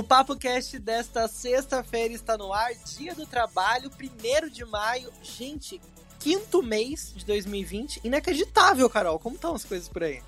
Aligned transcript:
O 0.00 0.02
Papo 0.02 0.34
Cast 0.34 0.78
desta 0.78 1.28
sexta-feira 1.28 2.14
está 2.14 2.38
no 2.38 2.54
ar, 2.54 2.72
dia 2.96 3.14
do 3.14 3.26
trabalho, 3.26 3.90
1 3.90 4.48
de 4.48 4.64
maio. 4.64 5.12
Gente, 5.20 5.78
quinto 6.18 6.62
mês 6.62 7.12
de 7.14 7.26
2020. 7.26 8.00
Inacreditável, 8.02 8.88
Carol. 8.88 9.18
Como 9.18 9.34
estão 9.34 9.54
as 9.54 9.62
coisas 9.62 9.90
por 9.90 10.02
aí? 10.02 10.22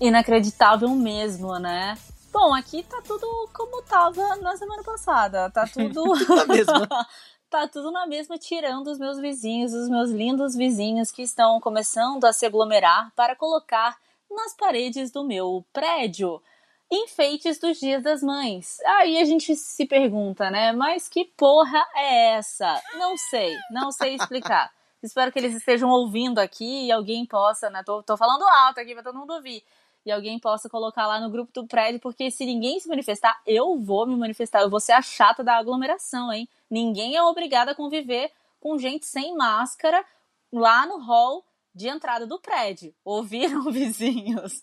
Inacreditável 0.00 0.88
mesmo, 0.88 1.58
né? 1.58 1.98
Bom, 2.32 2.54
aqui 2.54 2.82
tá 2.82 3.02
tudo 3.06 3.26
como 3.52 3.82
tava 3.82 4.36
na 4.36 4.56
semana 4.56 4.82
passada. 4.82 5.50
Tá 5.50 5.66
tudo. 5.68 6.02
tudo 6.02 6.36
na 6.36 6.46
mesma. 6.46 6.88
tá 7.50 7.68
tudo 7.68 7.92
na 7.92 8.06
mesma, 8.06 8.38
tirando 8.38 8.86
os 8.86 8.98
meus 8.98 9.18
vizinhos, 9.18 9.74
os 9.74 9.90
meus 9.90 10.08
lindos 10.08 10.56
vizinhos 10.56 11.10
que 11.10 11.20
estão 11.20 11.60
começando 11.60 12.24
a 12.24 12.32
se 12.32 12.46
aglomerar 12.46 13.12
para 13.14 13.36
colocar 13.36 13.98
nas 14.30 14.54
paredes 14.56 15.10
do 15.10 15.22
meu 15.22 15.62
prédio 15.74 16.40
enfeites 16.90 17.58
dos 17.58 17.78
dias 17.78 18.02
das 18.02 18.22
mães. 18.22 18.78
Aí 18.80 19.18
a 19.18 19.24
gente 19.24 19.54
se 19.56 19.86
pergunta, 19.86 20.50
né? 20.50 20.72
Mas 20.72 21.08
que 21.08 21.24
porra 21.24 21.84
é 21.94 22.36
essa? 22.36 22.80
Não 22.94 23.16
sei, 23.16 23.54
não 23.70 23.90
sei 23.90 24.14
explicar. 24.14 24.72
Espero 25.02 25.30
que 25.30 25.38
eles 25.38 25.54
estejam 25.54 25.90
ouvindo 25.90 26.38
aqui 26.38 26.86
e 26.86 26.92
alguém 26.92 27.26
possa, 27.26 27.68
né? 27.68 27.82
Tô, 27.84 28.02
tô 28.02 28.16
falando 28.16 28.42
alto 28.42 28.80
aqui 28.80 28.94
pra 28.94 29.02
todo 29.02 29.18
mundo 29.18 29.34
ouvir. 29.34 29.62
E 30.06 30.12
alguém 30.12 30.38
possa 30.38 30.68
colocar 30.68 31.06
lá 31.06 31.18
no 31.18 31.30
grupo 31.30 31.50
do 31.52 31.66
prédio, 31.66 32.00
porque 32.00 32.30
se 32.30 32.44
ninguém 32.44 32.78
se 32.78 32.88
manifestar, 32.88 33.40
eu 33.46 33.78
vou 33.78 34.06
me 34.06 34.16
manifestar. 34.16 34.62
Eu 34.62 34.70
vou 34.70 34.80
ser 34.80 34.92
a 34.92 35.02
chata 35.02 35.42
da 35.42 35.56
aglomeração, 35.56 36.32
hein? 36.32 36.48
Ninguém 36.70 37.16
é 37.16 37.22
obrigado 37.22 37.70
a 37.70 37.74
conviver 37.74 38.30
com 38.60 38.78
gente 38.78 39.06
sem 39.06 39.34
máscara 39.34 40.04
lá 40.52 40.86
no 40.86 40.98
hall 40.98 41.44
de 41.74 41.88
entrada 41.88 42.26
do 42.26 42.38
prédio. 42.38 42.94
Ouviram, 43.04 43.64
vizinhos? 43.72 44.62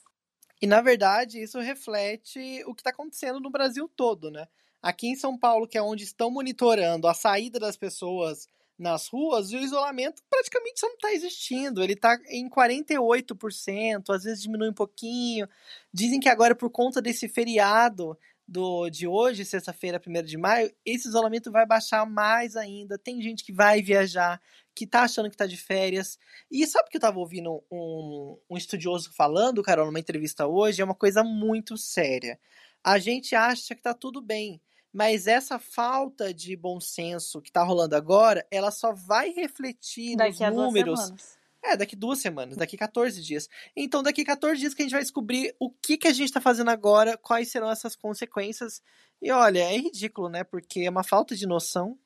E 0.62 0.68
na 0.68 0.82
verdade, 0.82 1.42
isso 1.42 1.60
reflete 1.60 2.64
o 2.66 2.76
que 2.76 2.82
está 2.82 2.92
acontecendo 2.92 3.40
no 3.40 3.50
Brasil 3.50 3.90
todo, 3.96 4.30
né? 4.30 4.48
Aqui 4.82 5.08
em 5.08 5.16
São 5.16 5.38
Paulo, 5.38 5.68
que 5.68 5.78
é 5.78 5.82
onde 5.82 6.04
estão 6.04 6.30
monitorando 6.30 7.08
a 7.08 7.14
saída 7.14 7.60
das 7.60 7.76
pessoas 7.76 8.48
nas 8.82 9.08
ruas, 9.08 9.52
o 9.52 9.58
isolamento 9.58 10.24
praticamente 10.28 10.82
não 10.82 10.94
está 10.94 11.14
existindo. 11.14 11.84
Ele 11.84 11.94
está 11.94 12.18
em 12.30 12.50
48%, 12.50 14.10
às 14.10 14.24
vezes 14.24 14.42
diminui 14.42 14.70
um 14.70 14.74
pouquinho. 14.74 15.48
Dizem 15.94 16.20
que 16.20 16.28
agora, 16.28 16.56
por 16.56 16.70
conta 16.72 17.02
desse 17.02 17.30
feriado 17.30 18.18
do, 18.48 18.90
de 18.90 19.08
hoje, 19.08 19.46
sexta-feira, 19.46 20.02
1 20.06 20.24
de 20.24 20.38
maio, 20.38 20.74
esse 20.84 21.08
isolamento 21.08 21.52
vai 21.52 21.66
baixar 21.66 22.06
mais 22.06 22.56
ainda. 22.56 22.98
Tem 22.98 23.22
gente 23.22 23.44
que 23.44 23.54
vai 23.54 23.82
viajar, 23.82 24.42
que 24.76 24.88
tá 24.88 25.04
achando 25.04 25.30
que 25.30 25.38
tá 25.38 25.46
de 25.46 25.58
férias. 25.58 26.18
E 26.50 26.66
sabe 26.66 26.90
que 26.90 26.98
eu 26.98 27.02
tava 27.02 27.20
ouvindo 27.20 27.64
um, 27.72 28.38
um 28.50 28.58
estudioso 28.58 29.12
falando, 29.14 29.62
Carol, 29.62 29.86
numa 29.86 30.00
entrevista 30.00 30.48
hoje? 30.48 30.82
É 30.82 30.86
uma 30.86 30.96
coisa 30.96 31.24
muito 31.24 31.78
séria. 31.78 32.40
A 32.84 32.98
gente 32.98 33.36
acha 33.36 33.76
que 33.76 33.82
tá 33.82 33.94
tudo 33.94 34.22
bem, 34.22 34.62
mas 34.92 35.28
essa 35.28 35.60
falta 35.60 36.34
de 36.34 36.56
bom 36.56 36.80
senso 36.80 37.42
que 37.42 37.52
tá 37.52 37.64
rolando 37.64 37.96
agora, 37.96 38.46
ela 38.50 38.72
só 38.72 38.94
vai 38.94 39.30
refletir 39.30 40.16
Daqui 40.16 40.44
nos 40.46 40.56
números. 40.56 41.40
É, 41.64 41.78
daqui 41.78 41.96
duas 41.96 42.18
semanas, 42.18 42.58
daqui 42.58 42.76
14 42.76 43.22
dias. 43.22 43.48
Então, 43.76 44.02
daqui 44.02 44.26
14 44.26 44.60
dias 44.60 44.74
que 44.74 44.82
a 44.82 44.86
gente 44.86 44.94
vai 44.94 45.04
descobrir 45.04 45.56
o 45.60 45.70
que, 45.70 45.96
que 45.96 46.08
a 46.08 46.14
gente 46.14 46.34
tá 46.34 46.42
fazendo 46.42 46.70
agora, 46.70 47.16
quais 47.18 47.52
serão 47.52 47.70
essas 47.70 47.96
consequências. 47.96 48.82
E 49.22 49.32
olha, 49.32 49.60
é 49.60 49.78
ridículo, 49.78 50.28
né? 50.28 50.44
Porque 50.44 50.82
é 50.82 50.90
uma 50.90 51.04
falta 51.04 51.36
de 51.36 51.46
noção. 51.46 52.00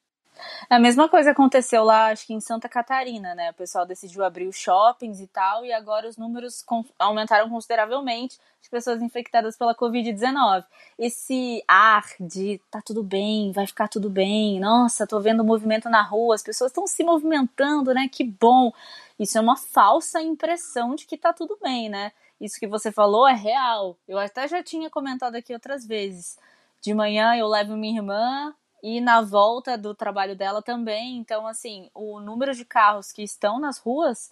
A 0.70 0.80
mesma 0.80 1.08
coisa 1.08 1.32
aconteceu 1.32 1.84
lá, 1.84 2.08
acho 2.08 2.28
que 2.28 2.34
em 2.34 2.40
Santa 2.40 2.68
Catarina, 2.68 3.34
né? 3.36 3.52
O 3.52 3.54
pessoal 3.54 3.86
decidiu 3.86 4.24
abrir 4.24 4.48
os 4.48 4.58
shoppings 4.58 5.20
e 5.20 5.28
tal, 5.28 5.66
e 5.66 5.72
agora 5.72 6.08
os 6.08 6.18
números 6.18 6.64
aumentaram 7.00 7.50
consideravelmente 7.50 8.40
de 8.62 8.70
pessoas 8.70 9.02
infectadas 9.02 9.58
pela 9.58 9.76
Covid-19. 9.76 10.64
Esse 10.98 11.64
ar 11.68 12.06
de 12.20 12.60
tá 12.72 12.82
tudo 12.82 13.04
bem, 13.04 13.52
vai 13.52 13.68
ficar 13.68 13.88
tudo 13.88 14.10
bem, 14.10 14.60
nossa, 14.60 15.08
tô 15.08 15.20
vendo 15.20 15.44
movimento 15.44 15.90
na 15.90 16.02
rua, 16.02 16.36
as 16.36 16.44
pessoas 16.44 16.72
estão 16.72 16.88
se 16.88 17.04
movimentando, 17.04 17.94
né? 17.94 18.10
Que 18.12 18.24
bom. 18.24 18.72
Isso 19.20 19.38
é 19.38 19.42
uma 19.42 19.56
falsa 19.56 20.22
impressão 20.22 20.96
de 20.96 21.06
que 21.06 21.18
tá 21.18 21.32
tudo 21.32 21.58
bem, 21.62 21.90
né? 21.90 22.12
Isso 22.40 22.60
que 22.60 22.68
você 22.68 22.92
falou 22.92 23.28
é 23.28 23.34
real. 23.34 23.96
Eu 24.08 24.18
até 24.18 24.48
já 24.48 24.62
tinha 24.62 24.90
comentado 24.90 25.36
aqui 25.36 25.54
outras 25.54 25.86
vezes. 25.86 26.38
De 26.82 26.94
manhã 26.94 27.36
eu 27.36 27.48
levo 27.48 27.78
minha 27.78 28.00
irmã 28.00 28.54
e 28.86 29.02
na 29.02 29.20
volta 29.20 29.76
do 29.76 29.96
trabalho 29.96 30.36
dela 30.36 30.62
também. 30.62 31.18
Então, 31.18 31.48
assim, 31.48 31.90
o 31.92 32.20
número 32.20 32.54
de 32.54 32.64
carros 32.64 33.12
que 33.12 33.24
estão 33.24 33.60
nas 33.60 33.80
ruas 33.80 34.32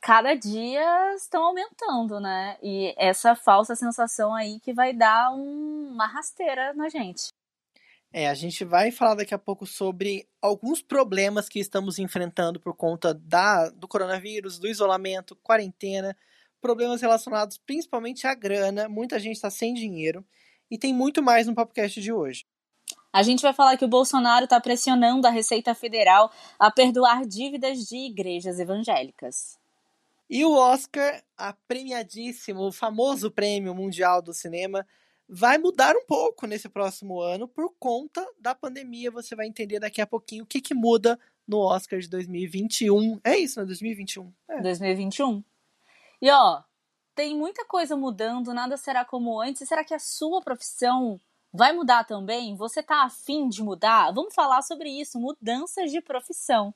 cada 0.00 0.34
dia 0.34 1.14
estão 1.14 1.44
aumentando, 1.44 2.18
né? 2.18 2.56
E 2.60 2.92
essa 2.98 3.36
falsa 3.36 3.76
sensação 3.76 4.34
aí 4.34 4.58
que 4.58 4.72
vai 4.72 4.92
dar 4.92 5.32
um, 5.32 5.92
uma 5.92 6.08
rasteira 6.08 6.74
na 6.74 6.88
gente. 6.88 7.28
É, 8.12 8.28
a 8.28 8.34
gente 8.34 8.64
vai 8.64 8.90
falar 8.90 9.14
daqui 9.14 9.32
a 9.32 9.38
pouco 9.38 9.64
sobre 9.64 10.26
alguns 10.42 10.82
problemas 10.82 11.48
que 11.48 11.60
estamos 11.60 12.00
enfrentando 12.00 12.58
por 12.58 12.74
conta 12.74 13.14
da, 13.14 13.70
do 13.70 13.86
coronavírus, 13.86 14.58
do 14.58 14.66
isolamento, 14.66 15.36
quarentena, 15.36 16.16
problemas 16.60 17.00
relacionados 17.00 17.58
principalmente 17.58 18.26
à 18.26 18.34
grana. 18.34 18.88
Muita 18.88 19.20
gente 19.20 19.36
está 19.36 19.50
sem 19.50 19.72
dinheiro 19.72 20.24
e 20.68 20.76
tem 20.76 20.92
muito 20.92 21.22
mais 21.22 21.46
no 21.46 21.54
podcast 21.54 22.00
de 22.00 22.12
hoje. 22.12 22.41
A 23.12 23.22
gente 23.22 23.42
vai 23.42 23.52
falar 23.52 23.76
que 23.76 23.84
o 23.84 23.88
Bolsonaro 23.88 24.44
está 24.44 24.58
pressionando 24.58 25.26
a 25.26 25.30
Receita 25.30 25.74
Federal 25.74 26.32
a 26.58 26.70
perdoar 26.70 27.26
dívidas 27.26 27.86
de 27.86 27.96
igrejas 27.96 28.58
evangélicas. 28.58 29.58
E 30.30 30.46
o 30.46 30.52
Oscar, 30.52 31.22
a 31.36 31.52
premiadíssimo, 31.68 32.62
o 32.62 32.72
famoso 32.72 33.30
prêmio 33.30 33.74
mundial 33.74 34.22
do 34.22 34.32
cinema, 34.32 34.86
vai 35.28 35.58
mudar 35.58 35.94
um 35.94 36.06
pouco 36.06 36.46
nesse 36.46 36.70
próximo 36.70 37.20
ano 37.20 37.46
por 37.46 37.74
conta 37.78 38.26
da 38.40 38.54
pandemia. 38.54 39.10
Você 39.10 39.36
vai 39.36 39.46
entender 39.46 39.78
daqui 39.78 40.00
a 40.00 40.06
pouquinho 40.06 40.44
o 40.44 40.46
que, 40.46 40.62
que 40.62 40.72
muda 40.72 41.20
no 41.46 41.58
Oscar 41.58 41.98
de 41.98 42.08
2021. 42.08 43.20
É 43.22 43.36
isso, 43.36 43.60
né? 43.60 43.66
2021. 43.66 44.32
É. 44.48 44.60
2021. 44.62 45.44
E 46.22 46.30
ó, 46.30 46.62
tem 47.14 47.36
muita 47.36 47.64
coisa 47.66 47.94
mudando, 47.94 48.54
nada 48.54 48.78
será 48.78 49.04
como 49.04 49.38
antes. 49.38 49.68
Será 49.68 49.84
que 49.84 49.92
a 49.92 49.98
sua 49.98 50.40
profissão 50.40 51.20
Vai 51.52 51.72
mudar 51.72 52.04
também? 52.04 52.56
Você 52.56 52.82
tá 52.82 53.04
afim 53.04 53.48
de 53.48 53.62
mudar? 53.62 54.10
Vamos 54.12 54.34
falar 54.34 54.62
sobre 54.62 54.88
isso, 54.88 55.20
mudanças 55.20 55.90
de 55.90 56.00
profissão. 56.00 56.74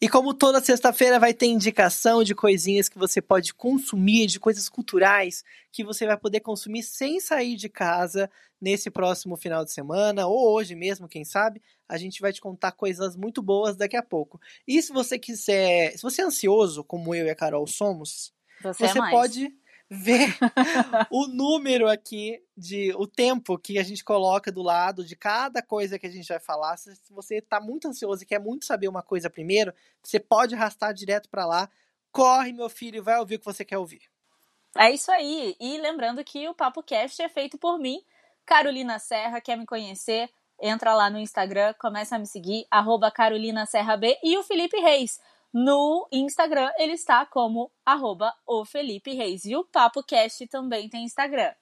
E 0.00 0.08
como 0.08 0.32
toda 0.32 0.60
sexta-feira 0.60 1.18
vai 1.18 1.34
ter 1.34 1.46
indicação 1.46 2.22
de 2.22 2.32
coisinhas 2.32 2.88
que 2.88 2.98
você 2.98 3.20
pode 3.20 3.52
consumir, 3.52 4.26
de 4.26 4.38
coisas 4.38 4.68
culturais 4.68 5.44
que 5.72 5.82
você 5.82 6.06
vai 6.06 6.16
poder 6.16 6.38
consumir 6.38 6.84
sem 6.84 7.18
sair 7.18 7.56
de 7.56 7.68
casa 7.68 8.30
nesse 8.60 8.90
próximo 8.90 9.36
final 9.36 9.64
de 9.64 9.72
semana, 9.72 10.26
ou 10.26 10.52
hoje 10.52 10.76
mesmo, 10.76 11.08
quem 11.08 11.24
sabe, 11.24 11.60
a 11.88 11.96
gente 11.98 12.20
vai 12.20 12.32
te 12.32 12.40
contar 12.40 12.72
coisas 12.72 13.16
muito 13.16 13.42
boas 13.42 13.76
daqui 13.76 13.96
a 13.96 14.02
pouco. 14.02 14.40
E 14.66 14.80
se 14.80 14.92
você 14.92 15.18
quiser, 15.18 15.96
se 15.96 16.02
você 16.02 16.22
é 16.22 16.24
ansioso, 16.24 16.84
como 16.84 17.12
eu 17.12 17.26
e 17.26 17.30
a 17.30 17.34
Carol 17.34 17.66
somos, 17.66 18.32
você, 18.62 18.86
você 18.86 18.98
é 18.98 19.10
pode 19.10 19.57
ver 19.90 20.36
o 21.10 21.26
número 21.26 21.88
aqui 21.88 22.42
de 22.56 22.92
o 22.94 23.06
tempo 23.06 23.58
que 23.58 23.78
a 23.78 23.82
gente 23.82 24.04
coloca 24.04 24.52
do 24.52 24.62
lado 24.62 25.04
de 25.04 25.16
cada 25.16 25.62
coisa 25.62 25.98
que 25.98 26.06
a 26.06 26.10
gente 26.10 26.28
vai 26.28 26.38
falar. 26.38 26.76
Se 26.76 26.94
você 27.10 27.36
está 27.36 27.60
muito 27.60 27.88
ansioso 27.88 28.22
e 28.22 28.26
quer 28.26 28.38
muito 28.38 28.66
saber 28.66 28.88
uma 28.88 29.02
coisa 29.02 29.30
primeiro, 29.30 29.72
você 30.02 30.20
pode 30.20 30.54
arrastar 30.54 30.92
direto 30.92 31.28
para 31.28 31.46
lá. 31.46 31.70
Corre, 32.12 32.52
meu 32.52 32.68
filho, 32.68 33.02
vai 33.02 33.18
ouvir 33.18 33.36
o 33.36 33.38
que 33.38 33.44
você 33.44 33.64
quer 33.64 33.78
ouvir. 33.78 34.02
É 34.76 34.90
isso 34.90 35.10
aí. 35.10 35.56
E 35.58 35.78
lembrando 35.78 36.22
que 36.22 36.48
o 36.48 36.54
Papo 36.54 36.82
Cast 36.82 37.20
é 37.22 37.28
feito 37.28 37.58
por 37.58 37.78
mim, 37.78 38.02
Carolina 38.44 38.98
Serra. 38.98 39.40
Quer 39.40 39.56
me 39.56 39.66
conhecer? 39.66 40.28
Entra 40.60 40.92
lá 40.92 41.08
no 41.08 41.18
Instagram, 41.18 41.72
começa 41.74 42.16
a 42.16 42.18
me 42.18 42.26
seguir, 42.26 42.66
arroba 42.70 43.12
Carolina 43.12 43.64
Serra 43.64 43.96
B 43.96 44.18
e 44.24 44.36
o 44.36 44.42
Felipe 44.42 44.76
Reis. 44.80 45.20
No 45.52 46.08
Instagram, 46.12 46.70
ele 46.78 46.92
está 46.92 47.24
como 47.24 47.70
arroba 47.84 48.34
o 48.46 48.64
Felipe 48.64 49.14
Reis. 49.14 49.44
E 49.44 49.56
o 49.56 49.64
Papo 49.64 50.02
Cast 50.02 50.46
também 50.48 50.88
tem 50.88 51.04
Instagram. 51.04 51.54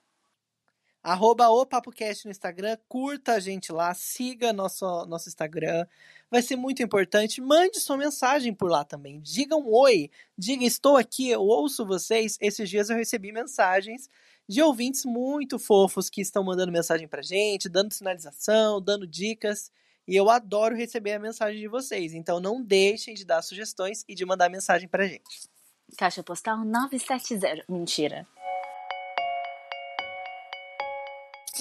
Arroba 1.07 1.49
o 1.51 1.65
PapoCast 1.65 2.25
no 2.25 2.33
Instagram, 2.33 2.77
curta 2.89 3.35
a 3.35 3.39
gente 3.39 3.71
lá, 3.71 3.95
siga 3.95 4.53
nosso, 4.53 5.07
nosso 5.07 5.29
Instagram, 5.29 5.87
vai 6.29 6.43
ser 6.43 6.57
muito 6.57 6.83
importante. 6.83 7.41
Mande 7.41 7.79
sua 7.79 7.97
mensagem 7.97 8.53
por 8.53 8.69
lá 8.69 8.85
também. 8.85 9.21
Diga 9.21 9.55
um 9.55 9.73
oi, 9.73 10.11
diga 10.37 10.65
estou 10.65 10.97
aqui, 10.97 11.29
eu 11.31 11.43
ouço 11.43 11.87
vocês. 11.87 12.37
Esses 12.41 12.69
dias 12.69 12.91
eu 12.91 12.97
recebi 12.97 13.31
mensagens 13.31 14.11
de 14.49 14.61
ouvintes 14.61 15.05
muito 15.05 15.61
fofos 15.61 16.11
que 16.11 16.21
estão 16.21 16.43
mandando 16.43 16.73
mensagem 16.73 17.07
pra 17.07 17.23
gente, 17.23 17.69
dando 17.69 17.95
sinalização, 17.95 18.83
dando 18.83 19.07
dicas. 19.07 19.71
E 20.07 20.15
eu 20.15 20.31
adoro 20.31 20.77
receber 20.77 21.15
a 21.15 21.19
mensagem 21.19 21.61
de 21.61 21.69
vocês. 21.69 22.15
Então 22.15 22.39
não 22.39 22.63
deixem 22.63 23.15
de 23.15 23.25
dar 23.25 23.43
sugestões 23.43 24.05
e 24.09 24.15
de 24.15 24.25
mandar 24.25 24.49
mensagem 24.49 24.89
pra 24.89 25.07
gente. 25.07 25.49
Caixa 25.97 26.23
postal 26.23 26.65
970. 26.65 27.65
Mentira. 27.69 28.27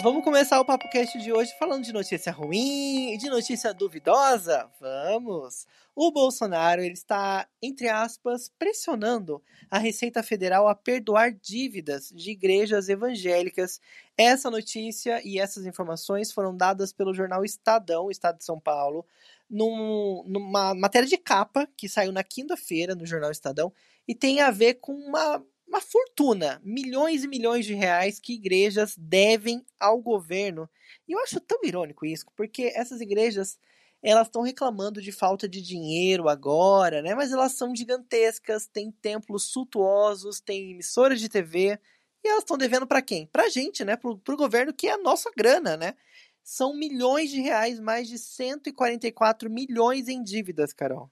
Vamos 0.02 0.24
começar 0.24 0.60
o 0.60 0.66
Papo 0.66 0.90
Cast 0.90 1.18
de 1.18 1.32
hoje 1.32 1.54
falando 1.58 1.84
de 1.84 1.94
notícia 1.94 2.32
ruim 2.32 3.14
e 3.14 3.18
de 3.18 3.30
notícia 3.30 3.74
duvidosa? 3.74 4.70
Vamos! 4.80 5.66
O 5.96 6.12
Bolsonaro 6.12 6.82
ele 6.82 6.94
está, 6.94 7.48
entre 7.62 7.88
aspas, 7.88 8.52
pressionando 8.60 9.42
a 9.72 9.78
Receita 9.78 10.22
Federal 10.22 10.68
a 10.68 10.76
perdoar 10.76 11.32
dívidas 11.32 12.10
de 12.10 12.32
igrejas 12.32 12.90
evangélicas. 12.90 13.80
Essa 14.18 14.52
notícia 14.52 15.22
e 15.26 15.40
essas 15.40 15.66
informações 15.66 16.32
foram 16.32 16.56
dadas 16.56 16.92
pelo 16.92 17.14
jornal 17.14 17.46
Estadão, 17.46 18.12
Estado 18.12 18.38
de 18.38 18.44
São 18.46 18.60
Paulo, 18.60 19.06
num, 19.50 20.24
numa 20.28 20.76
matéria 20.76 21.08
de 21.08 21.18
capa 21.18 21.68
que 21.78 21.88
saiu 21.88 22.12
na 22.12 22.24
quinta-feira 22.24 22.96
no 22.96 23.06
jornal 23.06 23.32
Estadão 23.32 23.72
e 24.06 24.14
tem 24.14 24.42
a 24.42 24.52
ver 24.52 24.76
com 24.76 24.94
uma 24.94 25.42
uma 25.68 25.82
fortuna, 25.82 26.62
milhões 26.64 27.24
e 27.24 27.28
milhões 27.28 27.66
de 27.66 27.74
reais 27.74 28.20
que 28.20 28.34
igrejas 28.34 28.96
devem 28.98 29.66
ao 29.80 30.02
governo. 30.02 30.70
E 31.08 31.14
eu 31.14 31.20
acho 31.20 31.40
tão 31.40 31.60
irônico 31.64 32.06
isso, 32.06 32.26
porque 32.36 32.72
essas 32.76 33.02
igrejas 33.02 33.58
elas 34.02 34.28
estão 34.28 34.44
reclamando 34.44 35.02
de 35.02 35.12
falta 35.12 35.50
de 35.50 35.62
dinheiro 35.62 36.30
agora, 36.30 37.02
né? 37.02 37.16
Mas 37.16 37.32
elas 37.32 37.54
são 37.54 37.76
gigantescas, 37.76 38.68
têm 38.68 38.92
templos 38.92 39.46
suntuosos, 39.46 40.40
têm 40.40 40.72
emissoras 40.72 41.20
de 41.20 41.28
TV, 41.28 41.80
e 42.24 42.28
elas 42.28 42.44
estão 42.44 42.58
devendo 42.58 42.86
para 42.86 43.02
quem? 43.02 43.26
Para 43.28 43.46
a 43.46 43.50
gente, 43.50 43.84
né? 43.84 43.96
Para 43.96 44.12
o 44.12 44.38
governo, 44.38 44.74
que 44.74 44.88
é 44.88 44.92
a 44.94 44.98
nossa 44.98 45.32
grana, 45.36 45.76
né? 45.76 45.96
São 46.44 46.76
milhões 46.76 47.32
de 47.32 47.42
reais, 47.42 47.80
mais 47.80 48.08
de 48.08 48.20
144 48.20 49.50
milhões 49.50 50.08
em 50.08 50.24
dívidas, 50.24 50.72
Carol. 50.72 51.10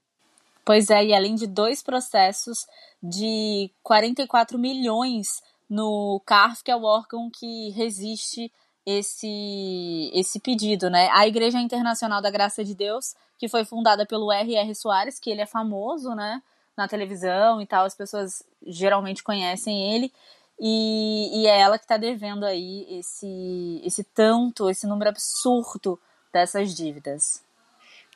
Pois 0.66 0.90
é, 0.90 1.04
e 1.06 1.14
além 1.14 1.36
de 1.36 1.46
dois 1.46 1.84
processos 1.84 2.66
de 3.02 3.70
44 3.84 4.58
milhões 4.58 5.42
no 5.70 6.22
CARF, 6.26 6.64
que 6.64 6.72
é 6.72 6.76
o 6.76 6.84
órgão 6.84 7.30
que 7.30 7.70
resiste 7.72 8.52
esse, 8.86 10.12
esse 10.14 10.40
pedido, 10.40 10.90
né? 10.90 11.10
A 11.12 11.28
Igreja 11.28 11.60
Internacional 11.60 12.22
da 12.22 12.32
Graça 12.32 12.64
de 12.64 12.74
Deus, 12.76 13.16
que 13.38 13.48
foi 13.50 13.66
fundada 13.66 14.06
pelo 14.06 14.32
R.R. 14.32 14.76
Soares, 14.76 15.20
que 15.20 15.30
ele 15.30 15.42
é 15.42 15.46
famoso, 15.46 16.14
né? 16.16 16.42
Na 16.78 16.88
televisão 16.88 17.62
e 17.62 17.68
tal, 17.68 17.86
as 17.86 17.96
pessoas 17.96 18.44
geralmente 18.66 19.24
conhecem 19.24 19.94
ele. 19.94 20.12
E, 20.60 21.42
e 21.42 21.48
é 21.48 21.60
ela 21.60 21.78
que 21.78 21.86
está 21.86 21.98
devendo 21.98 22.46
aí 22.46 22.86
esse, 22.90 23.82
esse 23.84 24.04
tanto, 24.04 24.70
esse 24.70 24.88
número 24.88 25.10
absurdo 25.10 26.00
dessas 26.32 26.74
dívidas. 26.74 27.44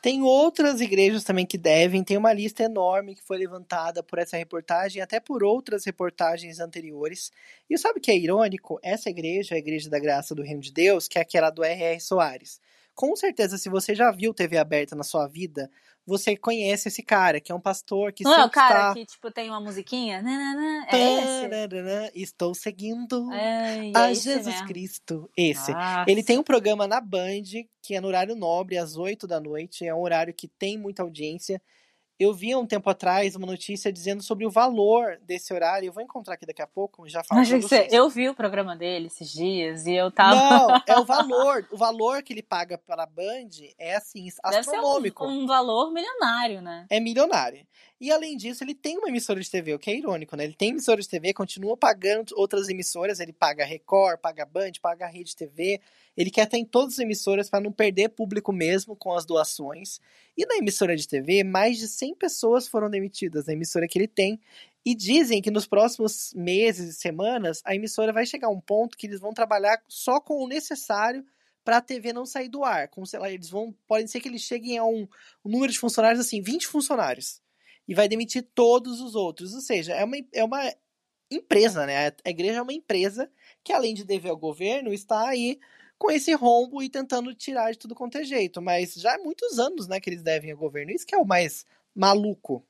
Tem 0.01 0.21
outras 0.21 0.79
igrejas 0.79 1.23
também 1.23 1.45
que 1.45 1.57
devem, 1.57 2.03
tem 2.03 2.17
uma 2.17 2.31
lista 2.31 2.63
enorme 2.63 3.15
que 3.15 3.23
foi 3.23 3.37
levantada 3.37 4.03
por 4.03 4.19
essa 4.19 4.37
reportagem, 4.37 5.01
até 5.01 5.19
por 5.19 5.43
outras 5.43 5.85
reportagens 5.85 6.59
anteriores. 6.59 7.31
E 7.69 7.77
sabe 7.77 7.99
o 7.99 8.01
que 8.01 8.11
é 8.11 8.17
irônico? 8.17 8.79
Essa 8.83 9.09
igreja, 9.09 9.55
a 9.55 9.57
Igreja 9.57 9.89
da 9.89 9.99
Graça 9.99 10.35
do 10.35 10.43
Reino 10.43 10.61
de 10.61 10.71
Deus, 10.71 11.07
que 11.07 11.17
é 11.17 11.21
aquela 11.21 11.49
do 11.49 11.63
R.R. 11.63 11.99
Soares. 11.99 12.61
Com 12.97 13.15
certeza, 13.15 13.59
se 13.59 13.69
você 13.69 13.93
já 13.93 14.09
viu 14.09 14.33
TV 14.33 14.57
aberta 14.57 14.95
na 14.95 15.03
sua 15.03 15.27
vida, 15.27 15.69
você 16.03 16.35
conhece 16.35 16.87
esse 16.87 17.03
cara, 17.03 17.39
que 17.39 17.51
é 17.51 17.55
um 17.55 17.61
pastor 17.61 18.11
que 18.11 18.23
Não 18.23 18.31
sempre 18.31 18.43
é 18.43 18.47
o 18.47 18.49
cara 18.49 18.79
está... 18.79 18.93
que, 18.95 19.05
tipo, 19.05 19.29
tem 19.29 19.49
uma 19.51 19.61
musiquinha? 19.61 20.19
Nanana, 20.19 20.87
é 20.91 22.07
esse? 22.09 22.11
Estou 22.15 22.55
seguindo 22.55 23.31
É, 23.31 23.91
a 23.93 24.09
é 24.09 24.15
Jesus 24.15 24.47
mesmo. 24.47 24.67
Cristo. 24.67 25.29
Esse. 25.37 25.71
Nossa. 25.73 26.09
Ele 26.09 26.23
tem 26.23 26.39
um 26.39 26.43
programa 26.43 26.87
na 26.87 26.99
Band, 26.99 27.43
que 27.83 27.93
é 27.93 28.01
no 28.01 28.07
horário 28.07 28.35
nobre, 28.35 28.79
às 28.79 28.97
8 28.97 29.27
da 29.27 29.39
noite. 29.39 29.85
É 29.85 29.93
um 29.93 30.01
horário 30.01 30.33
que 30.33 30.47
tem 30.47 30.75
muita 30.75 31.03
audiência. 31.03 31.61
Eu 32.19 32.33
vi 32.33 32.55
um 32.55 32.65
tempo 32.65 32.89
atrás 32.89 33.35
uma 33.35 33.45
notícia 33.45 33.93
dizendo 33.93 34.23
sobre 34.23 34.43
o 34.45 34.49
valor 34.49 35.19
desse 35.21 35.53
horário. 35.53 35.87
Eu 35.87 35.93
vou 35.93 36.01
encontrar 36.01 36.33
aqui 36.33 36.47
daqui 36.47 36.61
a 36.63 36.67
pouco, 36.67 37.07
já 37.07 37.23
falo 37.23 37.43
que 37.43 37.61
você-. 37.61 37.87
Eu 37.91 38.09
vi 38.09 38.27
o 38.27 38.33
programa 38.33 38.75
dele 38.75 39.05
esses 39.07 39.31
dias 39.31 39.85
e 39.85 39.93
eu 39.93 40.09
tava. 40.09 40.35
Não, 40.35 40.83
é 40.87 40.99
o 40.99 41.05
valor. 41.05 41.67
O 41.71 41.77
valor 41.77 42.23
que 42.23 42.33
ele 42.33 42.41
paga 42.41 42.77
para 42.77 43.03
a 43.03 43.05
Band 43.05 43.49
é 43.77 43.95
assim, 43.95 44.23
Deve 44.23 44.63
ser 44.63 44.71
um, 44.71 44.75
astronômico. 44.75 45.25
um 45.25 45.45
valor 45.45 45.91
milionário, 45.91 46.61
né? 46.61 46.87
é 46.89 46.99
milionário. 46.99 47.65
E 47.99 48.11
além 48.11 48.35
disso, 48.37 48.63
ele 48.63 48.75
tem 48.75 48.97
uma 48.97 49.09
emissora 49.09 49.39
de 49.39 49.49
TV, 49.49 49.73
o 49.73 49.79
que 49.79 49.89
é 49.89 49.95
irônico, 49.95 50.35
né? 50.35 50.43
Ele 50.43 50.53
tem 50.53 50.69
emissora 50.69 51.01
de 51.01 51.09
TV, 51.09 51.33
continua 51.33 51.75
pagando 51.75 52.33
outras 52.35 52.69
emissoras, 52.69 53.19
ele 53.19 53.33
paga 53.33 53.65
Record, 53.65 54.19
paga 54.19 54.45
Band, 54.45 54.73
paga 54.81 55.07
Rede 55.07 55.35
TV. 55.35 55.81
Ele 56.17 56.31
quer 56.31 56.45
estar 56.45 56.57
em 56.57 56.65
todas 56.65 56.95
as 56.95 56.99
emissoras 56.99 57.47
para 57.47 57.61
não 57.61 57.71
perder 57.71 58.09
público 58.09 58.51
mesmo 58.51 58.95
com 58.95 59.13
as 59.13 59.23
doações. 59.23 60.01
E 60.35 60.45
na 60.47 60.57
emissora 60.57 60.97
de 60.97 61.07
TV, 61.07 61.43
mais 61.43 61.77
de 61.77 61.87
100 61.87 62.15
pessoas 62.15 62.67
foram 62.67 62.89
demitidas 62.89 63.45
na 63.45 63.53
emissora 63.53 63.87
que 63.87 63.99
ele 63.99 64.07
tem. 64.07 64.39
E 64.83 64.95
dizem 64.95 65.41
que 65.41 65.51
nos 65.51 65.67
próximos 65.67 66.33
meses 66.33 66.89
e 66.89 66.99
semanas, 66.99 67.61
a 67.63 67.75
emissora 67.75 68.11
vai 68.11 68.25
chegar 68.25 68.47
a 68.47 68.51
um 68.51 68.59
ponto 68.59 68.97
que 68.97 69.05
eles 69.05 69.19
vão 69.19 69.31
trabalhar 69.31 69.79
só 69.87 70.19
com 70.19 70.43
o 70.43 70.47
necessário 70.47 71.23
para 71.63 71.77
a 71.77 71.81
TV 71.81 72.13
não 72.13 72.25
sair 72.25 72.49
do 72.49 72.63
ar. 72.63 72.87
Como, 72.87 73.05
sei 73.05 73.19
lá, 73.19 73.29
eles 73.29 73.49
vão. 73.49 73.75
Pode 73.85 74.09
ser 74.09 74.19
que 74.19 74.27
eles 74.27 74.41
cheguem 74.41 74.77
a 74.77 74.85
um, 74.85 75.07
um 75.45 75.51
número 75.51 75.71
de 75.71 75.77
funcionários 75.77 76.25
assim, 76.25 76.41
20 76.41 76.65
funcionários. 76.65 77.41
E 77.87 77.93
vai 77.93 78.07
demitir 78.07 78.47
todos 78.55 79.01
os 79.01 79.13
outros. 79.13 79.53
Ou 79.53 79.61
seja, 79.61 79.93
é 79.93 80.03
uma, 80.03 80.17
é 80.33 80.43
uma 80.43 80.73
empresa, 81.29 81.85
né? 81.85 82.13
A 82.25 82.29
igreja 82.29 82.59
é 82.59 82.61
uma 82.61 82.73
empresa 82.73 83.29
que, 83.63 83.73
além 83.73 83.93
de 83.93 84.03
dever 84.03 84.29
ao 84.29 84.37
governo, 84.37 84.93
está 84.93 85.27
aí 85.27 85.59
com 85.97 86.11
esse 86.11 86.33
rombo 86.33 86.81
e 86.81 86.89
tentando 86.89 87.33
tirar 87.33 87.71
de 87.71 87.77
tudo 87.77 87.95
quanto 87.95 88.17
é 88.17 88.23
jeito. 88.23 88.61
Mas 88.61 88.93
já 88.93 89.15
há 89.15 89.17
muitos 89.17 89.59
anos, 89.59 89.87
né, 89.87 89.99
que 89.99 90.09
eles 90.09 90.21
devem 90.21 90.51
ao 90.51 90.57
governo. 90.57 90.91
Isso 90.91 91.05
que 91.05 91.15
é 91.15 91.17
o 91.17 91.25
mais 91.25 91.65
maluco. 91.95 92.63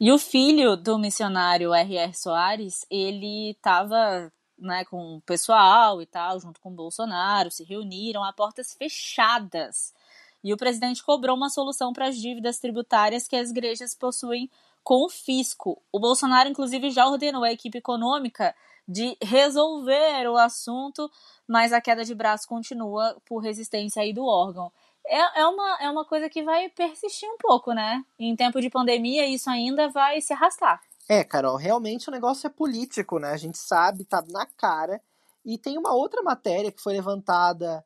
E 0.00 0.10
o 0.10 0.18
filho 0.18 0.76
do 0.76 0.98
missionário 0.98 1.72
R.R. 1.72 2.14
Soares, 2.14 2.84
ele 2.90 3.56
tava 3.62 4.32
né, 4.58 4.84
com 4.84 5.16
o 5.16 5.20
pessoal 5.22 6.02
e 6.02 6.06
tal, 6.06 6.40
junto 6.40 6.60
com 6.60 6.70
o 6.70 6.74
Bolsonaro, 6.74 7.50
se 7.50 7.64
reuniram 7.64 8.24
a 8.24 8.32
portas 8.32 8.74
fechadas. 8.74 9.94
E 10.42 10.52
o 10.52 10.56
presidente 10.56 11.02
cobrou 11.02 11.36
uma 11.36 11.50
solução 11.50 11.92
para 11.92 12.08
as 12.08 12.16
dívidas 12.16 12.58
tributárias 12.58 13.28
que 13.28 13.36
as 13.36 13.50
igrejas 13.50 13.94
possuem 13.94 14.50
com 14.82 15.04
o 15.04 15.10
fisco. 15.10 15.80
O 15.92 16.00
Bolsonaro, 16.00 16.48
inclusive, 16.48 16.90
já 16.90 17.06
ordenou 17.06 17.44
à 17.44 17.52
equipe 17.52 17.78
econômica 17.78 18.54
de 18.90 19.16
resolver 19.22 20.28
o 20.28 20.36
assunto, 20.36 21.08
mas 21.46 21.72
a 21.72 21.80
queda 21.80 22.04
de 22.04 22.12
braço 22.12 22.48
continua 22.48 23.16
por 23.24 23.38
resistência 23.38 24.02
aí 24.02 24.12
do 24.12 24.24
órgão. 24.24 24.72
É, 25.06 25.42
é, 25.42 25.46
uma, 25.46 25.78
é 25.80 25.88
uma 25.88 26.04
coisa 26.04 26.28
que 26.28 26.42
vai 26.42 26.68
persistir 26.70 27.28
um 27.28 27.36
pouco, 27.38 27.72
né? 27.72 28.04
Em 28.18 28.34
tempo 28.34 28.60
de 28.60 28.68
pandemia, 28.68 29.26
isso 29.26 29.48
ainda 29.48 29.88
vai 29.88 30.20
se 30.20 30.32
arrastar. 30.32 30.80
É, 31.08 31.22
Carol, 31.22 31.56
realmente 31.56 32.08
o 32.08 32.12
negócio 32.12 32.48
é 32.48 32.50
político, 32.50 33.20
né? 33.20 33.30
A 33.30 33.36
gente 33.36 33.58
sabe, 33.58 34.04
tá 34.04 34.24
na 34.28 34.44
cara. 34.56 35.00
E 35.44 35.56
tem 35.56 35.78
uma 35.78 35.94
outra 35.94 36.20
matéria 36.22 36.72
que 36.72 36.82
foi 36.82 36.92
levantada 36.92 37.84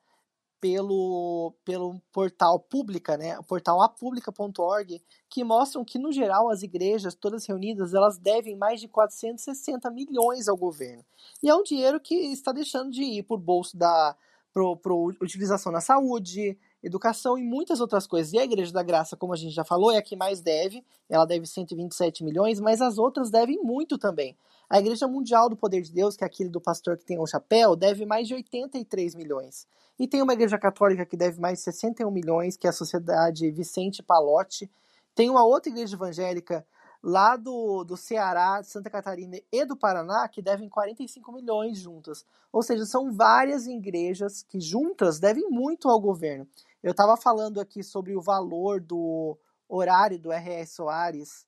pelo, 0.64 1.52
pelo 1.62 2.00
portal 2.10 2.58
Pública, 2.58 3.18
né? 3.18 3.38
O 3.38 3.42
portal 3.44 3.82
apublica.org, 3.82 4.98
que 5.28 5.44
mostram 5.44 5.84
que, 5.84 5.98
no 5.98 6.10
geral, 6.10 6.48
as 6.48 6.62
igrejas, 6.62 7.14
todas 7.14 7.44
reunidas, 7.44 7.92
elas 7.92 8.16
devem 8.16 8.56
mais 8.56 8.80
de 8.80 8.88
460 8.88 9.90
milhões 9.90 10.48
ao 10.48 10.56
governo. 10.56 11.04
E 11.42 11.50
é 11.50 11.54
um 11.54 11.62
dinheiro 11.62 12.00
que 12.00 12.14
está 12.14 12.50
deixando 12.50 12.90
de 12.90 13.02
ir 13.02 13.24
por 13.24 13.38
bolso 13.38 13.76
da 13.76 14.16
pro, 14.54 14.74
pro 14.78 15.12
utilização 15.20 15.70
na 15.70 15.82
saúde, 15.82 16.58
educação 16.84 17.38
e 17.38 17.42
muitas 17.42 17.80
outras 17.80 18.06
coisas. 18.06 18.32
E 18.32 18.38
a 18.38 18.44
Igreja 18.44 18.72
da 18.72 18.82
Graça, 18.82 19.16
como 19.16 19.32
a 19.32 19.36
gente 19.36 19.54
já 19.54 19.64
falou, 19.64 19.90
é 19.90 19.96
a 19.96 20.02
que 20.02 20.14
mais 20.14 20.40
deve. 20.40 20.84
Ela 21.08 21.24
deve 21.24 21.46
127 21.46 22.22
milhões, 22.22 22.60
mas 22.60 22.80
as 22.80 22.98
outras 22.98 23.30
devem 23.30 23.58
muito 23.62 23.96
também. 23.96 24.36
A 24.68 24.78
Igreja 24.78 25.08
Mundial 25.08 25.48
do 25.48 25.56
Poder 25.56 25.82
de 25.82 25.92
Deus, 25.92 26.16
que 26.16 26.24
é 26.24 26.26
aquele 26.26 26.48
do 26.48 26.60
pastor 26.60 26.96
que 26.96 27.04
tem 27.04 27.18
o 27.18 27.26
chapéu, 27.26 27.74
deve 27.74 28.04
mais 28.04 28.28
de 28.28 28.34
83 28.34 29.14
milhões. 29.14 29.66
E 29.98 30.06
tem 30.06 30.22
uma 30.22 30.32
Igreja 30.32 30.58
Católica 30.58 31.06
que 31.06 31.16
deve 31.16 31.40
mais 31.40 31.58
de 31.58 31.64
61 31.64 32.10
milhões, 32.10 32.56
que 32.56 32.66
é 32.66 32.70
a 32.70 32.72
Sociedade 32.72 33.50
Vicente 33.50 34.02
Palotti. 34.02 34.70
Tem 35.14 35.30
uma 35.30 35.44
outra 35.44 35.70
igreja 35.70 35.94
evangélica 35.94 36.66
lá 37.04 37.36
do, 37.36 37.84
do 37.84 37.98
Ceará, 37.98 38.62
de 38.62 38.68
Santa 38.68 38.88
Catarina 38.88 39.38
e 39.52 39.64
do 39.66 39.76
Paraná, 39.76 40.26
que 40.26 40.40
devem 40.40 40.70
45 40.70 41.30
milhões 41.32 41.78
juntas. 41.78 42.24
Ou 42.50 42.62
seja, 42.62 42.86
são 42.86 43.12
várias 43.12 43.66
igrejas 43.66 44.42
que 44.42 44.58
juntas 44.58 45.20
devem 45.20 45.48
muito 45.50 45.88
ao 45.90 46.00
governo. 46.00 46.48
Eu 46.84 46.90
estava 46.90 47.16
falando 47.16 47.62
aqui 47.62 47.82
sobre 47.82 48.14
o 48.14 48.20
valor 48.20 48.78
do 48.78 49.38
horário 49.66 50.18
do 50.18 50.30
R.R. 50.30 50.66
Soares 50.66 51.46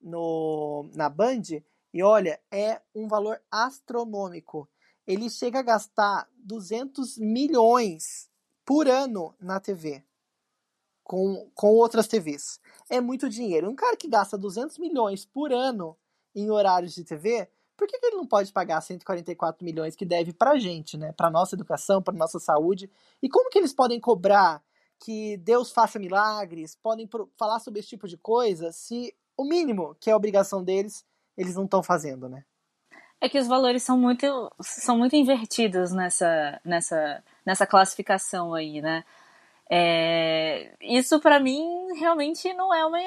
no, 0.00 0.88
na 0.94 1.08
Band, 1.08 1.42
e 1.92 2.00
olha, 2.00 2.40
é 2.48 2.80
um 2.94 3.08
valor 3.08 3.42
astronômico. 3.50 4.68
Ele 5.04 5.28
chega 5.28 5.58
a 5.58 5.62
gastar 5.62 6.28
200 6.36 7.18
milhões 7.18 8.30
por 8.64 8.86
ano 8.86 9.34
na 9.40 9.58
TV, 9.58 10.04
com, 11.02 11.50
com 11.56 11.74
outras 11.74 12.06
TVs. 12.06 12.60
É 12.88 13.00
muito 13.00 13.28
dinheiro. 13.28 13.68
Um 13.68 13.74
cara 13.74 13.96
que 13.96 14.06
gasta 14.06 14.38
200 14.38 14.78
milhões 14.78 15.24
por 15.24 15.52
ano 15.52 15.98
em 16.32 16.52
horários 16.52 16.94
de 16.94 17.02
TV, 17.02 17.50
por 17.76 17.88
que, 17.88 17.98
que 17.98 18.06
ele 18.06 18.16
não 18.16 18.26
pode 18.26 18.52
pagar 18.52 18.80
144 18.80 19.64
milhões 19.64 19.96
que 19.96 20.04
deve 20.04 20.32
pra 20.32 20.56
gente, 20.56 20.96
né? 20.96 21.10
Pra 21.10 21.30
nossa 21.30 21.56
educação, 21.56 22.00
pra 22.00 22.14
nossa 22.14 22.38
saúde? 22.38 22.88
E 23.20 23.28
como 23.28 23.50
que 23.50 23.58
eles 23.58 23.72
podem 23.72 23.98
cobrar 23.98 24.62
que 25.00 25.36
Deus 25.38 25.70
faça 25.70 25.98
milagres, 25.98 26.74
podem 26.74 27.08
falar 27.36 27.60
sobre 27.60 27.80
esse 27.80 27.88
tipo 27.88 28.08
de 28.08 28.16
coisa, 28.16 28.72
se 28.72 29.14
o 29.36 29.44
mínimo, 29.44 29.96
que 30.00 30.10
é 30.10 30.16
obrigação 30.16 30.62
deles, 30.62 31.04
eles 31.36 31.54
não 31.54 31.64
estão 31.64 31.82
fazendo, 31.82 32.28
né? 32.28 32.44
É 33.20 33.28
que 33.28 33.38
os 33.38 33.46
valores 33.46 33.82
são 33.82 33.98
muito, 33.98 34.26
são 34.60 34.96
muito 34.98 35.16
invertidos 35.16 35.92
nessa, 35.92 36.60
nessa, 36.64 37.24
nessa 37.44 37.66
classificação 37.66 38.54
aí, 38.54 38.80
né? 38.80 39.04
É, 39.70 40.74
isso 40.80 41.20
para 41.20 41.38
mim 41.38 41.92
realmente 41.98 42.52
não 42.54 42.72
é 42.72 42.86
uma, 42.86 42.98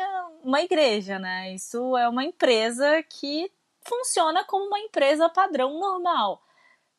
uma 0.44 0.62
igreja, 0.62 1.18
né? 1.18 1.54
Isso 1.54 1.98
é 1.98 2.08
uma 2.08 2.24
empresa 2.24 3.02
que 3.04 3.52
funciona 3.82 4.44
como 4.46 4.68
uma 4.68 4.80
empresa 4.80 5.30
padrão 5.30 5.80
normal. 5.80 6.42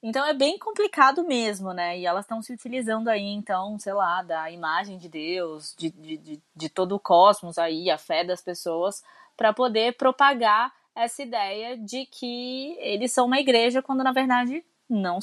Então 0.02 0.26
é 0.26 0.34
bem 0.34 0.58
complicado 0.58 1.24
mesmo, 1.24 1.72
né? 1.72 1.98
E 1.98 2.06
elas 2.06 2.24
estão 2.24 2.42
se 2.42 2.52
utilizando 2.52 3.08
aí, 3.08 3.22
então, 3.22 3.78
sei 3.78 3.92
lá, 3.92 4.22
da 4.22 4.50
imagem 4.50 4.98
de 4.98 5.08
Deus, 5.08 5.74
de, 5.78 5.90
de, 5.90 6.42
de, 6.56 6.68
todo 6.68 6.96
o 6.96 7.00
cosmos 7.00 7.56
aí, 7.56 7.88
a 7.88 7.96
fé 7.96 8.24
das 8.24 8.42
pessoas, 8.42 9.02
para 9.36 9.52
poder 9.52 9.96
propagar 9.96 10.72
essa 10.94 11.22
ideia 11.22 11.78
de 11.78 12.04
que 12.06 12.76
eles 12.80 13.12
são 13.12 13.26
uma 13.26 13.38
igreja, 13.38 13.80
quando 13.80 14.02
na 14.02 14.12
verdade 14.12 14.64
não 14.88 15.20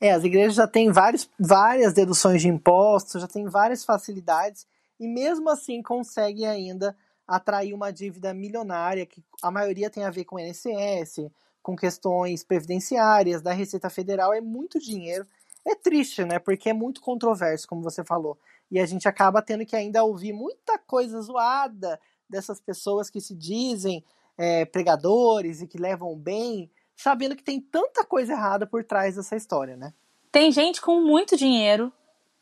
é, 0.00 0.10
as 0.10 0.22
igrejas 0.22 0.56
já 0.56 0.66
têm 0.66 0.92
vários, 0.92 1.30
várias 1.38 1.94
deduções 1.94 2.42
de 2.42 2.48
impostos, 2.48 3.22
já 3.22 3.28
têm 3.28 3.46
várias 3.46 3.84
facilidades 3.84 4.66
e 5.00 5.06
mesmo 5.08 5.48
assim 5.48 5.82
conseguem 5.82 6.46
ainda 6.46 6.94
atrair 7.26 7.72
uma 7.72 7.90
dívida 7.90 8.34
milionária 8.34 9.06
que 9.06 9.24
a 9.42 9.50
maioria 9.50 9.88
tem 9.88 10.04
a 10.04 10.10
ver 10.10 10.24
com 10.24 10.36
o 10.36 10.38
INSS, 10.38 11.30
com 11.64 11.74
questões 11.74 12.44
previdenciárias 12.44 13.40
da 13.40 13.50
Receita 13.50 13.88
Federal, 13.88 14.34
é 14.34 14.40
muito 14.40 14.78
dinheiro. 14.78 15.26
É 15.66 15.74
triste, 15.74 16.22
né? 16.22 16.38
Porque 16.38 16.68
é 16.68 16.74
muito 16.74 17.00
controverso, 17.00 17.66
como 17.66 17.82
você 17.82 18.04
falou. 18.04 18.38
E 18.70 18.78
a 18.78 18.84
gente 18.84 19.08
acaba 19.08 19.40
tendo 19.40 19.64
que 19.64 19.74
ainda 19.74 20.04
ouvir 20.04 20.34
muita 20.34 20.78
coisa 20.78 21.18
zoada 21.22 21.98
dessas 22.28 22.60
pessoas 22.60 23.08
que 23.08 23.18
se 23.18 23.34
dizem 23.34 24.04
é, 24.36 24.66
pregadores 24.66 25.62
e 25.62 25.66
que 25.66 25.78
levam 25.78 26.14
bem, 26.14 26.70
sabendo 26.94 27.34
que 27.34 27.42
tem 27.42 27.62
tanta 27.62 28.04
coisa 28.04 28.34
errada 28.34 28.66
por 28.66 28.84
trás 28.84 29.16
dessa 29.16 29.34
história, 29.34 29.74
né? 29.74 29.94
Tem 30.30 30.52
gente 30.52 30.82
com 30.82 31.00
muito 31.00 31.34
dinheiro 31.34 31.90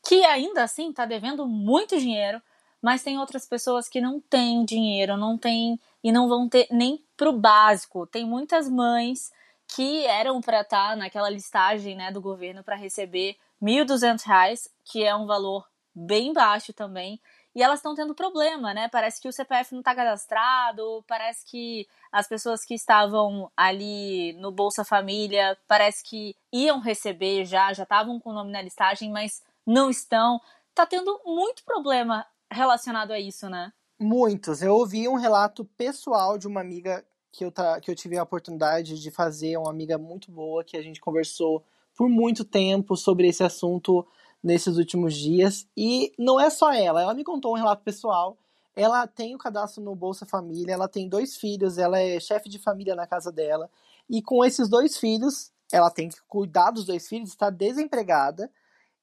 que 0.05 0.25
ainda 0.25 0.65
assim 0.65 0.91
está 0.91 1.07
devendo 1.07 1.47
muito 1.47 1.97
dinheiro, 1.97 2.43
mas 2.83 3.05
tem 3.05 3.19
outras 3.19 3.47
pessoas 3.47 3.89
que 3.89 4.01
não 4.01 4.19
têm 4.19 4.65
dinheiro, 4.65 5.17
não 5.17 5.39
têm 5.39 5.79
e 6.03 6.11
não 6.11 6.29
vão 6.29 6.49
ter 6.49 6.67
nem 6.73 7.01
pro 7.23 7.33
básico. 7.33 8.05
Tem 8.05 8.27
muitas 8.27 8.69
mães 8.69 9.31
que 9.69 10.05
eram 10.07 10.41
para 10.41 10.63
estar 10.63 10.91
tá 10.91 10.97
naquela 10.97 11.31
listagem, 11.31 11.95
né, 11.95 12.11
do 12.11 12.21
governo 12.21 12.65
para 12.65 12.75
receber 12.75 13.37
R$ 13.63 13.85
1.200, 13.85 14.69
que 14.85 15.05
é 15.05 15.15
um 15.15 15.25
valor 15.25 15.65
bem 15.95 16.33
baixo 16.33 16.73
também, 16.73 17.21
e 17.55 17.63
elas 17.63 17.79
estão 17.79 17.95
tendo 17.95 18.13
problema, 18.13 18.75
né? 18.75 18.89
Parece 18.89 19.21
que 19.21 19.29
o 19.29 19.33
CPF 19.33 19.73
não 19.73 19.83
está 19.83 19.95
cadastrado, 19.95 21.05
parece 21.07 21.45
que 21.47 21.87
as 22.11 22.27
pessoas 22.27 22.65
que 22.65 22.75
estavam 22.75 23.49
ali 23.57 24.33
no 24.41 24.51
Bolsa 24.51 24.85
Família, 24.85 25.57
parece 25.69 26.03
que 26.03 26.35
iam 26.53 26.81
receber 26.81 27.45
já, 27.45 27.73
já 27.73 27.85
estavam 27.85 28.19
com 28.19 28.31
o 28.31 28.35
nome 28.35 28.51
na 28.51 28.63
listagem, 28.63 29.13
mas 29.13 29.43
não 29.65 29.91
estão. 29.91 30.41
Tá 30.75 30.87
tendo 30.87 31.21
muito 31.25 31.63
problema 31.63 32.27
relacionado 32.51 33.13
a 33.13 33.21
isso, 33.21 33.49
né? 33.49 33.73
Muitos. 34.01 34.63
Eu 34.63 34.75
ouvi 34.75 35.07
um 35.07 35.15
relato 35.15 35.65
pessoal 35.77 36.37
de 36.37 36.49
uma 36.49 36.61
amiga 36.61 37.05
que 37.33 37.45
eu, 37.45 37.53
que 37.81 37.91
eu 37.91 37.95
tive 37.97 38.19
a 38.19 38.23
oportunidade 38.23 39.01
de 39.01 39.11
fazer, 39.11 39.57
uma 39.57 39.71
amiga 39.71 39.97
muito 39.97 40.31
boa, 40.31 40.63
que 40.63 40.77
a 40.77 40.83
gente 40.83 41.01
conversou 41.01 41.65
por 41.97 42.09
muito 42.09 42.45
tempo 42.45 42.97
sobre 42.97 43.27
esse 43.27 43.43
assunto 43.43 44.07
nesses 44.43 44.77
últimos 44.77 45.15
dias. 45.15 45.67
E 45.77 46.13
não 46.19 46.39
é 46.39 46.51
só 46.51 46.73
ela, 46.73 47.01
ela 47.01 47.15
me 47.15 47.25
contou 47.25 47.53
um 47.53 47.57
relato 47.57 47.83
pessoal. 47.83 48.37
Ela 48.77 49.07
tem 49.07 49.35
o 49.35 49.39
cadastro 49.39 49.83
no 49.83 49.95
Bolsa 49.95 50.25
Família, 50.25 50.75
ela 50.75 50.89
tem 50.89 51.09
dois 51.09 51.37
filhos, 51.37 51.79
ela 51.79 51.99
é 51.99 52.21
chefe 52.21 52.49
de 52.49 52.59
família 52.59 52.95
na 52.95 53.07
casa 53.07 53.33
dela. 53.33 53.71
E 54.09 54.23
com 54.23 54.45
esses 54.45 54.69
dois 54.69 54.97
filhos, 54.97 55.51
ela 55.73 55.91
tem 55.91 56.09
que 56.09 56.21
cuidar 56.29 56.71
dos 56.71 56.85
dois 56.85 57.09
filhos, 57.09 57.31
está 57.31 57.51
desempregada 57.51 58.51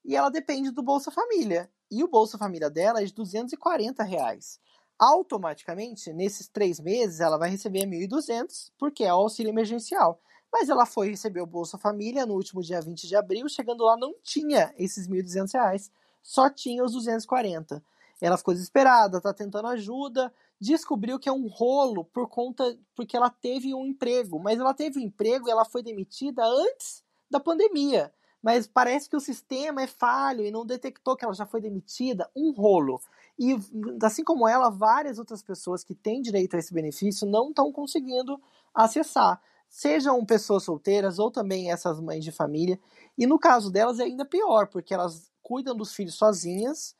e 0.04 0.16
ela 0.16 0.30
depende 0.30 0.70
do 0.70 0.82
Bolsa 0.82 1.10
Família. 1.10 1.70
E 1.90 2.02
o 2.04 2.08
Bolsa 2.08 2.38
Família 2.38 2.70
dela 2.70 3.00
é 3.00 3.04
de 3.04 3.12
240 3.12 4.02
reais. 4.04 4.60
Automaticamente, 5.00 6.12
nesses 6.12 6.46
três 6.46 6.78
meses, 6.78 7.20
ela 7.20 7.38
vai 7.38 7.48
receber 7.48 7.86
1.200, 7.86 8.70
porque 8.78 9.02
é 9.02 9.10
o 9.14 9.16
auxílio 9.16 9.48
emergencial. 9.48 10.20
Mas 10.52 10.68
ela 10.68 10.84
foi 10.84 11.08
receber 11.08 11.40
o 11.40 11.46
Bolsa 11.46 11.78
Família 11.78 12.26
no 12.26 12.34
último 12.34 12.62
dia 12.62 12.82
20 12.82 13.08
de 13.08 13.16
abril, 13.16 13.48
chegando 13.48 13.82
lá 13.82 13.96
não 13.96 14.14
tinha 14.22 14.74
esses 14.76 15.06
R$ 15.06 15.22
1.200, 15.22 15.90
só 16.22 16.50
tinha 16.50 16.84
os 16.84 16.92
240. 16.92 17.82
Ela 18.20 18.36
ficou 18.36 18.52
desesperada, 18.52 19.16
está 19.16 19.32
tentando 19.32 19.68
ajuda, 19.68 20.30
descobriu 20.60 21.18
que 21.18 21.30
é 21.30 21.32
um 21.32 21.46
rolo 21.46 22.04
por 22.04 22.28
conta 22.28 22.78
porque 22.94 23.16
ela 23.16 23.30
teve 23.30 23.74
um 23.74 23.86
emprego, 23.86 24.38
mas 24.38 24.60
ela 24.60 24.74
teve 24.74 24.98
um 24.98 25.02
emprego 25.02 25.48
e 25.48 25.50
ela 25.50 25.64
foi 25.64 25.82
demitida 25.82 26.44
antes 26.44 27.02
da 27.30 27.40
pandemia. 27.40 28.12
Mas 28.42 28.66
parece 28.66 29.08
que 29.08 29.16
o 29.16 29.20
sistema 29.20 29.82
é 29.82 29.86
falho 29.86 30.44
e 30.44 30.50
não 30.50 30.64
detectou 30.64 31.16
que 31.16 31.24
ela 31.24 31.34
já 31.34 31.44
foi 31.44 31.60
demitida, 31.60 32.30
um 32.34 32.52
rolo. 32.52 33.00
E 33.38 33.56
assim 34.02 34.24
como 34.24 34.48
ela, 34.48 34.70
várias 34.70 35.18
outras 35.18 35.42
pessoas 35.42 35.84
que 35.84 35.94
têm 35.94 36.22
direito 36.22 36.56
a 36.56 36.58
esse 36.58 36.72
benefício 36.72 37.26
não 37.26 37.50
estão 37.50 37.70
conseguindo 37.72 38.40
acessar 38.74 39.40
sejam 39.70 40.26
pessoas 40.26 40.64
solteiras 40.64 41.20
ou 41.20 41.30
também 41.30 41.70
essas 41.70 42.00
mães 42.00 42.24
de 42.24 42.32
família. 42.32 42.78
E 43.16 43.24
no 43.24 43.38
caso 43.38 43.70
delas 43.70 44.00
é 44.00 44.02
ainda 44.02 44.24
pior, 44.24 44.66
porque 44.66 44.92
elas 44.92 45.30
cuidam 45.40 45.76
dos 45.76 45.94
filhos 45.94 46.16
sozinhas. 46.16 46.96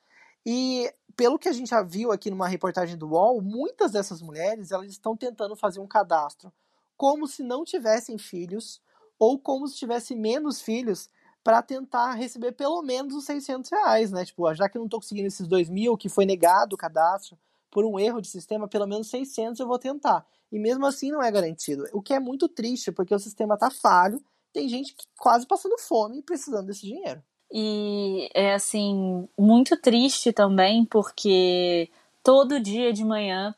E 0.47 0.89
pelo 1.17 1.39
que 1.39 1.49
a 1.49 1.53
gente 1.53 1.71
já 1.71 1.83
viu 1.83 2.13
aqui 2.13 2.31
numa 2.31 2.47
reportagem 2.47 2.97
do 2.97 3.09
UOL, 3.09 3.43
muitas 3.43 3.91
dessas 3.91 4.23
mulheres 4.23 4.71
elas 4.71 4.89
estão 4.89 5.17
tentando 5.17 5.57
fazer 5.57 5.81
um 5.81 5.87
cadastro 5.87 6.53
como 6.97 7.27
se 7.27 7.43
não 7.43 7.65
tivessem 7.65 8.19
filhos 8.19 8.81
ou 9.19 9.39
como 9.39 9.67
se 9.67 9.75
tivesse 9.77 10.15
menos 10.15 10.61
filhos 10.61 11.09
para 11.43 11.63
tentar 11.63 12.13
receber 12.13 12.53
pelo 12.53 12.83
menos 12.83 13.15
os 13.15 13.25
600 13.25 13.71
reais, 13.71 14.13
né? 14.13 14.25
Tipo, 14.25 14.53
já 14.55 14.69
que 14.69 14.77
eu 14.77 14.81
não 14.81 14.87
estou 14.87 15.01
conseguindo 15.01 15.29
esses 15.29 15.47
2 15.47 15.69
mil, 15.69 15.97
que 15.97 16.09
foi 16.09 16.27
negado 16.27 16.75
o 16.75 16.79
cadastro 16.79 17.39
por 17.71 17.85
um 17.85 17.99
erro 17.99 18.21
de 18.21 18.29
sistema, 18.29 18.69
pelo 18.69 18.87
menos 18.87 19.09
600 19.09 19.61
eu 19.61 19.67
vou 19.67 19.79
tentar 19.79 20.27
e 20.53 20.59
mesmo 20.59 20.85
assim 20.87 21.11
não 21.11 21.23
é 21.23 21.31
garantido. 21.31 21.85
O 21.93 22.03
que 22.03 22.13
é 22.13 22.21
muito 22.21 22.49
triste, 22.49 22.91
porque 22.91 23.15
o 23.15 23.19
sistema 23.19 23.55
está 23.55 23.71
falho, 23.71 24.23
tem 24.53 24.69
gente 24.69 24.95
quase 25.19 25.47
passando 25.47 25.79
fome 25.79 26.19
e 26.19 26.23
precisando 26.23 26.67
desse 26.67 26.83
dinheiro. 26.83 27.23
E 27.53 28.29
é 28.35 28.55
assim, 28.55 29.29
muito 29.39 29.77
triste 29.77 30.33
também, 30.33 30.85
porque 30.85 31.91
todo 32.23 32.61
dia 32.61 32.93
de 32.93 33.05
manhã 33.05 33.55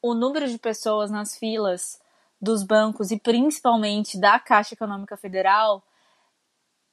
o 0.00 0.14
número 0.14 0.48
de 0.48 0.58
pessoas 0.58 1.10
nas 1.10 1.36
filas 1.36 2.00
dos 2.40 2.62
bancos 2.62 3.10
e 3.10 3.18
principalmente 3.18 4.18
da 4.18 4.38
Caixa 4.38 4.74
Econômica 4.74 5.16
Federal 5.16 5.82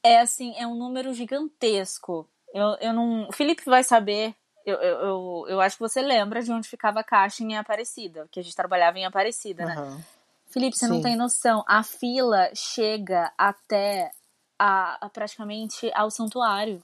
é 0.05 0.19
assim, 0.19 0.53
é 0.57 0.67
um 0.67 0.75
número 0.75 1.13
gigantesco. 1.13 2.27
Eu, 2.53 2.75
eu 2.79 2.93
não. 2.93 3.27
O 3.27 3.31
Felipe 3.31 3.63
vai 3.65 3.83
saber 3.83 4.35
eu, 4.65 4.75
eu, 4.77 5.45
eu, 5.47 5.61
acho 5.61 5.77
que 5.77 5.83
você 5.83 6.01
lembra 6.01 6.41
de 6.41 6.51
onde 6.51 6.67
ficava 6.67 7.01
a 7.01 7.03
caixa 7.03 7.43
em 7.43 7.55
Aparecida, 7.55 8.27
que 8.31 8.39
a 8.39 8.43
gente 8.43 8.55
trabalhava 8.55 8.97
em 8.97 9.05
Aparecida, 9.05 9.63
né? 9.63 9.79
Uhum. 9.79 10.03
Felipe, 10.47 10.75
você 10.75 10.87
Sim. 10.87 10.93
não 10.93 11.01
tem 11.01 11.15
noção. 11.15 11.63
A 11.67 11.83
fila 11.83 12.49
chega 12.55 13.31
até 13.37 14.11
a, 14.57 15.05
a 15.05 15.09
praticamente 15.09 15.91
ao 15.93 16.09
santuário. 16.09 16.81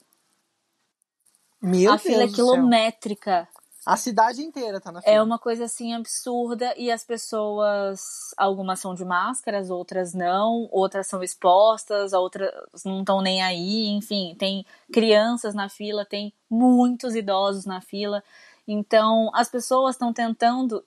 Meu 1.60 1.90
a 1.90 1.96
Deus 1.96 2.02
fila 2.02 2.22
é 2.22 2.28
quilométrica. 2.28 3.48
A 3.84 3.96
cidade 3.96 4.42
inteira 4.42 4.80
tá 4.80 4.92
na 4.92 5.00
é 5.00 5.02
fila. 5.02 5.14
É 5.16 5.22
uma 5.22 5.38
coisa 5.38 5.64
assim 5.64 5.92
absurda 5.92 6.72
e 6.76 6.90
as 6.90 7.04
pessoas, 7.04 8.32
algumas 8.36 8.78
são 8.78 8.94
de 8.94 9.04
máscaras, 9.04 9.70
outras 9.70 10.14
não, 10.14 10.68
outras 10.70 11.08
são 11.08 11.22
expostas, 11.22 12.12
outras 12.12 12.52
não 12.84 13.00
estão 13.00 13.20
nem 13.20 13.42
aí, 13.42 13.88
enfim, 13.88 14.36
tem 14.38 14.64
crianças 14.92 15.54
na 15.54 15.68
fila, 15.68 16.04
tem 16.04 16.32
muitos 16.48 17.16
idosos 17.16 17.66
na 17.66 17.80
fila. 17.80 18.22
Então, 18.68 19.30
as 19.34 19.48
pessoas 19.48 19.96
estão 19.96 20.12
tentando 20.12 20.84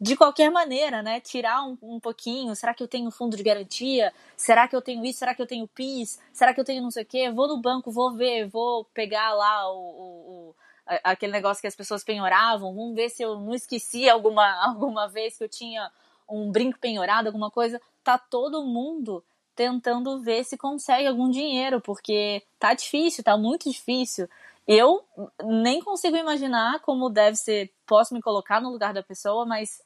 de 0.00 0.16
qualquer 0.16 0.50
maneira, 0.50 1.02
né? 1.02 1.20
Tirar 1.20 1.62
um, 1.62 1.76
um, 1.82 2.00
pouquinho. 2.00 2.56
Será 2.56 2.72
que 2.72 2.82
eu 2.82 2.88
tenho 2.88 3.10
fundo 3.10 3.36
de 3.36 3.42
garantia? 3.42 4.12
Será 4.34 4.66
que 4.66 4.74
eu 4.74 4.80
tenho 4.80 5.04
isso? 5.04 5.18
Será 5.18 5.34
que 5.34 5.42
eu 5.42 5.46
tenho 5.46 5.68
PIS? 5.68 6.18
Será 6.32 6.54
que 6.54 6.60
eu 6.60 6.64
tenho 6.64 6.82
não 6.82 6.90
sei 6.90 7.02
o 7.02 7.06
quê? 7.06 7.30
Vou 7.30 7.46
no 7.46 7.58
banco, 7.60 7.90
vou 7.90 8.12
ver, 8.12 8.48
vou 8.48 8.86
pegar 8.94 9.34
lá 9.34 9.70
o, 9.70 9.76
o, 9.76 10.54
aquele 10.86 11.32
negócio 11.32 11.60
que 11.60 11.66
as 11.66 11.76
pessoas 11.76 12.04
penhoravam, 12.04 12.74
vamos 12.74 12.94
ver 12.94 13.08
se 13.08 13.22
eu 13.22 13.38
não 13.38 13.54
esqueci 13.54 14.08
alguma, 14.08 14.44
alguma 14.64 15.08
vez 15.08 15.36
que 15.36 15.44
eu 15.44 15.48
tinha 15.48 15.90
um 16.28 16.50
brinco 16.50 16.78
penhorado, 16.78 17.28
alguma 17.28 17.50
coisa. 17.50 17.80
Tá 18.02 18.18
todo 18.18 18.64
mundo 18.64 19.24
tentando 19.54 20.20
ver 20.20 20.44
se 20.44 20.56
consegue 20.56 21.06
algum 21.06 21.30
dinheiro, 21.30 21.80
porque 21.80 22.42
tá 22.58 22.74
difícil, 22.74 23.22
tá 23.22 23.36
muito 23.36 23.70
difícil. 23.70 24.28
Eu 24.66 25.04
nem 25.42 25.80
consigo 25.82 26.16
imaginar 26.16 26.80
como 26.80 27.10
deve 27.10 27.36
ser, 27.36 27.72
posso 27.86 28.14
me 28.14 28.20
colocar 28.20 28.60
no 28.60 28.70
lugar 28.70 28.92
da 28.92 29.02
pessoa, 29.02 29.44
mas 29.44 29.82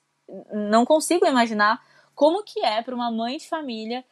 não 0.52 0.84
consigo 0.84 1.26
imaginar 1.26 1.82
como 2.14 2.42
que 2.42 2.64
é 2.64 2.82
para 2.82 2.94
uma 2.94 3.10
mãe 3.10 3.36
de 3.36 3.48
família 3.48 4.04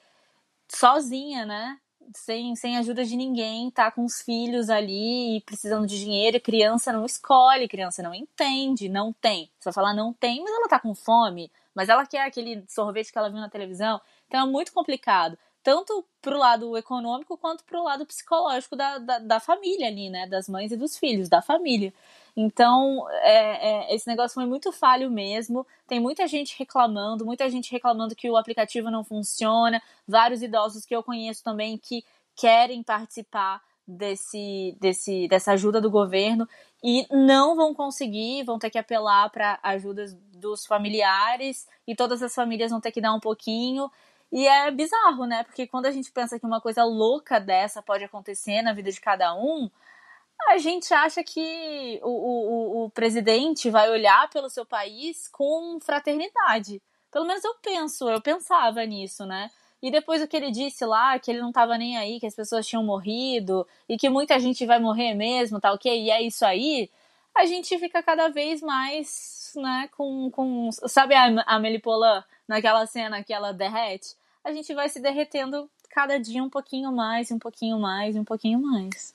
sozinha, 0.68 1.46
né? 1.46 1.78
Sem, 2.14 2.54
sem 2.56 2.76
ajuda 2.76 3.04
de 3.04 3.16
ninguém, 3.16 3.70
tá 3.70 3.90
com 3.90 4.04
os 4.04 4.20
filhos 4.22 4.70
ali 4.70 5.42
precisando 5.46 5.86
de 5.86 5.98
dinheiro, 5.98 6.40
criança 6.40 6.92
não 6.92 7.04
escolhe, 7.04 7.68
criança 7.68 8.02
não 8.02 8.14
entende, 8.14 8.88
não 8.88 9.12
tem. 9.12 9.50
Você 9.58 9.64
vai 9.64 9.72
falar 9.72 9.94
não 9.94 10.12
tem, 10.12 10.42
mas 10.42 10.54
ela 10.54 10.68
tá 10.68 10.78
com 10.78 10.94
fome, 10.94 11.50
mas 11.74 11.88
ela 11.88 12.06
quer 12.06 12.26
aquele 12.26 12.64
sorvete 12.68 13.12
que 13.12 13.18
ela 13.18 13.30
viu 13.30 13.40
na 13.40 13.50
televisão. 13.50 14.00
Então 14.26 14.46
é 14.46 14.50
muito 14.50 14.72
complicado, 14.72 15.38
tanto 15.66 16.04
pro 16.22 16.38
lado 16.38 16.76
econômico 16.76 17.36
quanto 17.36 17.64
pro 17.64 17.82
lado 17.82 18.06
psicológico 18.06 18.76
da, 18.76 18.98
da, 18.98 19.18
da 19.18 19.40
família 19.40 19.88
ali, 19.88 20.08
né? 20.08 20.24
Das 20.28 20.48
mães 20.48 20.70
e 20.70 20.76
dos 20.76 20.96
filhos, 20.96 21.28
da 21.28 21.42
família. 21.42 21.92
Então, 22.36 23.04
é, 23.10 23.90
é, 23.90 23.94
esse 23.96 24.06
negócio 24.06 24.36
foi 24.36 24.46
muito 24.46 24.70
falho 24.70 25.10
mesmo. 25.10 25.66
Tem 25.84 25.98
muita 25.98 26.28
gente 26.28 26.56
reclamando, 26.56 27.26
muita 27.26 27.50
gente 27.50 27.72
reclamando 27.72 28.14
que 28.14 28.30
o 28.30 28.36
aplicativo 28.36 28.92
não 28.92 29.02
funciona. 29.02 29.82
Vários 30.06 30.40
idosos 30.40 30.86
que 30.86 30.94
eu 30.94 31.02
conheço 31.02 31.42
também 31.42 31.76
que 31.76 32.04
querem 32.36 32.80
participar 32.80 33.60
desse, 33.84 34.76
desse, 34.80 35.26
dessa 35.26 35.50
ajuda 35.50 35.80
do 35.80 35.90
governo 35.90 36.48
e 36.80 37.08
não 37.10 37.56
vão 37.56 37.74
conseguir, 37.74 38.44
vão 38.44 38.56
ter 38.56 38.70
que 38.70 38.78
apelar 38.78 39.30
para 39.30 39.58
ajudas 39.64 40.14
dos 40.32 40.64
familiares 40.64 41.66
e 41.88 41.96
todas 41.96 42.22
as 42.22 42.32
famílias 42.32 42.70
vão 42.70 42.80
ter 42.80 42.92
que 42.92 43.00
dar 43.00 43.12
um 43.12 43.20
pouquinho. 43.20 43.90
E 44.36 44.46
é 44.46 44.70
bizarro, 44.70 45.24
né? 45.24 45.44
Porque 45.44 45.66
quando 45.66 45.86
a 45.86 45.90
gente 45.90 46.12
pensa 46.12 46.38
que 46.38 46.44
uma 46.44 46.60
coisa 46.60 46.84
louca 46.84 47.40
dessa 47.40 47.80
pode 47.82 48.04
acontecer 48.04 48.60
na 48.60 48.74
vida 48.74 48.92
de 48.92 49.00
cada 49.00 49.34
um, 49.34 49.70
a 50.50 50.58
gente 50.58 50.92
acha 50.92 51.24
que 51.24 51.98
o, 52.02 52.10
o, 52.10 52.84
o 52.84 52.90
presidente 52.90 53.70
vai 53.70 53.90
olhar 53.90 54.28
pelo 54.28 54.50
seu 54.50 54.66
país 54.66 55.26
com 55.28 55.78
fraternidade. 55.80 56.82
Pelo 57.10 57.24
menos 57.24 57.42
eu 57.44 57.54
penso, 57.62 58.10
eu 58.10 58.20
pensava 58.20 58.84
nisso, 58.84 59.24
né? 59.24 59.50
E 59.82 59.90
depois 59.90 60.20
o 60.20 60.28
que 60.28 60.36
ele 60.36 60.50
disse 60.50 60.84
lá, 60.84 61.18
que 61.18 61.30
ele 61.30 61.40
não 61.40 61.50
tava 61.50 61.78
nem 61.78 61.96
aí, 61.96 62.20
que 62.20 62.26
as 62.26 62.36
pessoas 62.36 62.66
tinham 62.66 62.84
morrido 62.84 63.66
e 63.88 63.96
que 63.96 64.10
muita 64.10 64.38
gente 64.38 64.66
vai 64.66 64.78
morrer 64.78 65.14
mesmo, 65.14 65.58
tá 65.58 65.72
ok? 65.72 65.90
E 65.90 66.10
é 66.10 66.20
isso 66.20 66.44
aí. 66.44 66.90
A 67.34 67.46
gente 67.46 67.78
fica 67.78 68.02
cada 68.02 68.28
vez 68.28 68.60
mais, 68.60 69.54
né, 69.56 69.88
com. 69.96 70.30
com 70.30 70.70
sabe 70.72 71.14
a, 71.14 71.24
a 71.46 71.58
Melipolan 71.58 72.22
naquela 72.46 72.84
cena 72.84 73.24
que 73.24 73.32
ela 73.32 73.50
derrete? 73.54 74.14
A 74.46 74.52
gente 74.52 74.72
vai 74.72 74.88
se 74.88 75.00
derretendo 75.00 75.68
cada 75.90 76.18
dia 76.18 76.40
um 76.40 76.48
pouquinho 76.48 76.92
mais, 76.92 77.32
um 77.32 77.38
pouquinho 77.38 77.80
mais, 77.80 78.14
um 78.14 78.22
pouquinho 78.22 78.60
mais. 78.60 79.12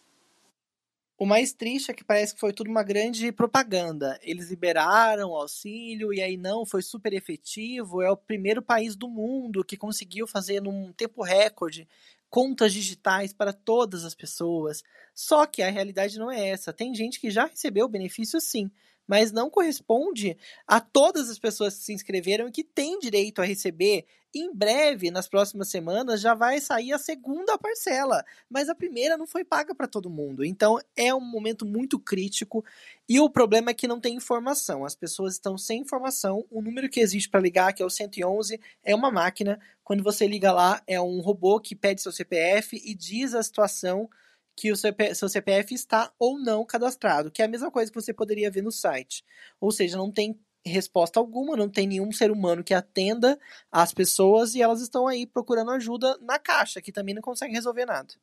O 1.17 1.25
mais 1.25 1.53
triste 1.53 1.89
é 1.89 1.93
que 1.93 2.03
parece 2.03 2.33
que 2.33 2.39
foi 2.41 2.51
tudo 2.51 2.69
uma 2.69 2.83
grande 2.83 3.31
propaganda. 3.31 4.19
Eles 4.21 4.49
liberaram 4.49 5.29
o 5.29 5.35
auxílio 5.37 6.13
e 6.13 6.21
aí 6.21 6.35
não, 6.35 6.65
foi 6.65 6.81
super 6.81 7.13
efetivo. 7.13 8.01
É 8.01 8.11
o 8.11 8.17
primeiro 8.17 8.61
país 8.61 8.93
do 8.93 9.07
mundo 9.07 9.63
que 9.63 9.77
conseguiu 9.77 10.27
fazer 10.27 10.61
num 10.61 10.91
tempo 10.91 11.23
recorde 11.23 11.87
contas 12.29 12.73
digitais 12.73 13.31
para 13.31 13.53
todas 13.53 14.03
as 14.03 14.13
pessoas. 14.13 14.83
Só 15.15 15.45
que 15.45 15.61
a 15.61 15.69
realidade 15.69 16.19
não 16.19 16.29
é 16.29 16.49
essa. 16.49 16.73
Tem 16.73 16.93
gente 16.93 17.21
que 17.21 17.31
já 17.31 17.45
recebeu 17.45 17.85
o 17.85 17.89
benefício 17.89 18.41
sim, 18.41 18.69
mas 19.07 19.31
não 19.31 19.49
corresponde 19.49 20.37
a 20.67 20.81
todas 20.81 21.29
as 21.29 21.39
pessoas 21.39 21.77
que 21.77 21.83
se 21.85 21.93
inscreveram 21.93 22.49
e 22.49 22.51
que 22.51 22.65
têm 22.65 22.99
direito 22.99 23.41
a 23.41 23.45
receber. 23.45 24.05
Em 24.33 24.53
breve, 24.53 25.11
nas 25.11 25.27
próximas 25.27 25.67
semanas, 25.67 26.21
já 26.21 26.33
vai 26.33 26.61
sair 26.61 26.93
a 26.93 26.97
segunda 26.97 27.57
parcela, 27.57 28.23
mas 28.49 28.69
a 28.69 28.75
primeira 28.75 29.17
não 29.17 29.27
foi 29.27 29.43
paga 29.43 29.75
para 29.75 29.87
todo 29.87 30.09
mundo. 30.09 30.45
Então 30.45 30.79
é 30.95 31.13
um 31.13 31.19
momento 31.19 31.65
muito 31.65 31.99
crítico 31.99 32.63
e 33.09 33.19
o 33.19 33.29
problema 33.29 33.71
é 33.71 33.73
que 33.73 33.89
não 33.89 33.99
tem 33.99 34.15
informação. 34.15 34.85
As 34.85 34.95
pessoas 34.95 35.33
estão 35.33 35.57
sem 35.57 35.81
informação. 35.81 36.45
O 36.49 36.61
número 36.61 36.89
que 36.89 37.01
existe 37.01 37.29
para 37.29 37.41
ligar, 37.41 37.73
que 37.73 37.83
é 37.83 37.85
o 37.85 37.89
111, 37.89 38.57
é 38.83 38.95
uma 38.95 39.11
máquina. 39.11 39.59
Quando 39.83 40.01
você 40.01 40.25
liga 40.25 40.53
lá, 40.53 40.81
é 40.87 40.99
um 41.01 41.19
robô 41.19 41.59
que 41.59 41.75
pede 41.75 42.01
seu 42.01 42.13
CPF 42.13 42.81
e 42.85 42.95
diz 42.95 43.33
a 43.33 43.43
situação 43.43 44.09
que 44.55 44.71
o 44.71 44.77
seu 44.77 45.27
CPF 45.27 45.73
está 45.73 46.13
ou 46.19 46.39
não 46.39 46.63
cadastrado, 46.65 47.31
que 47.31 47.41
é 47.41 47.45
a 47.45 47.47
mesma 47.47 47.71
coisa 47.71 47.91
que 47.91 47.99
você 47.99 48.13
poderia 48.13 48.51
ver 48.51 48.61
no 48.61 48.71
site. 48.71 49.25
Ou 49.59 49.71
seja, 49.71 49.97
não 49.97 50.11
tem 50.11 50.39
resposta 50.65 51.19
alguma, 51.19 51.55
não 51.55 51.69
tem 51.69 51.87
nenhum 51.87 52.11
ser 52.11 52.31
humano 52.31 52.63
que 52.63 52.73
atenda 52.73 53.39
as 53.71 53.93
pessoas 53.93 54.53
e 54.53 54.61
elas 54.61 54.81
estão 54.81 55.07
aí 55.07 55.25
procurando 55.25 55.71
ajuda 55.71 56.17
na 56.21 56.37
caixa, 56.37 56.81
que 56.81 56.91
também 56.91 57.15
não 57.15 57.21
consegue 57.21 57.53
resolver 57.53 57.85
nada. 57.85 58.13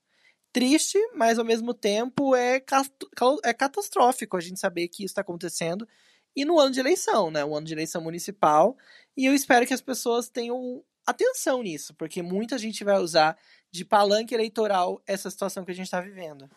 Triste, 0.53 0.99
mas 1.15 1.39
ao 1.39 1.45
mesmo 1.45 1.75
tempo 1.75 2.35
é, 2.35 2.63
é 3.45 3.55
catastrófico 3.55 4.37
a 4.37 4.41
gente 4.41 4.59
saber 4.59 4.89
que 4.89 5.05
isso 5.05 5.13
está 5.13 5.21
acontecendo. 5.21 5.87
E 6.35 6.45
no 6.45 6.59
ano 6.59 6.73
de 6.73 6.81
eleição, 6.81 7.31
né? 7.31 7.45
O 7.45 7.55
ano 7.55 7.67
de 7.67 7.75
eleição 7.75 8.01
municipal. 8.01 8.77
E 9.17 9.27
eu 9.27 9.35
espero 9.35 9.67
que 9.67 9.75
as 9.75 9.81
pessoas 9.81 10.29
tenham 10.29 10.83
atenção 11.05 11.63
nisso, 11.63 11.95
porque 11.95 12.23
muita 12.23 12.57
gente 12.57 12.85
vai 12.85 12.99
usar 12.99 13.37
de 13.71 13.85
palanque 13.85 14.35
eleitoral 14.35 15.03
essa 15.07 15.31
situação 15.31 15.65
que 15.65 15.71
a 15.71 15.75
gente 15.75 15.87
está 15.87 16.01
vivendo. 16.01 16.49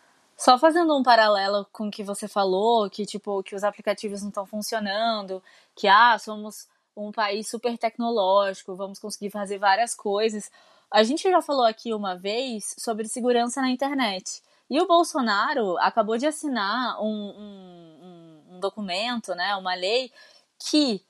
Só 0.42 0.58
fazendo 0.58 0.98
um 0.98 1.04
paralelo 1.04 1.64
com 1.70 1.86
o 1.86 1.90
que 1.90 2.02
você 2.02 2.26
falou, 2.26 2.90
que 2.90 3.06
tipo 3.06 3.44
que 3.44 3.54
os 3.54 3.62
aplicativos 3.62 4.22
não 4.22 4.28
estão 4.30 4.44
funcionando, 4.44 5.40
que 5.72 5.86
ah, 5.86 6.18
somos 6.18 6.66
um 6.96 7.12
país 7.12 7.48
super 7.48 7.78
tecnológico, 7.78 8.74
vamos 8.74 8.98
conseguir 8.98 9.30
fazer 9.30 9.58
várias 9.58 9.94
coisas. 9.94 10.50
A 10.90 11.04
gente 11.04 11.30
já 11.30 11.40
falou 11.40 11.64
aqui 11.64 11.94
uma 11.94 12.16
vez 12.16 12.74
sobre 12.76 13.06
segurança 13.06 13.62
na 13.62 13.70
internet. 13.70 14.42
E 14.68 14.80
o 14.80 14.86
Bolsonaro 14.88 15.78
acabou 15.78 16.18
de 16.18 16.26
assinar 16.26 17.00
um, 17.00 17.06
um, 17.06 18.54
um 18.56 18.58
documento, 18.58 19.36
né, 19.36 19.54
uma 19.54 19.76
lei, 19.76 20.10
que 20.58 21.04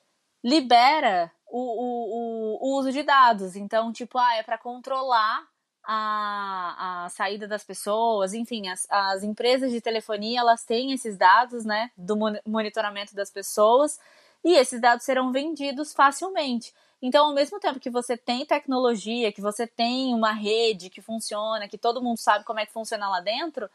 libera 0.44 1.32
o, 1.50 1.58
o, 1.58 2.58
o, 2.60 2.78
uso 2.78 2.92
de 2.92 3.02
dados. 3.02 3.56
Então, 3.56 3.94
tipo, 3.94 4.18
ah, 4.18 4.34
é 4.34 4.42
para 4.42 4.58
controlar 4.58 5.42
a, 5.84 7.04
a 7.04 7.08
saída 7.08 7.46
das 7.48 7.64
pessoas, 7.64 8.34
enfim, 8.34 8.68
as, 8.68 8.86
as 8.90 9.22
empresas 9.22 9.70
de 9.70 9.80
telefonia 9.80 10.40
elas 10.40 10.64
têm 10.64 10.92
esses 10.92 11.16
dados, 11.16 11.64
né, 11.64 11.90
do 11.96 12.16
monitoramento 12.46 13.14
das 13.14 13.30
pessoas 13.30 13.98
e 14.44 14.54
esses 14.54 14.80
dados 14.80 15.04
serão 15.04 15.32
vendidos 15.32 15.92
facilmente. 15.92 16.72
Então, 17.00 17.26
ao 17.26 17.34
mesmo 17.34 17.58
tempo 17.58 17.80
que 17.80 17.90
você 17.90 18.16
tem 18.16 18.46
tecnologia, 18.46 19.32
que 19.32 19.40
você 19.40 19.66
tem 19.66 20.14
uma 20.14 20.32
rede 20.32 20.88
que 20.88 21.02
funciona, 21.02 21.68
que 21.68 21.78
todo 21.78 22.02
mundo 22.02 22.18
sabe 22.18 22.44
como 22.44 22.60
é 22.60 22.66
que 22.66 22.72
funciona 22.72 23.08
lá 23.08 23.20
dentro, 23.20 23.68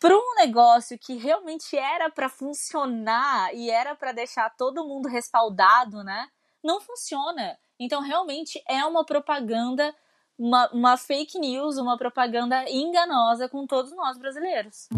para 0.00 0.16
um 0.16 0.34
negócio 0.34 0.98
que 0.98 1.14
realmente 1.14 1.76
era 1.76 2.10
para 2.10 2.28
funcionar 2.28 3.54
e 3.54 3.70
era 3.70 3.94
para 3.94 4.10
deixar 4.10 4.50
todo 4.56 4.84
mundo 4.84 5.08
respaldado, 5.08 6.02
né? 6.02 6.28
Não 6.60 6.80
funciona. 6.80 7.56
Então, 7.78 8.00
realmente 8.00 8.60
é 8.68 8.84
uma 8.84 9.04
propaganda 9.04 9.94
uma, 10.38 10.68
uma 10.72 10.96
fake 10.96 11.38
news, 11.38 11.76
uma 11.76 11.96
propaganda 11.96 12.64
enganosa 12.70 13.48
com 13.48 13.66
todos 13.66 13.92
nós 13.92 14.18
brasileiros. 14.18 14.88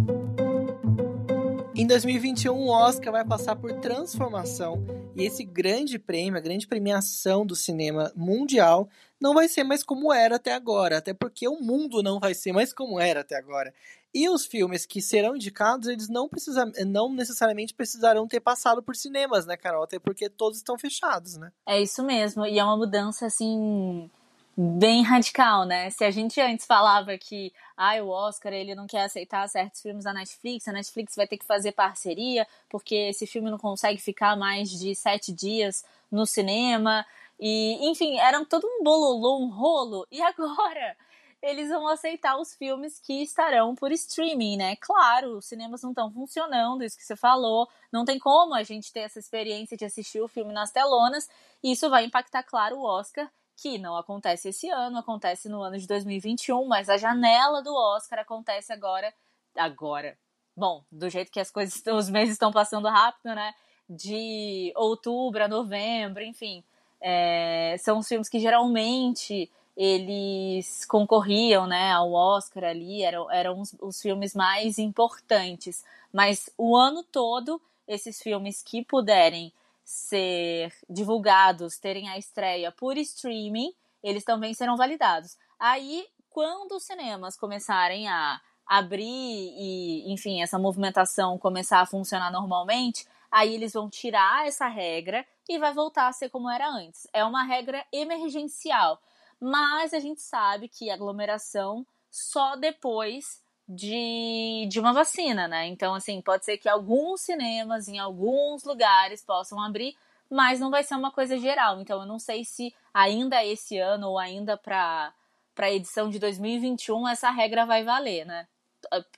Em 1.77 1.87
2021, 1.87 2.55
o 2.55 2.69
Oscar 2.69 3.13
vai 3.13 3.25
passar 3.25 3.57
por 3.57 3.73
transformação 3.81 4.85
e 5.17 5.25
esse 5.25 5.45
grande 5.45 5.99
prêmio, 5.99 6.39
a 6.39 6.43
grande 6.43 6.67
premiação 6.67 7.47
do 7.47 7.55
cinema 7.55 8.13
mundial, 8.17 8.89
não 9.21 9.33
vai 9.33 9.49
ser 9.49 9.65
mais 9.65 9.83
como 9.83 10.13
era 10.13 10.37
até 10.37 10.53
agora, 10.53 10.99
até 10.99 11.15
porque 11.15 11.47
o 11.49 11.61
mundo 11.61 12.03
não 12.03 12.19
vai 12.19 12.35
ser 12.35 12.53
mais 12.53 12.73
como 12.73 12.99
era 12.99 13.21
até 13.21 13.37
agora. 13.37 13.73
E 14.13 14.29
os 14.29 14.47
filmes 14.47 14.87
que 14.87 15.03
serão 15.03 15.35
indicados, 15.35 15.89
eles 15.89 16.09
não, 16.09 16.29
precisa, 16.29 16.65
não 16.87 17.13
necessariamente 17.13 17.75
precisarão 17.75 18.29
ter 18.29 18.41
passado 18.41 18.83
por 18.83 18.95
cinemas, 18.95 19.45
né, 19.45 19.57
Carol? 19.57 19.83
Até 19.83 19.99
porque 19.99 20.29
todos 20.29 20.59
estão 20.59 20.79
fechados, 20.79 21.37
né? 21.37 21.53
É 21.67 21.81
isso 21.83 22.03
mesmo, 22.05 22.47
e 22.47 22.59
é 22.59 22.65
uma 22.65 22.77
mudança 22.77 23.27
assim 23.27 24.09
bem 24.57 25.03
radical, 25.03 25.65
né? 25.65 25.91
Se 25.91 26.05
a 26.05 26.11
gente 26.11 26.41
antes 26.41 26.65
falava 26.65 27.19
que 27.19 27.53
ah, 27.77 27.97
o 28.03 28.09
Oscar 28.09 28.53
ele 28.53 28.75
não 28.75 28.87
quer 28.87 29.03
aceitar 29.03 29.49
certos 29.49 29.83
filmes 29.83 30.05
da 30.05 30.13
Netflix, 30.13 30.69
a 30.69 30.73
Netflix 30.73 31.17
vai 31.17 31.27
ter 31.27 31.39
que 31.39 31.45
fazer 31.45 31.73
parceria 31.73 32.47
porque 32.69 32.95
esse 32.95 33.27
filme 33.27 33.51
não 33.51 33.59
consegue 33.59 34.01
ficar 34.01 34.37
mais 34.37 34.71
de 34.71 34.95
sete 34.95 35.33
dias 35.33 35.85
no 36.11 36.25
cinema 36.25 37.05
e 37.39 37.91
enfim 37.91 38.19
era 38.19 38.45
todo 38.45 38.67
um 38.67 38.85
bololô, 38.85 39.41
um 39.41 39.51
rolo 39.51 40.07
e 40.11 40.23
agora 40.23 40.97
eles 41.43 41.69
vão 41.69 41.89
aceitar 41.89 42.39
os 42.39 42.55
filmes 42.55 43.01
que 43.01 43.23
estarão 43.23 43.75
por 43.75 43.91
streaming, 43.93 44.57
né? 44.57 44.77
Claro, 44.77 45.39
os 45.39 45.47
cinemas 45.47 45.83
não 45.83 45.91
estão 45.91 46.11
funcionando, 46.13 46.85
isso 46.85 46.97
que 46.97 47.05
você 47.05 47.17
falou, 47.17 47.69
não 47.93 48.05
tem 48.05 48.19
como 48.19 48.55
a 48.55 48.63
gente 48.63 48.93
ter 48.93 49.01
essa 49.01 49.19
experiência 49.19 49.77
de 49.77 49.85
assistir 49.85 50.21
o 50.23 50.29
filme 50.29 50.55
nas 50.55 50.71
telonas, 50.71 51.29
e 51.63 51.73
isso 51.73 51.91
vai 51.91 52.05
impactar, 52.07 52.45
claro, 52.45 52.79
o 52.79 52.85
Oscar 52.85 53.29
que 53.57 53.79
não 53.79 53.97
acontece 53.97 54.49
esse 54.49 54.69
ano, 54.69 54.99
acontece 54.99 55.49
no 55.49 55.63
ano 55.63 55.79
de 55.79 55.87
2021, 55.87 56.65
mas 56.67 56.89
a 56.89 56.97
janela 56.97 57.63
do 57.63 57.75
Oscar 57.75 58.21
acontece 58.21 58.73
agora. 58.73 59.13
Agora. 59.57 60.17
Bom, 60.57 60.85
do 60.91 61.09
jeito 61.09 61.31
que 61.31 61.41
as 61.41 61.51
coisas, 61.51 61.83
os 61.87 62.09
meses 62.11 62.35
estão 62.35 62.53
passando 62.53 62.89
rápido, 62.89 63.35
né? 63.35 63.55
De 63.89 64.73
outubro 64.77 65.45
a 65.45 65.49
novembro, 65.49 66.23
enfim. 66.23 66.63
É, 67.01 67.77
são 67.79 67.99
os 67.99 68.09
filmes 68.09 68.29
que 68.29 68.39
geralmente 68.39 69.51
eles 69.77 70.85
concorriam 70.85 71.67
né, 71.67 71.91
ao 71.91 72.13
Oscar 72.13 72.65
ali, 72.65 73.03
eram, 73.03 73.31
eram 73.31 73.61
os, 73.61 73.75
os 73.81 74.01
filmes 74.01 74.35
mais 74.35 74.79
importantes. 74.79 75.85
Mas 76.13 76.49
o 76.57 76.77
ano 76.77 77.03
todo, 77.03 77.61
esses 77.87 78.23
filmes 78.23 78.63
que 78.63 78.85
puderem 78.85 79.53
ser 79.85 80.73
divulgados, 80.89 81.79
terem 81.79 82.09
a 82.09 82.19
estreia 82.19 82.73
por 82.73 82.97
streaming, 82.97 83.73
eles 84.03 84.25
também 84.25 84.55
serão 84.55 84.77
validados. 84.77 85.37
Aí, 85.59 86.07
quando 86.31 86.73
os 86.73 86.85
cinemas 86.85 87.37
começarem 87.37 88.09
a 88.09 88.41
abrir 88.67 89.05
e, 89.05 90.13
enfim, 90.13 90.43
essa 90.43 90.59
movimentação 90.59 91.39
começar 91.39 91.81
a 91.81 91.87
funcionar 91.87 92.31
normalmente, 92.31 93.07
Aí 93.35 93.53
eles 93.53 93.73
vão 93.73 93.91
tirar 93.91 94.47
essa 94.47 94.69
regra 94.69 95.27
e 95.49 95.59
vai 95.59 95.75
voltar 95.75 96.07
a 96.07 96.13
ser 96.13 96.31
como 96.31 96.49
era 96.49 96.71
antes. 96.71 97.09
É 97.13 97.25
uma 97.25 97.43
regra 97.43 97.85
emergencial, 97.93 99.03
mas 99.41 99.93
a 99.93 99.99
gente 99.99 100.23
sabe 100.23 100.69
que 100.69 100.89
aglomeração 100.89 101.85
só 102.09 102.55
depois 102.55 103.43
de, 103.69 104.67
de 104.69 104.79
uma 104.79 104.93
vacina, 104.93 105.49
né? 105.49 105.67
Então, 105.67 105.95
assim, 105.95 106.21
pode 106.21 106.45
ser 106.45 106.59
que 106.59 106.69
alguns 106.69 107.23
cinemas 107.23 107.89
em 107.89 107.99
alguns 107.99 108.65
lugares 108.65 109.23
possam 109.23 109.61
abrir, 109.61 109.97
mas 110.31 110.61
não 110.61 110.71
vai 110.71 110.83
ser 110.83 110.95
uma 110.95 111.11
coisa 111.11 111.39
geral. 111.39 111.81
Então, 111.81 112.01
eu 112.01 112.07
não 112.07 112.19
sei 112.19 112.45
se 112.45 112.75
ainda 112.93 113.45
esse 113.45 113.79
ano 113.79 114.11
ou 114.11 114.19
ainda 114.19 114.57
para 114.57 115.13
a 115.57 115.71
edição 115.71 116.11
de 116.11 116.19
2021 116.19 117.09
essa 117.09 117.31
regra 117.31 117.65
vai 117.65 117.83
valer, 117.83 118.27
né? 118.27 118.47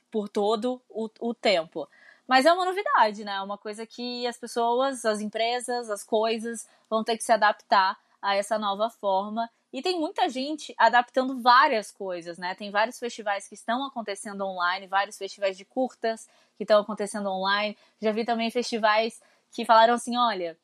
Por 0.09 0.29
todo 0.29 0.81
o, 0.89 1.09
o 1.19 1.33
tempo. 1.33 1.87
Mas 2.27 2.45
é 2.45 2.53
uma 2.53 2.65
novidade, 2.65 3.23
né? 3.23 3.35
É 3.35 3.41
uma 3.41 3.57
coisa 3.57 3.85
que 3.85 4.25
as 4.27 4.37
pessoas, 4.37 5.05
as 5.05 5.19
empresas, 5.21 5.89
as 5.89 6.03
coisas 6.03 6.67
vão 6.89 7.03
ter 7.03 7.17
que 7.17 7.23
se 7.23 7.31
adaptar 7.31 7.97
a 8.21 8.35
essa 8.35 8.57
nova 8.57 8.89
forma 8.89 9.49
e 9.77 9.81
tem 9.83 9.99
muita 9.99 10.27
gente 10.27 10.73
adaptando 10.75 11.39
várias 11.39 11.91
coisas, 11.91 12.39
né? 12.39 12.55
Tem 12.55 12.71
vários 12.71 12.97
festivais 12.97 13.47
que 13.47 13.53
estão 13.53 13.85
acontecendo 13.85 14.43
online, 14.43 14.87
vários 14.87 15.19
festivais 15.19 15.55
de 15.55 15.63
curtas 15.63 16.27
que 16.57 16.63
estão 16.63 16.81
acontecendo 16.81 17.29
online. 17.29 17.77
Já 18.01 18.11
vi 18.11 18.25
também 18.25 18.49
festivais 18.49 19.21
que 19.51 19.65
falaram 19.65 19.93
assim: 19.93 20.17
olha, 20.17 20.57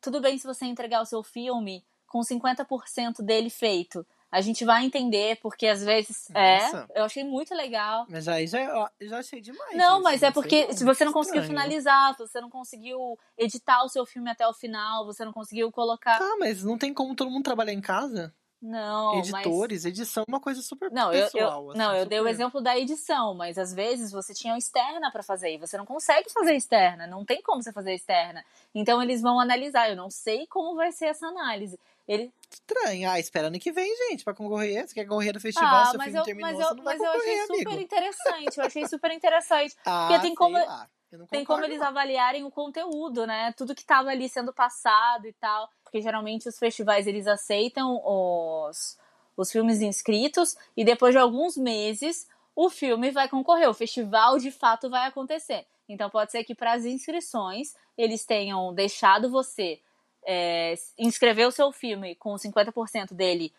tudo 0.00 0.20
bem 0.20 0.36
se 0.36 0.48
você 0.48 0.64
entregar 0.64 1.00
o 1.00 1.06
seu 1.06 1.22
filme 1.22 1.84
com 2.08 2.18
50% 2.22 3.22
dele 3.22 3.50
feito. 3.50 4.04
A 4.32 4.40
gente 4.40 4.64
vai 4.64 4.84
entender, 4.84 5.38
porque 5.40 5.68
às 5.68 5.84
vezes. 5.84 6.28
É, 6.34 6.62
Nossa. 6.62 6.86
É, 6.92 6.98
eu 6.98 7.04
achei 7.04 7.22
muito 7.22 7.54
legal. 7.54 8.04
Mas 8.08 8.26
aí 8.26 8.48
já, 8.48 8.90
já 9.00 9.18
achei 9.18 9.40
demais. 9.40 9.76
Não, 9.76 9.94
isso, 9.94 10.02
mas 10.02 10.24
é 10.24 10.32
porque 10.32 10.72
se 10.72 10.84
você 10.84 11.04
não 11.04 11.12
conseguiu 11.12 11.42
estranho. 11.42 11.60
finalizar, 11.60 12.14
se 12.14 12.26
você 12.26 12.40
não 12.40 12.50
conseguiu 12.50 13.16
editar 13.38 13.84
o 13.84 13.88
seu 13.88 14.04
filme 14.04 14.28
até 14.28 14.44
o 14.48 14.52
final, 14.52 15.06
você 15.06 15.24
não 15.24 15.32
conseguiu 15.32 15.70
colocar. 15.70 16.18
Tá, 16.18 16.36
mas 16.40 16.64
não 16.64 16.76
tem 16.76 16.92
como 16.92 17.14
todo 17.14 17.30
mundo 17.30 17.44
trabalhar 17.44 17.72
em 17.72 17.80
casa? 17.80 18.34
Não, 18.60 19.18
Editores, 19.18 19.84
mas... 19.84 19.92
edição 19.92 20.24
é 20.26 20.30
uma 20.30 20.40
coisa 20.40 20.62
super 20.62 20.90
não, 20.90 21.10
pessoal. 21.10 21.42
Eu, 21.42 21.48
eu, 21.48 21.70
assim, 21.70 21.78
não, 21.78 21.92
eu 21.92 22.04
super... 22.04 22.08
dei 22.08 22.20
o 22.20 22.28
exemplo 22.28 22.60
da 22.60 22.78
edição, 22.78 23.34
mas 23.34 23.58
às 23.58 23.72
vezes 23.72 24.10
você 24.10 24.32
tinha 24.32 24.56
externa 24.56 25.10
para 25.10 25.22
fazer 25.22 25.54
e 25.54 25.58
você 25.58 25.76
não 25.76 25.84
consegue 25.84 26.32
fazer 26.32 26.54
externa, 26.54 27.06
não 27.06 27.24
tem 27.24 27.42
como 27.42 27.62
você 27.62 27.72
fazer 27.72 27.94
externa. 27.94 28.42
Então 28.74 29.02
eles 29.02 29.20
vão 29.20 29.38
analisar, 29.38 29.90
eu 29.90 29.96
não 29.96 30.10
sei 30.10 30.46
como 30.46 30.74
vai 30.74 30.90
ser 30.90 31.06
essa 31.06 31.26
análise. 31.26 31.78
Ele... 32.08 32.32
Estranho. 32.50 33.10
Ah, 33.10 33.18
espera 33.18 33.48
ano 33.48 33.58
que 33.58 33.72
vem, 33.72 33.94
gente, 34.08 34.24
pra 34.24 34.32
concorrer. 34.32 34.86
Você 34.86 34.94
quer 34.94 35.04
concorrer 35.04 35.34
no 35.34 35.40
festival, 35.40 35.82
ah, 35.82 35.86
seu 35.86 36.00
filme 36.00 36.18
eu, 36.18 36.22
terminou, 36.22 36.50
mas 36.50 36.60
eu, 36.60 36.68
você 36.68 36.74
não 36.74 36.84
vai 36.84 36.96
mas 36.96 37.06
concorrer, 37.06 37.26
eu 37.26 37.42
achei 37.42 37.54
amigo. 37.54 37.70
super 37.70 37.82
interessante, 37.82 38.58
eu 38.58 38.64
achei 38.64 38.88
super 38.88 39.10
interessante. 39.10 39.76
ah, 39.84 40.06
porque 40.08 40.22
tem 40.22 40.34
como... 40.34 40.56
Lá. 40.56 40.88
Tem 41.26 41.44
como 41.44 41.64
eles 41.64 41.80
avaliarem 41.80 42.44
o 42.44 42.50
conteúdo, 42.50 43.26
né? 43.26 43.52
Tudo 43.56 43.74
que 43.74 43.82
estava 43.82 44.10
ali 44.10 44.28
sendo 44.28 44.52
passado 44.52 45.26
e 45.26 45.32
tal. 45.32 45.70
Porque 45.82 46.00
geralmente 46.00 46.48
os 46.48 46.58
festivais 46.58 47.06
eles 47.06 47.26
aceitam 47.26 48.00
os, 48.04 48.98
os 49.36 49.50
filmes 49.50 49.80
inscritos 49.80 50.56
e 50.76 50.84
depois 50.84 51.14
de 51.14 51.18
alguns 51.18 51.56
meses 51.56 52.28
o 52.54 52.70
filme 52.70 53.10
vai 53.10 53.28
concorrer, 53.28 53.68
o 53.68 53.74
festival 53.74 54.38
de 54.38 54.50
fato 54.50 54.88
vai 54.88 55.06
acontecer. 55.06 55.66
Então 55.88 56.10
pode 56.10 56.32
ser 56.32 56.42
que 56.42 56.54
para 56.54 56.72
as 56.72 56.84
inscrições 56.84 57.74
eles 57.96 58.24
tenham 58.24 58.74
deixado 58.74 59.30
você 59.30 59.80
é, 60.26 60.74
inscrever 60.98 61.46
o 61.46 61.52
seu 61.52 61.70
filme 61.70 62.14
com 62.16 62.34
50% 62.34 63.14
dele 63.14 63.52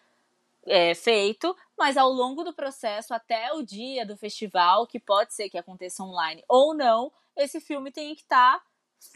é, 0.66 0.94
feito, 0.94 1.56
mas 1.78 1.96
ao 1.96 2.10
longo 2.10 2.44
do 2.44 2.54
processo, 2.54 3.14
até 3.14 3.54
o 3.54 3.64
dia 3.64 4.06
do 4.06 4.18
festival, 4.18 4.86
que 4.86 5.00
pode 5.00 5.34
ser 5.34 5.50
que 5.50 5.58
aconteça 5.58 6.04
online 6.04 6.44
ou 6.48 6.74
não, 6.74 7.12
esse 7.38 7.60
filme 7.60 7.92
tem 7.92 8.14
que 8.16 8.22
estar 8.22 8.60
tá 8.60 8.66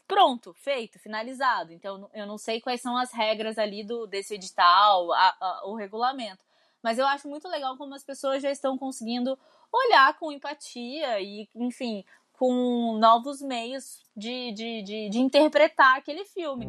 pronto, 0.07 0.53
feito, 0.53 0.99
finalizado. 0.99 1.73
Então 1.73 2.09
eu 2.13 2.25
não 2.25 2.37
sei 2.37 2.61
quais 2.61 2.81
são 2.81 2.95
as 2.97 3.11
regras 3.11 3.57
ali 3.57 3.83
do 3.83 4.07
desse 4.07 4.35
edital, 4.35 5.11
a, 5.11 5.35
a, 5.39 5.61
o 5.65 5.75
regulamento. 5.75 6.43
Mas 6.81 6.97
eu 6.97 7.05
acho 7.07 7.27
muito 7.27 7.47
legal 7.47 7.77
como 7.77 7.93
as 7.93 8.03
pessoas 8.03 8.41
já 8.41 8.51
estão 8.51 8.77
conseguindo 8.77 9.37
olhar 9.71 10.17
com 10.17 10.31
empatia 10.31 11.21
e, 11.21 11.47
enfim, 11.55 12.03
com 12.33 12.97
novos 12.97 13.41
meios 13.41 14.01
de, 14.15 14.51
de, 14.51 14.81
de, 14.81 15.09
de 15.09 15.19
interpretar 15.19 15.97
aquele 15.97 16.25
filme. 16.25 16.65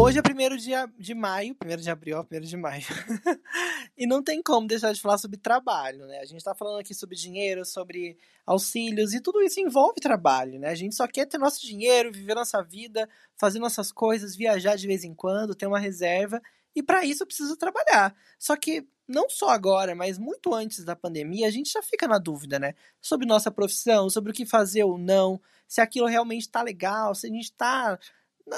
Hoje 0.00 0.16
é 0.16 0.22
primeiro 0.22 0.56
dia 0.56 0.88
de 0.96 1.12
maio, 1.12 1.56
primeiro 1.56 1.82
de 1.82 1.90
abril, 1.90 2.22
primeiro 2.22 2.46
de 2.46 2.56
maio. 2.56 2.84
e 3.98 4.06
não 4.06 4.22
tem 4.22 4.40
como 4.40 4.64
deixar 4.64 4.92
de 4.92 5.00
falar 5.00 5.18
sobre 5.18 5.36
trabalho, 5.36 6.06
né? 6.06 6.20
A 6.20 6.24
gente 6.24 6.42
tá 6.42 6.54
falando 6.54 6.78
aqui 6.78 6.94
sobre 6.94 7.16
dinheiro, 7.16 7.64
sobre 7.64 8.16
auxílios, 8.46 9.12
e 9.12 9.20
tudo 9.20 9.42
isso 9.42 9.58
envolve 9.58 10.00
trabalho, 10.00 10.56
né? 10.60 10.68
A 10.68 10.74
gente 10.76 10.94
só 10.94 11.08
quer 11.08 11.26
ter 11.26 11.36
nosso 11.36 11.66
dinheiro, 11.66 12.12
viver 12.12 12.36
nossa 12.36 12.62
vida, 12.62 13.08
fazer 13.36 13.58
nossas 13.58 13.90
coisas, 13.90 14.36
viajar 14.36 14.76
de 14.76 14.86
vez 14.86 15.02
em 15.02 15.12
quando, 15.12 15.52
ter 15.52 15.66
uma 15.66 15.80
reserva. 15.80 16.40
E 16.76 16.80
para 16.80 17.04
isso 17.04 17.24
eu 17.24 17.26
preciso 17.26 17.56
trabalhar. 17.56 18.14
Só 18.38 18.54
que 18.54 18.86
não 19.08 19.28
só 19.28 19.48
agora, 19.48 19.96
mas 19.96 20.16
muito 20.16 20.54
antes 20.54 20.84
da 20.84 20.94
pandemia, 20.94 21.48
a 21.48 21.50
gente 21.50 21.72
já 21.72 21.82
fica 21.82 22.06
na 22.06 22.18
dúvida, 22.18 22.60
né? 22.60 22.74
Sobre 23.00 23.26
nossa 23.26 23.50
profissão, 23.50 24.08
sobre 24.08 24.30
o 24.30 24.34
que 24.34 24.46
fazer 24.46 24.84
ou 24.84 24.96
não, 24.96 25.40
se 25.66 25.80
aquilo 25.80 26.06
realmente 26.06 26.42
está 26.42 26.62
legal, 26.62 27.16
se 27.16 27.26
a 27.26 27.30
gente 27.30 27.46
está 27.46 27.98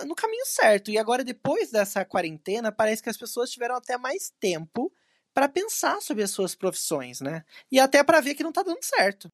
no 0.07 0.15
caminho 0.15 0.45
certo. 0.47 0.91
E 0.91 0.99
agora, 0.99 1.25
depois 1.25 1.71
dessa 1.71 2.05
quarentena, 2.05 2.73
parece 2.73 3.03
que 3.03 3.11
as 3.11 3.17
pessoas 3.17 3.51
tiveram 3.51 3.77
até 3.77 3.97
mais 3.99 4.33
tempo 4.41 4.93
para 5.33 5.49
pensar 5.49 6.01
sobre 6.01 6.23
as 6.23 6.31
suas 6.31 6.55
profissões, 6.55 7.21
né? 7.21 7.45
E 7.71 7.79
até 7.79 8.03
para 8.03 8.21
ver 8.21 8.35
que 8.35 8.43
não 8.43 8.51
está 8.51 8.63
dando 8.63 8.83
certo. 8.83 9.31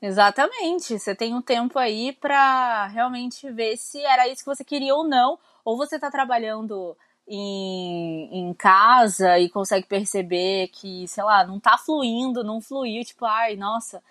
Exatamente. 0.00 0.98
Você 0.98 1.14
tem 1.14 1.34
um 1.34 1.42
tempo 1.42 1.78
aí 1.78 2.12
para 2.12 2.86
realmente 2.86 3.50
ver 3.50 3.76
se 3.76 4.00
era 4.00 4.28
isso 4.28 4.42
que 4.42 4.54
você 4.54 4.64
queria 4.64 4.94
ou 4.94 5.06
não, 5.06 5.38
ou 5.64 5.76
você 5.76 5.96
está 5.96 6.10
trabalhando 6.10 6.96
em, 7.26 8.28
em 8.32 8.54
casa 8.54 9.38
e 9.38 9.48
consegue 9.48 9.86
perceber 9.86 10.68
que, 10.68 11.08
sei 11.08 11.24
lá, 11.24 11.44
não 11.44 11.58
tá 11.58 11.76
fluindo, 11.76 12.44
não 12.44 12.60
fluiu, 12.60 13.04
tipo, 13.04 13.24
ai, 13.24 13.56
nossa. 13.56 14.02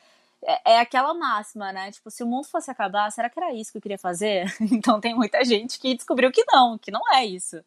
É, 0.46 0.74
é 0.74 0.80
aquela 0.80 1.14
máxima, 1.14 1.74
né? 1.74 1.92
Tipo, 1.92 2.12
se 2.12 2.24
o 2.24 2.28
mundo 2.28 2.48
fosse 2.48 2.70
acabar, 2.70 3.12
será 3.12 3.30
que 3.30 3.40
era 3.40 3.54
isso 3.54 3.72
que 3.72 3.78
eu 3.78 3.82
queria 3.82 3.98
fazer? 3.98 4.46
então 4.72 5.00
tem 5.00 5.16
muita 5.16 5.44
gente 5.44 5.80
que 5.80 5.96
descobriu 5.96 6.32
que 6.32 6.44
não, 6.48 6.78
que 6.78 6.92
não 6.92 7.02
é 7.14 7.26
isso. 7.26 7.64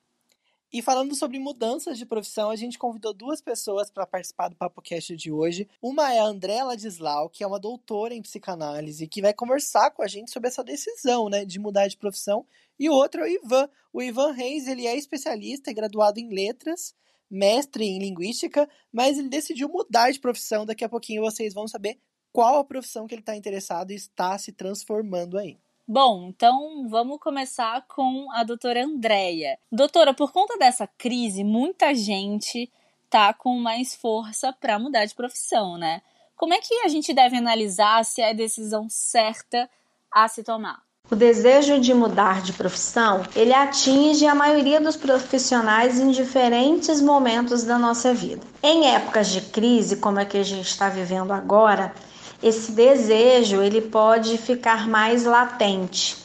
E 0.70 0.82
falando 0.82 1.14
sobre 1.14 1.38
mudanças 1.38 1.96
de 1.96 2.04
profissão, 2.04 2.50
a 2.50 2.56
gente 2.56 2.78
convidou 2.78 3.14
duas 3.14 3.40
pessoas 3.40 3.90
para 3.90 4.06
participar 4.06 4.48
do 4.48 4.56
PapoCast 4.56 5.16
de 5.16 5.32
hoje. 5.32 5.66
Uma 5.80 6.12
é 6.12 6.20
a 6.20 6.26
André 6.26 6.62
Ladislau, 6.62 7.30
que 7.30 7.42
é 7.42 7.46
uma 7.46 7.58
doutora 7.58 8.14
em 8.14 8.20
psicanálise, 8.20 9.08
que 9.08 9.22
vai 9.22 9.32
conversar 9.32 9.90
com 9.92 10.02
a 10.02 10.06
gente 10.06 10.30
sobre 10.30 10.48
essa 10.48 10.62
decisão, 10.62 11.30
né, 11.30 11.46
de 11.46 11.58
mudar 11.58 11.88
de 11.88 11.96
profissão. 11.96 12.44
E 12.78 12.88
o 12.90 12.92
outro 12.92 13.22
é 13.22 13.24
o 13.24 13.28
Ivan. 13.28 13.68
O 13.90 14.02
Ivan 14.02 14.32
Reis, 14.32 14.68
ele 14.68 14.86
é 14.86 14.94
especialista 14.94 15.70
e 15.70 15.74
graduado 15.74 16.20
em 16.20 16.28
letras, 16.28 16.94
mestre 17.30 17.84
em 17.86 17.98
linguística, 17.98 18.68
mas 18.92 19.18
ele 19.18 19.30
decidiu 19.30 19.70
mudar 19.70 20.10
de 20.10 20.20
profissão. 20.20 20.66
Daqui 20.66 20.84
a 20.84 20.88
pouquinho 20.88 21.22
vocês 21.22 21.54
vão 21.54 21.66
saber 21.66 21.98
qual 22.38 22.60
a 22.60 22.64
profissão 22.64 23.08
que 23.08 23.16
ele 23.16 23.22
está 23.22 23.34
interessado 23.34 23.90
e 23.90 23.96
está 23.96 24.38
se 24.38 24.52
transformando 24.52 25.36
aí. 25.36 25.58
Bom, 25.88 26.28
então 26.28 26.86
vamos 26.88 27.18
começar 27.18 27.84
com 27.88 28.30
a 28.30 28.44
doutora 28.44 28.84
Andréia. 28.84 29.58
Doutora, 29.72 30.14
por 30.14 30.30
conta 30.30 30.56
dessa 30.56 30.86
crise, 30.86 31.42
muita 31.42 31.92
gente 31.96 32.70
tá 33.10 33.34
com 33.34 33.58
mais 33.58 33.96
força 33.96 34.52
para 34.52 34.78
mudar 34.78 35.04
de 35.04 35.16
profissão, 35.16 35.76
né? 35.76 36.00
Como 36.36 36.54
é 36.54 36.60
que 36.60 36.72
a 36.82 36.86
gente 36.86 37.12
deve 37.12 37.36
analisar 37.36 38.04
se 38.04 38.22
é 38.22 38.30
a 38.30 38.32
decisão 38.32 38.86
certa 38.88 39.68
a 40.08 40.28
se 40.28 40.44
tomar? 40.44 40.80
O 41.10 41.16
desejo 41.16 41.80
de 41.80 41.92
mudar 41.92 42.40
de 42.40 42.52
profissão, 42.52 43.24
ele 43.34 43.52
atinge 43.52 44.26
a 44.28 44.34
maioria 44.34 44.80
dos 44.80 44.94
profissionais 44.94 45.98
em 45.98 46.12
diferentes 46.12 47.00
momentos 47.00 47.64
da 47.64 47.76
nossa 47.80 48.14
vida. 48.14 48.46
Em 48.62 48.94
épocas 48.94 49.28
de 49.28 49.40
crise, 49.40 49.96
como 49.96 50.20
é 50.20 50.24
que 50.24 50.36
a 50.36 50.44
gente 50.44 50.68
está 50.68 50.88
vivendo 50.88 51.32
agora, 51.32 51.92
esse 52.42 52.72
desejo 52.72 53.62
ele 53.62 53.80
pode 53.80 54.38
ficar 54.38 54.88
mais 54.88 55.24
latente. 55.24 56.16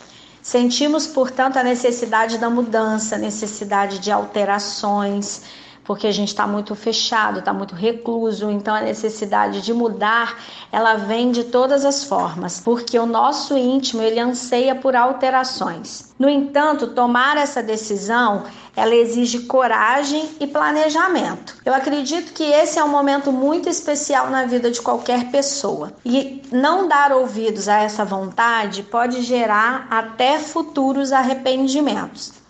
Sentimos, 0.42 1.08
portanto, 1.08 1.58
a 1.58 1.64
necessidade 1.64 2.38
da 2.38 2.50
mudança, 2.50 3.18
necessidade 3.18 4.00
de 4.00 4.12
alterações, 4.12 5.44
porque 5.84 6.08
a 6.08 6.12
gente 6.12 6.30
está 6.30 6.48
muito 6.48 6.76
fechado, 6.76 7.40
está 7.40 7.54
muito 7.54 7.76
recluso, 7.76 8.50
então 8.50 8.74
a 8.74 8.82
necessidade 8.82 9.62
de 9.62 9.74
mudar, 9.74 10.40
ela 10.72 10.96
vem 10.96 11.32
de 11.32 11.44
todas 11.46 11.86
as 11.86 12.04
formas, 12.04 12.60
porque 12.60 12.98
o 12.98 13.06
nosso 13.06 13.58
íntimo 13.58 14.02
ele 14.02 14.20
anseia 14.20 14.76
por 14.76 14.96
alterações. 14.96 16.14
No 16.18 16.30
entanto, 16.30 16.88
tomar 16.88 17.38
essa 17.38 17.62
decisão, 17.62 18.44
ela 18.76 18.96
exige 18.96 19.40
coragem 19.40 20.30
e 20.40 20.48
planejamento. 20.48 21.58
Eu 21.66 21.74
acredito 21.74 22.34
que 22.34 22.44
esse 22.44 22.80
é 22.80 22.84
um 22.84 22.88
momento 22.88 23.32
muito 23.32 23.70
especial 23.70 24.30
na 24.30 24.46
vida 24.46 24.72
de 24.72 24.82
qualquer 24.82 25.30
pessoa. 25.32 25.94
E 26.06 26.42
não 26.52 26.88
dar 26.88 27.12
ouvidos 27.12 27.68
a 27.68 27.80
essa 27.80 28.06
vontade 28.06 28.84
pode 28.84 29.22
gerar 29.22 29.88
até 29.90 30.40
futuros 30.40 31.12
arrependimentos. 31.12 32.43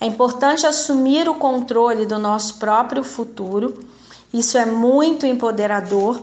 É 0.00 0.06
importante 0.06 0.66
assumir 0.66 1.28
o 1.28 1.34
controle 1.34 2.06
do 2.06 2.18
nosso 2.18 2.58
próprio 2.58 3.02
futuro. 3.02 3.84
Isso 4.32 4.58
é 4.58 4.66
muito 4.66 5.26
empoderador. 5.26 6.22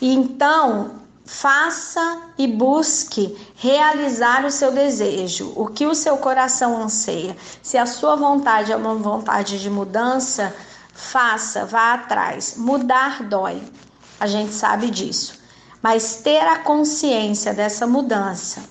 E 0.00 0.14
então, 0.14 1.02
Faça 1.26 2.20
e 2.36 2.46
busque 2.46 3.34
realizar 3.56 4.44
o 4.44 4.50
seu 4.50 4.70
desejo, 4.70 5.54
o 5.56 5.66
que 5.66 5.86
o 5.86 5.94
seu 5.94 6.18
coração 6.18 6.76
anseia. 6.82 7.34
Se 7.62 7.78
a 7.78 7.86
sua 7.86 8.14
vontade 8.14 8.70
é 8.70 8.76
uma 8.76 8.94
vontade 8.94 9.58
de 9.58 9.70
mudança, 9.70 10.54
faça, 10.92 11.64
vá 11.64 11.94
atrás. 11.94 12.56
Mudar 12.58 13.22
dói, 13.22 13.62
a 14.20 14.26
gente 14.26 14.52
sabe 14.52 14.90
disso. 14.90 15.40
Mas 15.82 16.16
ter 16.16 16.46
a 16.46 16.58
consciência 16.58 17.54
dessa 17.54 17.86
mudança, 17.86 18.62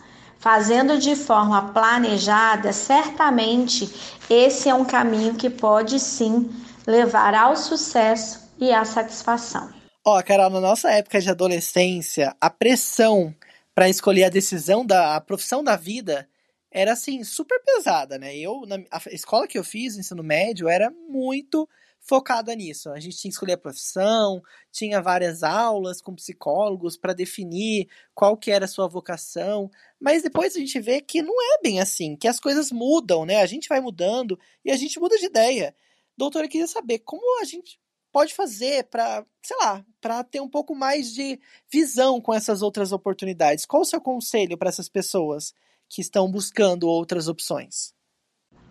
fazendo 0.43 0.99
de 0.99 1.15
forma 1.15 1.71
planejada, 1.71 2.73
certamente 2.73 3.89
esse 4.29 4.67
é 4.67 4.75
um 4.75 4.83
caminho 4.83 5.35
que 5.35 5.49
pode 5.49 5.97
sim 6.01 6.49
levar 6.85 7.33
ao 7.33 7.55
sucesso 7.55 8.51
e 8.59 8.69
à 8.69 8.83
satisfação. 8.83 9.73
Ó, 10.05 10.19
oh, 10.19 10.23
Carol, 10.23 10.49
na 10.49 10.59
nossa 10.59 10.91
época 10.91 11.21
de 11.21 11.29
adolescência, 11.29 12.35
a 12.41 12.49
pressão 12.49 13.33
para 13.73 13.87
escolher 13.87 14.25
a 14.25 14.29
decisão 14.29 14.85
da 14.85 15.15
a 15.15 15.21
profissão 15.21 15.63
da 15.63 15.77
vida 15.77 16.27
era 16.69 16.91
assim 16.91 17.23
super 17.23 17.63
pesada, 17.63 18.17
né? 18.17 18.35
Eu 18.35 18.65
na 18.67 18.79
a 18.91 19.01
escola 19.13 19.47
que 19.47 19.57
eu 19.57 19.63
fiz, 19.63 19.95
ensino 19.95 20.21
médio, 20.21 20.67
era 20.67 20.91
muito 21.07 21.69
focada 22.03 22.53
nisso. 22.53 22.89
A 22.89 22.99
gente 22.99 23.17
tinha 23.17 23.29
que 23.29 23.35
escolher 23.35 23.53
a 23.53 23.57
profissão, 23.57 24.43
tinha 24.71 25.01
várias 25.01 25.41
aulas 25.41 26.01
com 26.01 26.13
psicólogos 26.13 26.97
para 26.97 27.13
definir 27.13 27.87
qual 28.13 28.37
que 28.37 28.51
era 28.51 28.65
a 28.65 28.67
sua 28.67 28.87
vocação, 28.87 29.71
mas 29.99 30.21
depois 30.21 30.55
a 30.55 30.59
gente 30.59 30.79
vê 30.79 31.01
que 31.01 31.21
não 31.21 31.33
é 31.55 31.61
bem 31.63 31.79
assim, 31.79 32.15
que 32.15 32.27
as 32.27 32.39
coisas 32.39 32.71
mudam, 32.71 33.25
né? 33.25 33.41
A 33.41 33.45
gente 33.45 33.69
vai 33.69 33.79
mudando 33.79 34.37
e 34.63 34.71
a 34.71 34.77
gente 34.77 34.99
muda 34.99 35.17
de 35.17 35.25
ideia. 35.25 35.75
Doutora, 36.17 36.45
eu 36.45 36.49
queria 36.49 36.67
saber 36.67 36.99
como 36.99 37.41
a 37.41 37.45
gente 37.45 37.79
pode 38.11 38.35
fazer 38.35 38.83
para, 38.85 39.25
sei 39.41 39.57
lá, 39.57 39.83
para 39.99 40.23
ter 40.23 40.39
um 40.39 40.49
pouco 40.49 40.75
mais 40.75 41.11
de 41.11 41.39
visão 41.71 42.21
com 42.21 42.33
essas 42.33 42.61
outras 42.61 42.91
oportunidades? 42.91 43.65
Qual 43.65 43.81
o 43.81 43.85
seu 43.85 43.99
conselho 43.99 44.57
para 44.57 44.69
essas 44.69 44.87
pessoas 44.87 45.53
que 45.89 46.01
estão 46.01 46.29
buscando 46.29 46.87
outras 46.87 47.27
opções? 47.27 47.93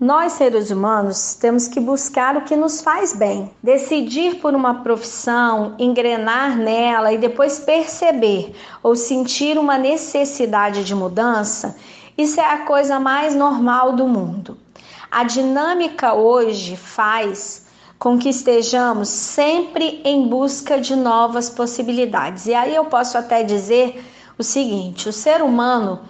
Nós, 0.02 0.32
seres 0.32 0.72
humanos, 0.72 1.36
temos 1.36 1.68
que 1.68 1.78
buscar 1.78 2.36
o 2.36 2.40
que 2.40 2.56
nos 2.56 2.82
faz 2.82 3.12
bem, 3.12 3.52
decidir 3.62 4.40
por 4.40 4.52
uma 4.52 4.82
profissão, 4.82 5.76
engrenar 5.78 6.56
nela 6.56 7.12
e 7.12 7.18
depois 7.18 7.60
perceber 7.60 8.52
ou 8.82 8.96
sentir 8.96 9.56
uma 9.56 9.78
necessidade 9.78 10.82
de 10.82 10.92
mudança. 10.92 11.76
Isso 12.18 12.40
é 12.40 12.44
a 12.44 12.66
coisa 12.66 12.98
mais 12.98 13.36
normal 13.36 13.92
do 13.92 14.08
mundo. 14.08 14.58
A 15.08 15.22
dinâmica 15.22 16.14
hoje 16.14 16.76
faz 16.76 17.66
com 17.96 18.18
que 18.18 18.30
estejamos 18.30 19.08
sempre 19.08 20.02
em 20.04 20.26
busca 20.26 20.80
de 20.80 20.96
novas 20.96 21.48
possibilidades. 21.48 22.46
E 22.46 22.54
aí 22.54 22.74
eu 22.74 22.86
posso 22.86 23.16
até 23.16 23.44
dizer 23.44 24.04
o 24.36 24.42
seguinte: 24.42 25.08
o 25.08 25.12
ser 25.12 25.42
humano 25.42 26.00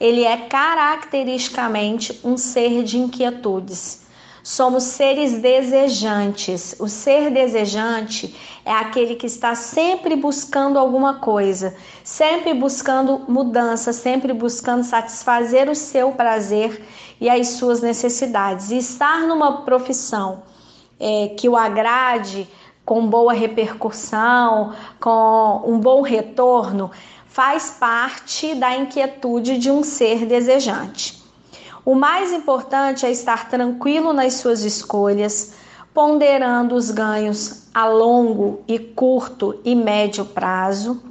ele 0.00 0.24
é 0.24 0.36
caracteristicamente 0.38 2.18
um 2.24 2.38
ser 2.38 2.82
de 2.82 2.98
inquietudes. 2.98 4.00
Somos 4.42 4.84
seres 4.84 5.38
desejantes. 5.38 6.74
O 6.78 6.88
ser 6.88 7.30
desejante 7.30 8.34
é 8.64 8.72
aquele 8.72 9.14
que 9.14 9.26
está 9.26 9.54
sempre 9.54 10.16
buscando 10.16 10.78
alguma 10.78 11.20
coisa, 11.20 11.76
sempre 12.02 12.54
buscando 12.54 13.20
mudança, 13.28 13.92
sempre 13.92 14.32
buscando 14.32 14.82
satisfazer 14.82 15.68
o 15.68 15.74
seu 15.74 16.12
prazer 16.12 16.82
e 17.20 17.28
as 17.28 17.48
suas 17.48 17.82
necessidades. 17.82 18.70
E 18.70 18.78
estar 18.78 19.26
numa 19.26 19.62
profissão 19.62 20.42
é, 20.98 21.28
que 21.36 21.46
o 21.46 21.56
agrade 21.56 22.48
com 22.84 23.06
boa 23.06 23.32
repercussão, 23.32 24.72
com 24.98 25.62
um 25.66 25.78
bom 25.78 26.00
retorno, 26.00 26.90
faz 27.40 27.70
parte 27.70 28.54
da 28.54 28.76
inquietude 28.76 29.56
de 29.56 29.70
um 29.70 29.82
ser 29.82 30.26
desejante. 30.26 31.24
O 31.86 31.94
mais 31.94 32.34
importante 32.34 33.06
é 33.06 33.10
estar 33.10 33.48
tranquilo 33.48 34.12
nas 34.12 34.34
suas 34.34 34.62
escolhas, 34.62 35.54
ponderando 35.94 36.74
os 36.74 36.90
ganhos 36.90 37.62
a 37.72 37.86
longo 37.86 38.62
e 38.68 38.78
curto 38.78 39.58
e 39.64 39.74
médio 39.74 40.26
prazo, 40.26 41.02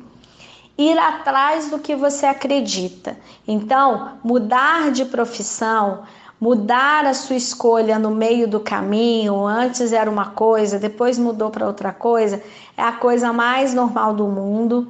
ir 0.77 0.99
atrás 0.99 1.71
do 1.71 1.79
que 1.79 1.95
você 1.95 2.27
acredita. 2.27 3.17
Então, 3.47 4.19
mudar 4.23 4.91
de 4.91 5.05
profissão 5.05 6.03
mudar 6.39 7.05
a 7.05 7.13
sua 7.13 7.35
escolha 7.35 7.99
no 7.99 8.11
meio 8.11 8.47
do 8.47 8.61
caminho, 8.61 9.45
antes 9.45 9.91
era 9.91 10.09
uma 10.09 10.27
coisa, 10.27 10.79
depois 10.79 11.17
mudou 11.17 11.49
para 11.49 11.67
outra 11.67 11.91
coisa, 11.91 12.41
é 12.77 12.81
a 12.81 12.93
coisa 12.93 13.33
mais 13.33 13.73
normal 13.73 14.13
do 14.13 14.25
mundo 14.25 14.87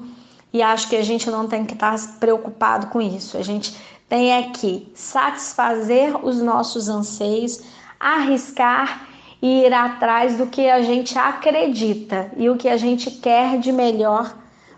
e 0.51 0.61
acho 0.61 0.89
que 0.89 0.95
a 0.95 1.03
gente 1.03 1.29
não 1.29 1.47
tem 1.47 1.65
que 1.65 1.73
estar 1.73 1.95
preocupado 2.19 2.87
com 2.87 3.01
isso. 3.01 3.37
A 3.37 3.41
gente 3.41 3.75
tem 4.07 4.33
é 4.33 4.49
que 4.49 4.91
satisfazer 4.95 6.25
os 6.25 6.41
nossos 6.41 6.89
anseios, 6.89 7.61
arriscar 7.99 9.07
e 9.41 9.65
ir 9.65 9.73
atrás 9.73 10.37
do 10.37 10.47
que 10.47 10.67
a 10.69 10.81
gente 10.81 11.17
acredita 11.17 12.31
e 12.35 12.49
o 12.49 12.57
que 12.57 12.67
a 12.67 12.77
gente 12.77 13.11
quer 13.11 13.59
de 13.59 13.71
melhor 13.71 14.35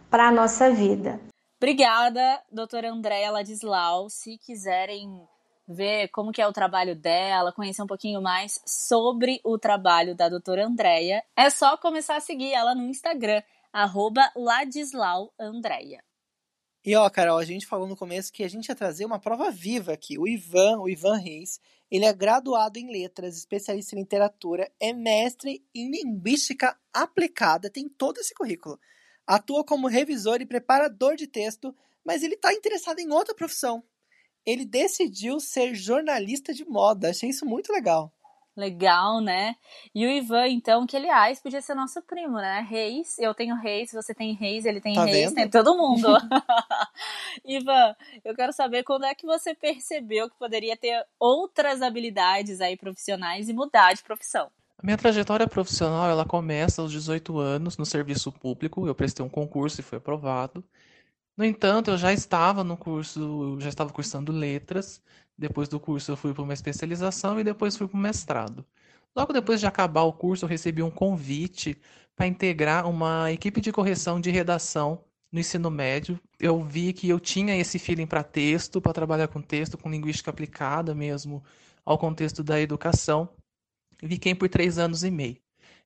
para 0.09 0.27
a 0.27 0.31
nossa 0.31 0.69
vida. 0.71 1.19
Obrigada, 1.57 2.41
doutora 2.51 2.91
Andréa 2.91 3.31
Ladislau. 3.31 4.09
Se 4.09 4.37
quiserem 4.37 5.07
ver 5.67 6.09
como 6.09 6.31
que 6.31 6.41
é 6.41 6.47
o 6.47 6.51
trabalho 6.51 6.95
dela, 6.95 7.53
conhecer 7.53 7.81
um 7.81 7.87
pouquinho 7.87 8.21
mais 8.21 8.61
sobre 8.65 9.39
o 9.43 9.57
trabalho 9.57 10.15
da 10.15 10.27
doutora 10.27 10.65
Andréia, 10.65 11.23
é 11.35 11.49
só 11.49 11.77
começar 11.77 12.17
a 12.17 12.21
seguir 12.21 12.51
ela 12.51 12.75
no 12.75 12.83
Instagram, 12.83 13.41
arroba 13.71 14.31
Ladislau 14.35 15.33
E 16.83 16.95
ó, 16.95 17.09
Carol, 17.09 17.37
a 17.37 17.45
gente 17.45 17.67
falou 17.67 17.87
no 17.87 17.95
começo 17.95 18.31
que 18.31 18.43
a 18.43 18.49
gente 18.49 18.69
ia 18.69 18.75
trazer 18.75 19.05
uma 19.05 19.19
prova 19.19 19.51
viva 19.51 19.93
aqui. 19.93 20.17
O 20.17 20.27
Ivan, 20.27 20.79
o 20.79 20.89
Ivan 20.89 21.17
Reis, 21.17 21.59
ele 21.89 22.05
é 22.05 22.13
graduado 22.13 22.79
em 22.79 22.91
letras, 22.91 23.37
especialista 23.37 23.95
em 23.95 23.99
literatura, 23.99 24.71
é 24.79 24.91
mestre 24.91 25.63
em 25.75 25.91
linguística 25.91 26.75
aplicada, 26.91 27.69
tem 27.69 27.87
todo 27.87 28.19
esse 28.19 28.33
currículo. 28.33 28.79
Atua 29.27 29.63
como 29.63 29.87
revisor 29.87 30.41
e 30.41 30.45
preparador 30.45 31.15
de 31.15 31.27
texto, 31.27 31.75
mas 32.03 32.23
ele 32.23 32.35
está 32.35 32.53
interessado 32.53 32.99
em 32.99 33.11
outra 33.11 33.35
profissão 33.35 33.83
ele 34.45 34.65
decidiu 34.65 35.39
ser 35.39 35.75
jornalista 35.75 36.53
de 36.53 36.65
moda. 36.65 37.09
Achei 37.09 37.29
isso 37.29 37.45
muito 37.45 37.71
legal. 37.71 38.13
Legal, 38.55 39.21
né? 39.21 39.55
E 39.95 40.05
o 40.05 40.09
Ivan, 40.09 40.47
então, 40.49 40.85
que 40.85 40.97
aliás 40.97 41.39
podia 41.39 41.61
ser 41.61 41.73
nosso 41.73 42.01
primo, 42.01 42.35
né? 42.35 42.65
Reis, 42.69 43.17
eu 43.17 43.33
tenho 43.33 43.55
Reis, 43.55 43.91
você 43.93 44.13
tem 44.13 44.33
Reis, 44.33 44.65
ele 44.65 44.81
tem 44.81 44.93
tá 44.93 45.05
Reis, 45.05 45.27
vendo? 45.27 45.35
tem 45.35 45.49
todo 45.49 45.77
mundo. 45.77 46.07
Ivan, 47.45 47.95
eu 48.25 48.35
quero 48.35 48.51
saber 48.51 48.83
quando 48.83 49.05
é 49.05 49.15
que 49.15 49.25
você 49.25 49.55
percebeu 49.55 50.29
que 50.29 50.37
poderia 50.37 50.75
ter 50.75 51.05
outras 51.17 51.81
habilidades 51.81 52.59
aí 52.59 52.75
profissionais 52.75 53.47
e 53.47 53.53
mudar 53.53 53.93
de 53.93 54.03
profissão. 54.03 54.51
A 54.77 54.85
minha 54.85 54.97
trajetória 54.97 55.47
profissional, 55.47 56.09
ela 56.09 56.25
começa 56.25 56.81
aos 56.81 56.91
18 56.91 57.37
anos 57.37 57.77
no 57.77 57.85
serviço 57.85 58.31
público. 58.31 58.85
Eu 58.85 58.95
prestei 58.95 59.23
um 59.23 59.29
concurso 59.29 59.79
e 59.79 59.83
fui 59.83 59.97
aprovado. 59.99 60.63
No 61.37 61.45
entanto, 61.45 61.91
eu 61.91 61.97
já 61.97 62.11
estava 62.11 62.63
no 62.63 62.75
curso, 62.75 63.57
já 63.59 63.69
estava 63.69 63.93
cursando 63.93 64.31
letras. 64.31 65.01
Depois 65.41 65.67
do 65.67 65.79
curso, 65.79 66.11
eu 66.11 66.15
fui 66.15 66.33
para 66.33 66.43
uma 66.43 66.53
especialização 66.53 67.39
e 67.39 67.43
depois 67.43 67.75
fui 67.75 67.87
para 67.87 67.97
o 67.97 67.99
mestrado. 67.99 68.65
Logo 69.15 69.33
depois 69.33 69.59
de 69.59 69.65
acabar 69.65 70.03
o 70.03 70.13
curso, 70.13 70.45
eu 70.45 70.49
recebi 70.49 70.83
um 70.83 70.91
convite 70.91 71.75
para 72.15 72.27
integrar 72.27 72.87
uma 72.87 73.31
equipe 73.31 73.59
de 73.59 73.71
correção 73.71 74.21
de 74.21 74.29
redação 74.29 75.03
no 75.31 75.39
ensino 75.39 75.71
médio. 75.71 76.19
Eu 76.39 76.63
vi 76.63 76.93
que 76.93 77.09
eu 77.09 77.19
tinha 77.19 77.57
esse 77.57 77.79
feeling 77.79 78.05
para 78.05 78.23
texto, 78.23 78.79
para 78.79 78.93
trabalhar 78.93 79.27
com 79.27 79.41
texto, 79.41 79.77
com 79.77 79.89
linguística 79.89 80.29
aplicada 80.29 80.93
mesmo 80.93 81.43
ao 81.83 81.97
contexto 81.97 82.43
da 82.43 82.61
educação. 82.61 83.27
Fiquei 83.99 84.35
por 84.35 84.47
três 84.47 84.77
anos 84.77 85.03
e 85.03 85.09
meio. 85.09 85.37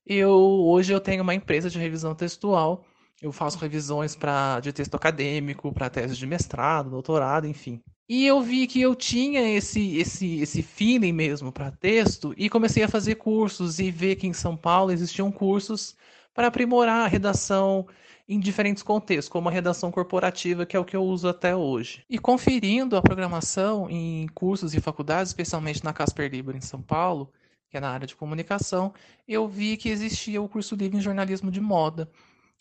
Eu 0.04 0.30
hoje 0.30 0.92
eu 0.92 1.00
tenho 1.00 1.22
uma 1.22 1.34
empresa 1.34 1.70
de 1.70 1.78
revisão 1.78 2.14
textual 2.14 2.84
eu 3.22 3.32
faço 3.32 3.58
revisões 3.58 4.14
para 4.14 4.60
de 4.60 4.72
texto 4.72 4.94
acadêmico, 4.94 5.72
para 5.72 5.88
tese 5.88 6.14
de 6.16 6.26
mestrado, 6.26 6.90
doutorado, 6.90 7.46
enfim. 7.46 7.82
E 8.08 8.24
eu 8.24 8.40
vi 8.40 8.66
que 8.68 8.80
eu 8.80 8.94
tinha 8.94 9.40
esse 9.56 9.96
esse 9.96 10.40
esse 10.40 10.62
feeling 10.62 11.12
mesmo 11.12 11.50
para 11.50 11.72
texto 11.72 12.32
e 12.36 12.48
comecei 12.48 12.82
a 12.84 12.88
fazer 12.88 13.16
cursos 13.16 13.80
e 13.80 13.90
ver 13.90 14.16
que 14.16 14.26
em 14.28 14.32
São 14.32 14.56
Paulo 14.56 14.92
existiam 14.92 15.30
cursos 15.32 15.96
para 16.32 16.46
aprimorar 16.46 17.04
a 17.04 17.08
redação 17.08 17.86
em 18.28 18.38
diferentes 18.40 18.82
contextos, 18.82 19.28
como 19.28 19.48
a 19.48 19.52
redação 19.52 19.90
corporativa, 19.90 20.66
que 20.66 20.76
é 20.76 20.80
o 20.80 20.84
que 20.84 20.96
eu 20.96 21.02
uso 21.02 21.28
até 21.28 21.54
hoje. 21.54 22.04
E 22.10 22.18
conferindo 22.18 22.96
a 22.96 23.02
programação 23.02 23.88
em 23.88 24.26
cursos 24.34 24.74
e 24.74 24.80
faculdades, 24.80 25.30
especialmente 25.30 25.84
na 25.84 25.92
Casper 25.92 26.30
Libre 26.30 26.56
em 26.56 26.60
São 26.60 26.82
Paulo, 26.82 27.32
que 27.70 27.76
é 27.76 27.80
na 27.80 27.90
área 27.90 28.06
de 28.06 28.16
comunicação, 28.16 28.92
eu 29.26 29.48
vi 29.48 29.76
que 29.76 29.88
existia 29.88 30.42
o 30.42 30.48
curso 30.48 30.74
livre 30.74 30.98
em 30.98 31.00
jornalismo 31.00 31.50
de 31.50 31.60
moda. 31.60 32.08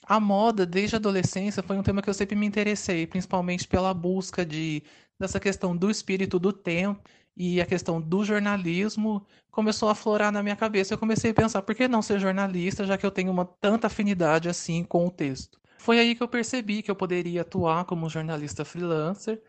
A 0.07 0.19
moda, 0.19 0.67
desde 0.67 0.95
a 0.95 0.99
adolescência, 0.99 1.63
foi 1.63 1.77
um 1.77 1.83
tema 1.83 2.01
que 2.01 2.09
eu 2.09 2.13
sempre 2.13 2.35
me 2.35 2.45
interessei, 2.45 3.07
principalmente 3.07 3.67
pela 3.67 3.91
busca 3.93 4.45
de 4.45 4.83
dessa 5.19 5.39
questão 5.39 5.75
do 5.75 5.89
espírito 5.89 6.39
do 6.39 6.51
tempo 6.51 7.01
e 7.35 7.59
a 7.59 7.65
questão 7.65 8.01
do 8.01 8.23
jornalismo 8.23 9.25
começou 9.51 9.89
a 9.89 9.95
florar 9.95 10.31
na 10.31 10.43
minha 10.43 10.55
cabeça. 10.55 10.93
Eu 10.93 10.97
comecei 10.97 11.31
a 11.31 11.33
pensar, 11.33 11.61
por 11.61 11.75
que 11.75 11.87
não 11.87 12.01
ser 12.01 12.19
jornalista, 12.19 12.85
já 12.85 12.97
que 12.97 13.05
eu 13.05 13.11
tenho 13.11 13.31
uma 13.31 13.45
tanta 13.45 13.87
afinidade 13.87 14.49
assim 14.49 14.83
com 14.83 15.05
o 15.05 15.11
texto? 15.11 15.59
Foi 15.77 15.99
aí 15.99 16.15
que 16.15 16.23
eu 16.23 16.27
percebi 16.27 16.81
que 16.81 16.89
eu 16.89 16.95
poderia 16.95 17.41
atuar 17.41 17.85
como 17.85 18.09
jornalista 18.09 18.65
freelancer, 18.65 19.41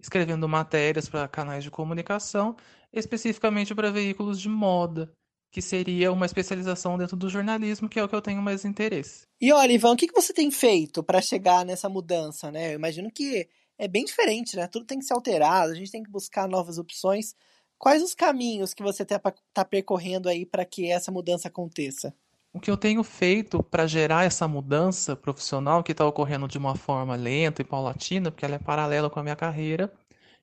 escrevendo 0.00 0.48
matérias 0.48 1.08
para 1.08 1.28
canais 1.28 1.62
de 1.62 1.70
comunicação, 1.70 2.56
especificamente 2.92 3.74
para 3.74 3.90
veículos 3.90 4.40
de 4.40 4.48
moda, 4.48 5.12
que 5.50 5.62
seria 5.62 6.10
uma 6.10 6.26
especialização 6.26 6.98
dentro 6.98 7.16
do 7.16 7.28
jornalismo, 7.28 7.88
que 7.88 8.00
é 8.00 8.04
o 8.04 8.08
que 8.08 8.14
eu 8.14 8.20
tenho 8.20 8.42
mais 8.42 8.64
interesse. 8.64 9.26
E 9.40 9.52
olha, 9.52 9.72
Ivan, 9.72 9.92
o 9.92 9.96
que 9.96 10.10
você 10.12 10.32
tem 10.32 10.50
feito 10.50 11.02
para 11.02 11.22
chegar 11.22 11.64
nessa 11.64 11.88
mudança, 11.88 12.50
né? 12.50 12.72
Eu 12.72 12.74
imagino 12.74 13.10
que 13.10 13.48
é 13.78 13.88
bem 13.88 14.04
diferente, 14.04 14.56
né? 14.56 14.66
Tudo 14.66 14.86
tem 14.86 14.98
que 14.98 15.04
ser 15.04 15.14
alterado, 15.14 15.72
a 15.72 15.74
gente 15.74 15.90
tem 15.90 16.02
que 16.02 16.10
buscar 16.10 16.48
novas 16.48 16.78
opções. 16.78 17.34
Quais 17.78 18.02
os 18.02 18.14
caminhos 18.14 18.72
que 18.72 18.82
você 18.82 19.02
está 19.02 19.20
tá 19.52 19.64
percorrendo 19.64 20.28
aí 20.28 20.46
para 20.46 20.64
que 20.64 20.90
essa 20.90 21.10
mudança 21.10 21.48
aconteça? 21.48 22.14
O 22.52 22.60
que 22.60 22.70
eu 22.70 22.76
tenho 22.76 23.02
feito 23.02 23.62
para 23.64 23.86
gerar 23.86 24.24
essa 24.24 24.46
mudança 24.46 25.16
profissional 25.16 25.82
que 25.82 25.90
está 25.90 26.06
ocorrendo 26.06 26.46
de 26.46 26.56
uma 26.56 26.76
forma 26.76 27.16
lenta 27.16 27.62
e 27.62 27.64
paulatina, 27.64 28.30
porque 28.30 28.44
ela 28.44 28.54
é 28.54 28.60
paralela 28.60 29.10
com 29.10 29.18
a 29.18 29.22
minha 29.24 29.34
carreira, 29.34 29.92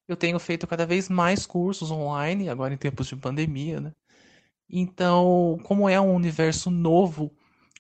eu 0.08 0.18
tenho 0.18 0.38
feito 0.38 0.68
cada 0.68 0.86
vez 0.86 1.08
mais 1.08 1.46
cursos 1.46 1.90
online, 1.90 2.50
agora 2.50 2.74
em 2.74 2.78
tempos 2.78 3.08
de 3.08 3.16
pandemia, 3.16 3.80
né? 3.80 3.94
Então, 4.70 5.58
como 5.64 5.88
é 5.88 6.00
um 6.00 6.14
universo 6.14 6.70
novo, 6.70 7.32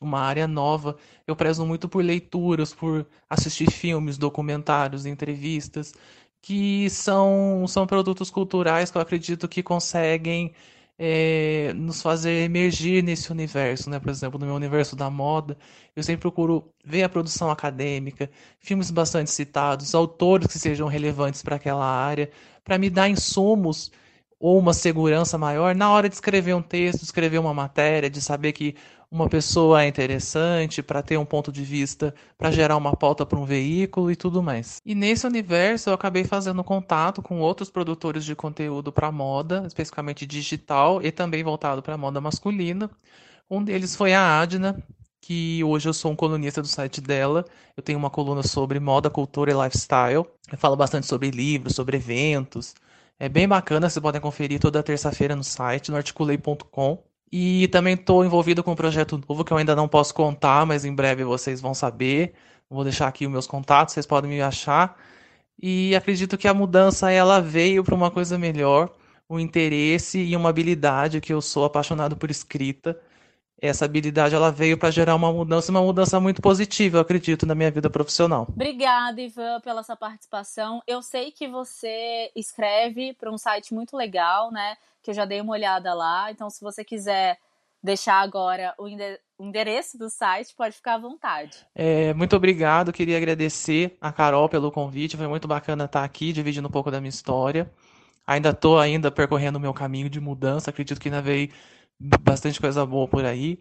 uma 0.02 0.20
área 0.20 0.48
nova, 0.48 0.98
eu 1.28 1.36
prezo 1.36 1.66
muito 1.66 1.88
por 1.88 2.04
leituras, 2.04 2.74
por 2.74 3.06
assistir 3.30 3.72
filmes, 3.72 4.18
documentários, 4.18 5.06
entrevistas, 5.06 5.94
que 6.42 6.90
são, 6.90 7.66
são 7.68 7.86
produtos 7.88 8.30
culturais 8.32 8.90
que 8.92 8.98
eu 8.98 9.02
acredito 9.02 9.48
que 9.48 9.62
conseguem 9.64 10.54
é, 10.98 11.74
nos 11.76 12.02
fazer 12.02 12.44
emergir 12.44 13.04
nesse 13.04 13.32
universo, 13.32 13.90
né? 13.90 14.00
Por 14.00 14.10
exemplo, 14.10 14.40
no 14.40 14.46
meu 14.46 14.56
universo 14.56 14.96
da 14.96 15.10
moda, 15.10 15.58
eu 15.96 16.04
sempre 16.04 16.22
procuro 16.22 16.72
ver 16.86 17.04
a 17.04 17.10
produção 17.10 17.50
acadêmica, 17.50 18.30
filmes 18.60 18.92
bastante 18.92 19.32
citados, 19.32 19.96
autores 19.96 20.48
que 20.48 20.60
sejam 20.60 20.88
relevantes 20.88 21.42
para 21.42 21.56
aquela 21.56 21.86
área, 21.86 22.30
para 22.64 22.78
me 22.78 22.90
dar 22.90 23.10
insumos 23.10 23.92
ou 24.42 24.58
uma 24.58 24.74
segurança 24.74 25.38
maior 25.38 25.76
na 25.76 25.92
hora 25.92 26.10
de 26.10 26.16
escrever 26.16 26.56
um 26.56 26.62
texto, 26.64 27.04
escrever 27.04 27.38
uma 27.38 27.54
matéria, 27.54 28.10
de 28.10 28.20
saber 28.20 28.52
que 28.54 28.76
uma 29.10 29.30
pessoa 29.30 29.84
é 29.84 29.88
interessante 29.88 30.82
para 30.82 31.04
ter 31.04 31.18
um 31.18 31.26
ponto 31.26 31.52
de 31.52 31.64
vista, 31.64 32.16
para 32.38 32.50
gerar 32.50 32.76
uma 32.76 32.96
pauta 32.96 33.24
para 33.26 33.38
um 33.38 33.46
veículo 33.46 34.10
e 34.10 34.16
tudo 34.16 34.42
mais. 34.42 34.82
E 34.84 34.96
nesse 34.96 35.28
universo 35.28 35.90
eu 35.90 35.94
acabei 35.94 36.24
fazendo 36.24 36.64
contato 36.64 37.22
com 37.22 37.40
outros 37.40 37.70
produtores 37.70 38.26
de 38.26 38.36
conteúdo 38.36 38.92
para 38.92 39.12
moda, 39.12 39.64
especificamente 39.68 40.26
digital 40.26 41.04
e 41.04 41.12
também 41.12 41.44
voltado 41.44 41.84
para 41.84 41.98
moda 41.98 42.20
masculina. 42.20 42.90
Um 43.50 43.64
deles 43.64 43.96
foi 43.96 44.14
a 44.14 44.40
Adna, 44.40 44.82
que 45.22 45.64
hoje 45.64 45.88
eu 45.88 45.94
sou 45.94 46.12
um 46.12 46.16
colunista 46.16 46.62
do 46.62 46.68
site 46.68 47.00
dela. 47.00 47.46
Eu 47.78 47.84
tenho 47.84 48.00
uma 48.00 48.10
coluna 48.10 48.42
sobre 48.42 48.80
moda, 48.80 49.10
cultura 49.10 49.52
e 49.52 49.54
lifestyle. 49.54 50.26
Eu 50.52 50.58
falo 50.58 50.76
bastante 50.76 51.06
sobre 51.06 51.30
livros, 51.30 51.76
sobre 51.76 51.98
eventos. 51.98 52.74
É 53.22 53.30
bem 53.30 53.48
bacana, 53.48 53.88
vocês 53.88 54.02
podem 54.02 54.20
conferir 54.20 54.60
toda 54.60 54.82
terça-feira 54.82 55.36
no 55.36 55.44
site, 55.44 55.92
no 55.92 55.98
articulei.com. 55.98 57.04
E 57.32 57.68
também 57.68 57.94
estou 57.94 58.26
envolvido 58.26 58.64
com 58.64 58.72
um 58.72 58.76
projeto 58.76 59.22
novo 59.30 59.46
que 59.46 59.54
eu 59.54 59.58
ainda 59.58 59.76
não 59.76 59.88
posso 59.88 60.12
contar, 60.12 60.66
mas 60.66 60.86
em 60.86 60.96
breve 60.96 61.24
vocês 61.24 61.62
vão 61.62 61.72
saber. 61.76 62.34
Vou 62.68 62.84
deixar 62.84 63.08
aqui 63.08 63.28
os 63.28 63.32
meus 63.32 63.46
contatos, 63.46 63.94
vocês 63.94 64.08
podem 64.08 64.32
me 64.32 64.42
achar. 64.42 64.98
E 65.62 65.96
acredito 65.96 66.36
que 66.36 66.48
a 66.48 66.54
mudança 66.56 67.12
ela 67.12 67.40
veio 67.40 67.84
para 67.84 67.94
uma 67.94 68.10
coisa 68.10 68.40
melhor, 68.40 68.92
um 69.30 69.40
interesse 69.40 70.18
e 70.18 70.36
uma 70.36 70.50
habilidade 70.50 71.22
que 71.22 71.32
eu 71.32 71.44
sou 71.44 71.66
apaixonado 71.66 72.18
por 72.18 72.32
escrita. 72.32 73.00
Essa 73.62 73.86
habilidade 73.86 74.34
ela 74.34 74.52
veio 74.52 74.78
para 74.78 74.90
gerar 74.90 75.16
uma 75.16 75.32
mudança, 75.32 75.72
uma 75.72 75.84
mudança 75.84 76.20
muito 76.20 76.42
positiva, 76.42 76.98
eu 76.98 77.02
acredito, 77.02 77.46
na 77.46 77.54
minha 77.54 77.70
vida 77.70 77.90
profissional. 77.90 78.48
Obrigada, 78.50 79.22
Ivan, 79.22 79.62
pela 79.62 79.84
sua 79.84 79.96
participação. 79.96 80.82
Eu 80.88 81.04
sei 81.04 81.32
que 81.32 81.48
você 81.48 82.32
escreve 82.36 83.14
para 83.14 83.32
um 83.32 83.38
site 83.38 83.74
muito 83.74 83.96
legal, 83.96 84.52
né? 84.52 84.76
que 85.02 85.10
eu 85.10 85.14
já 85.14 85.26
dei 85.26 85.42
uma 85.42 85.54
olhada 85.54 85.94
lá. 85.94 86.32
Então, 86.32 86.50
se 86.50 86.62
você 86.62 86.84
quiser 86.84 87.38
deixar 87.84 88.22
agora 88.22 88.76
o 88.78 88.88
endereço 89.40 89.98
do 89.98 90.10
site, 90.10 90.54
pode 90.56 90.76
ficar 90.76 90.96
à 90.96 90.98
vontade. 91.00 91.58
É, 91.74 92.14
muito 92.14 92.36
obrigado, 92.36 92.94
queria 92.94 93.18
agradecer 93.18 93.98
a 94.00 94.12
Carol 94.12 94.48
pelo 94.48 94.72
convite, 94.72 95.18
foi 95.18 95.28
muito 95.28 95.48
bacana 95.48 95.86
estar 95.86 96.04
aqui 96.04 96.32
dividindo 96.32 96.68
um 96.68 96.72
pouco 96.72 96.92
da 96.92 97.02
minha 97.02 97.10
história. 97.10 97.72
Ainda 98.26 98.52
estou 98.52 98.80
ainda 98.80 99.10
percorrendo 99.10 99.58
o 99.58 99.62
meu 99.62 99.74
caminho 99.74 100.10
de 100.10 100.20
mudança, 100.20 100.70
acredito 100.70 101.02
que 101.02 101.08
ainda 101.08 101.24
veio 101.24 101.50
bastante 102.22 102.60
coisa 102.60 102.86
boa 102.86 103.08
por 103.08 103.24
aí. 103.26 103.60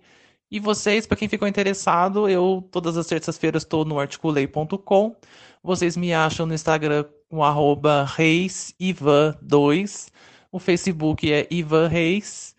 E 0.51 0.59
vocês, 0.59 1.07
para 1.07 1.17
quem 1.17 1.29
ficou 1.29 1.47
interessado, 1.47 2.29
eu 2.29 2.67
todas 2.71 2.97
as 2.97 3.07
terças-feiras 3.07 3.63
estou 3.63 3.85
no 3.85 4.01
articulei.com. 4.01 5.15
Vocês 5.63 5.97
me 5.97 6.13
acham 6.13 6.47
no 6.47 6.55
Instagram 6.55 7.05
com 7.29 7.45
arroba 7.45 8.05
reisivan2 8.17 10.11
o 10.53 10.59
Facebook 10.59 11.33
é 11.33 11.47
Ivan 11.51 11.87
Reis 11.87 12.57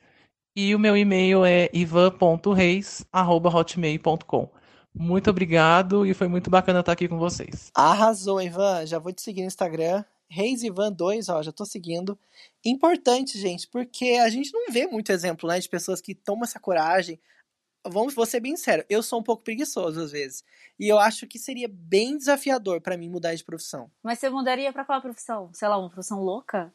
e 0.56 0.74
o 0.74 0.80
meu 0.80 0.96
e-mail 0.96 1.44
é 1.44 1.70
ivan.reis@hotmail.com. 1.74 4.50
Muito 4.94 5.30
obrigado 5.30 6.06
e 6.06 6.14
foi 6.14 6.30
muito 6.30 6.50
bacana 6.50 6.80
estar 6.80 6.94
aqui 6.94 7.10
com 7.10 7.18
vocês. 7.18 7.70
Arrasou, 7.76 8.42
Ivan. 8.42 8.86
Já 8.86 9.00
vou 9.00 9.12
te 9.12 9.22
seguir 9.22 9.42
no 9.42 9.48
Instagram. 9.48 10.06
Reis 10.32 10.64
Ivan 10.64 10.94
2, 10.94 11.28
ó, 11.28 11.44
já 11.44 11.52
tô 11.52 11.66
seguindo. 11.66 12.18
Importante, 12.64 13.38
gente, 13.38 13.68
porque 13.68 14.12
a 14.24 14.30
gente 14.30 14.54
não 14.54 14.72
vê 14.72 14.88
muito 14.88 15.12
exemplo, 15.12 15.50
né, 15.50 15.60
de 15.60 15.68
pessoas 15.68 16.00
que 16.00 16.16
tomam 16.16 16.46
essa 16.46 16.58
coragem. 16.58 17.20
Vamos, 17.86 18.14
vou 18.14 18.26
ser 18.26 18.40
bem 18.40 18.56
sério, 18.56 18.86
eu 18.90 19.04
sou 19.04 19.20
um 19.20 19.24
pouco 19.24 19.44
preguiçoso 19.44 20.00
às 20.00 20.12
vezes. 20.12 20.46
E 20.80 20.88
eu 20.88 20.98
acho 20.98 21.28
que 21.28 21.38
seria 21.38 21.68
bem 21.68 22.18
desafiador 22.18 22.80
para 22.80 22.96
mim 22.96 23.10
mudar 23.10 23.36
de 23.36 23.44
profissão. 23.44 23.92
Mas 24.02 24.20
você 24.20 24.30
mudaria 24.30 24.72
para 24.72 24.86
qual 24.86 25.02
profissão? 25.02 25.50
Sei 25.54 25.68
lá, 25.68 25.78
uma 25.78 25.90
profissão 25.90 26.22
louca? 26.22 26.74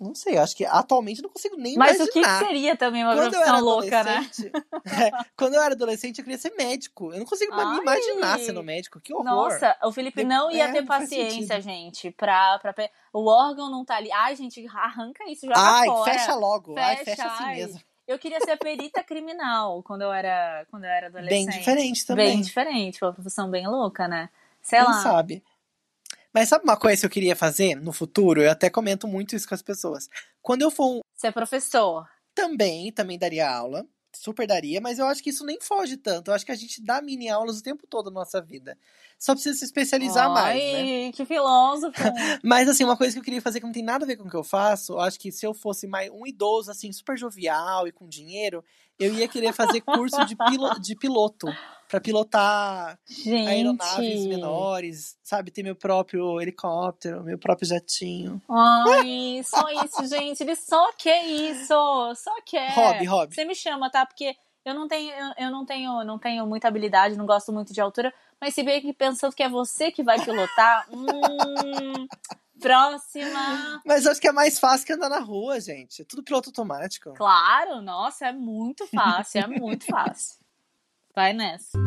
Não 0.00 0.14
sei, 0.14 0.38
acho 0.38 0.56
que 0.56 0.64
atualmente 0.64 1.20
não 1.20 1.28
consigo 1.28 1.56
nem 1.56 1.76
Mas 1.76 1.96
imaginar. 1.96 2.22
Mas 2.22 2.38
o 2.38 2.40
que 2.40 2.46
seria 2.46 2.74
também 2.74 3.04
uma 3.04 3.14
quando 3.14 3.30
profissão 3.32 3.60
louca, 3.60 4.02
né? 4.02 4.30
é, 5.04 5.24
quando 5.36 5.54
eu 5.54 5.60
era 5.60 5.74
adolescente, 5.74 6.18
eu 6.18 6.24
queria 6.24 6.38
ser 6.38 6.54
médico. 6.56 7.12
Eu 7.12 7.18
não 7.18 7.26
consigo 7.26 7.52
Ai. 7.52 7.74
me 7.74 7.80
imaginar 7.82 8.38
sendo 8.38 8.62
médico. 8.62 8.98
Que 8.98 9.12
horror. 9.12 9.24
Nossa, 9.24 9.76
o 9.84 9.92
Felipe 9.92 10.24
não 10.24 10.50
ia 10.50 10.64
é, 10.64 10.72
ter 10.72 10.86
paciência, 10.86 11.60
gente, 11.60 12.10
pra, 12.12 12.58
pra... 12.58 12.74
O 13.12 13.28
órgão 13.28 13.70
não 13.70 13.84
tá 13.84 13.96
ali. 13.96 14.10
Ai, 14.10 14.34
gente, 14.36 14.66
arranca 14.68 15.30
isso, 15.30 15.46
joga 15.46 15.60
Ai, 15.60 15.86
fora. 15.86 16.12
fecha 16.12 16.34
logo. 16.34 16.74
Fecha, 16.74 16.88
Ai, 16.88 17.04
fecha 17.04 17.26
assim 17.26 17.44
ai. 17.44 17.56
mesmo. 17.56 17.80
Eu 18.08 18.18
queria 18.18 18.40
ser 18.40 18.56
perita 18.56 19.04
criminal 19.04 19.82
quando 19.82 20.02
eu 20.02 20.12
era, 20.12 20.66
quando 20.70 20.84
eu 20.84 20.90
era 20.90 21.08
adolescente. 21.08 21.46
Bem 21.46 21.58
diferente 21.58 22.06
também. 22.06 22.26
Bem 22.26 22.40
diferente, 22.40 23.04
uma 23.04 23.12
profissão 23.12 23.50
bem 23.50 23.68
louca, 23.68 24.08
né? 24.08 24.30
Sei 24.62 24.78
Quem 24.78 24.88
lá. 24.88 25.02
sabe? 25.02 25.44
Mas 26.32 26.48
sabe 26.48 26.64
uma 26.64 26.76
coisa 26.76 27.00
que 27.00 27.06
eu 27.06 27.10
queria 27.10 27.34
fazer 27.34 27.74
no 27.74 27.92
futuro? 27.92 28.42
Eu 28.42 28.50
até 28.50 28.70
comento 28.70 29.08
muito 29.08 29.34
isso 29.34 29.48
com 29.48 29.54
as 29.54 29.62
pessoas. 29.62 30.08
Quando 30.40 30.62
eu 30.62 30.70
for 30.70 30.96
um. 30.96 31.00
Você 31.14 31.26
é 31.26 31.32
professor? 31.32 32.08
Também, 32.34 32.92
também 32.92 33.18
daria 33.18 33.50
aula. 33.50 33.86
Super 34.14 34.46
daria, 34.46 34.80
mas 34.80 34.98
eu 34.98 35.06
acho 35.06 35.22
que 35.22 35.30
isso 35.30 35.44
nem 35.44 35.60
foge 35.60 35.96
tanto. 35.96 36.30
Eu 36.30 36.34
acho 36.34 36.44
que 36.44 36.52
a 36.52 36.56
gente 36.56 36.82
dá 36.82 37.00
mini 37.00 37.28
aulas 37.28 37.58
o 37.58 37.62
tempo 37.62 37.86
todo 37.86 38.06
na 38.10 38.20
nossa 38.20 38.40
vida. 38.40 38.76
Só 39.20 39.34
precisa 39.34 39.58
se 39.58 39.66
especializar 39.66 40.28
Ai, 40.28 40.32
mais, 40.32 40.62
né? 40.62 41.12
que 41.12 41.26
filósofo! 41.26 41.92
mas, 42.42 42.66
assim, 42.70 42.84
uma 42.84 42.96
coisa 42.96 43.12
que 43.12 43.18
eu 43.18 43.22
queria 43.22 43.42
fazer 43.42 43.60
que 43.60 43.66
não 43.66 43.72
tem 43.72 43.82
nada 43.82 44.02
a 44.02 44.08
ver 44.08 44.16
com 44.16 44.26
o 44.26 44.30
que 44.30 44.36
eu 44.36 44.42
faço, 44.42 44.94
eu 44.94 45.00
acho 45.00 45.20
que 45.20 45.30
se 45.30 45.46
eu 45.46 45.52
fosse 45.52 45.86
mais 45.86 46.10
um 46.10 46.26
idoso, 46.26 46.70
assim, 46.70 46.90
super 46.90 47.18
jovial 47.18 47.86
e 47.86 47.92
com 47.92 48.08
dinheiro, 48.08 48.64
eu 48.98 49.12
ia 49.12 49.28
querer 49.28 49.52
fazer 49.52 49.82
curso 49.82 50.24
de, 50.24 50.34
pilo, 50.34 50.80
de 50.80 50.96
piloto 50.96 51.46
para 51.86 52.00
pilotar 52.00 52.98
Gente. 53.06 53.46
aeronaves 53.46 54.26
menores, 54.26 55.18
sabe? 55.22 55.50
Ter 55.50 55.62
meu 55.62 55.76
próprio 55.76 56.40
helicóptero, 56.40 57.22
meu 57.22 57.38
próprio 57.38 57.68
jatinho. 57.68 58.40
Ai, 58.48 59.42
só 59.44 59.68
isso, 59.84 60.06
gente. 60.06 60.42
Ele 60.42 60.56
só 60.56 60.92
quer 60.96 61.26
isso. 61.26 61.74
Só 62.14 62.34
quer. 62.46 62.72
Hobby, 62.74 63.04
hobby. 63.04 63.34
Você 63.34 63.44
me 63.44 63.54
chama, 63.54 63.90
tá? 63.90 64.06
Porque 64.06 64.34
eu 64.64 64.74
não 64.74 64.86
tenho, 64.86 65.12
eu 65.38 65.50
não 65.50 65.64
tenho, 65.64 66.04
não 66.04 66.18
tenho 66.18 66.46
muita 66.46 66.68
habilidade, 66.68 67.16
não 67.16 67.24
gosto 67.24 67.50
muito 67.52 67.72
de 67.72 67.80
altura, 67.80 68.12
mas 68.38 68.54
se 68.54 68.62
bem 68.62 68.80
que 68.80 68.92
pensando 68.92 69.34
que 69.34 69.42
é 69.42 69.48
você 69.48 69.90
que 69.90 70.02
vai 70.02 70.22
pilotar, 70.22 70.86
hum, 70.92 72.06
próxima. 72.60 73.80
Mas 73.86 74.06
acho 74.06 74.20
que 74.20 74.28
é 74.28 74.32
mais 74.32 74.58
fácil 74.58 74.86
que 74.86 74.92
andar 74.92 75.08
na 75.08 75.20
rua, 75.20 75.58
gente. 75.60 76.02
É 76.02 76.04
tudo 76.04 76.22
piloto 76.22 76.50
automático. 76.50 77.14
Claro, 77.14 77.80
nossa, 77.80 78.26
é 78.26 78.32
muito 78.32 78.86
fácil, 78.86 79.40
é 79.40 79.46
muito 79.46 79.86
fácil. 79.86 80.38
Vai 81.14 81.32
nessa. 81.32 81.78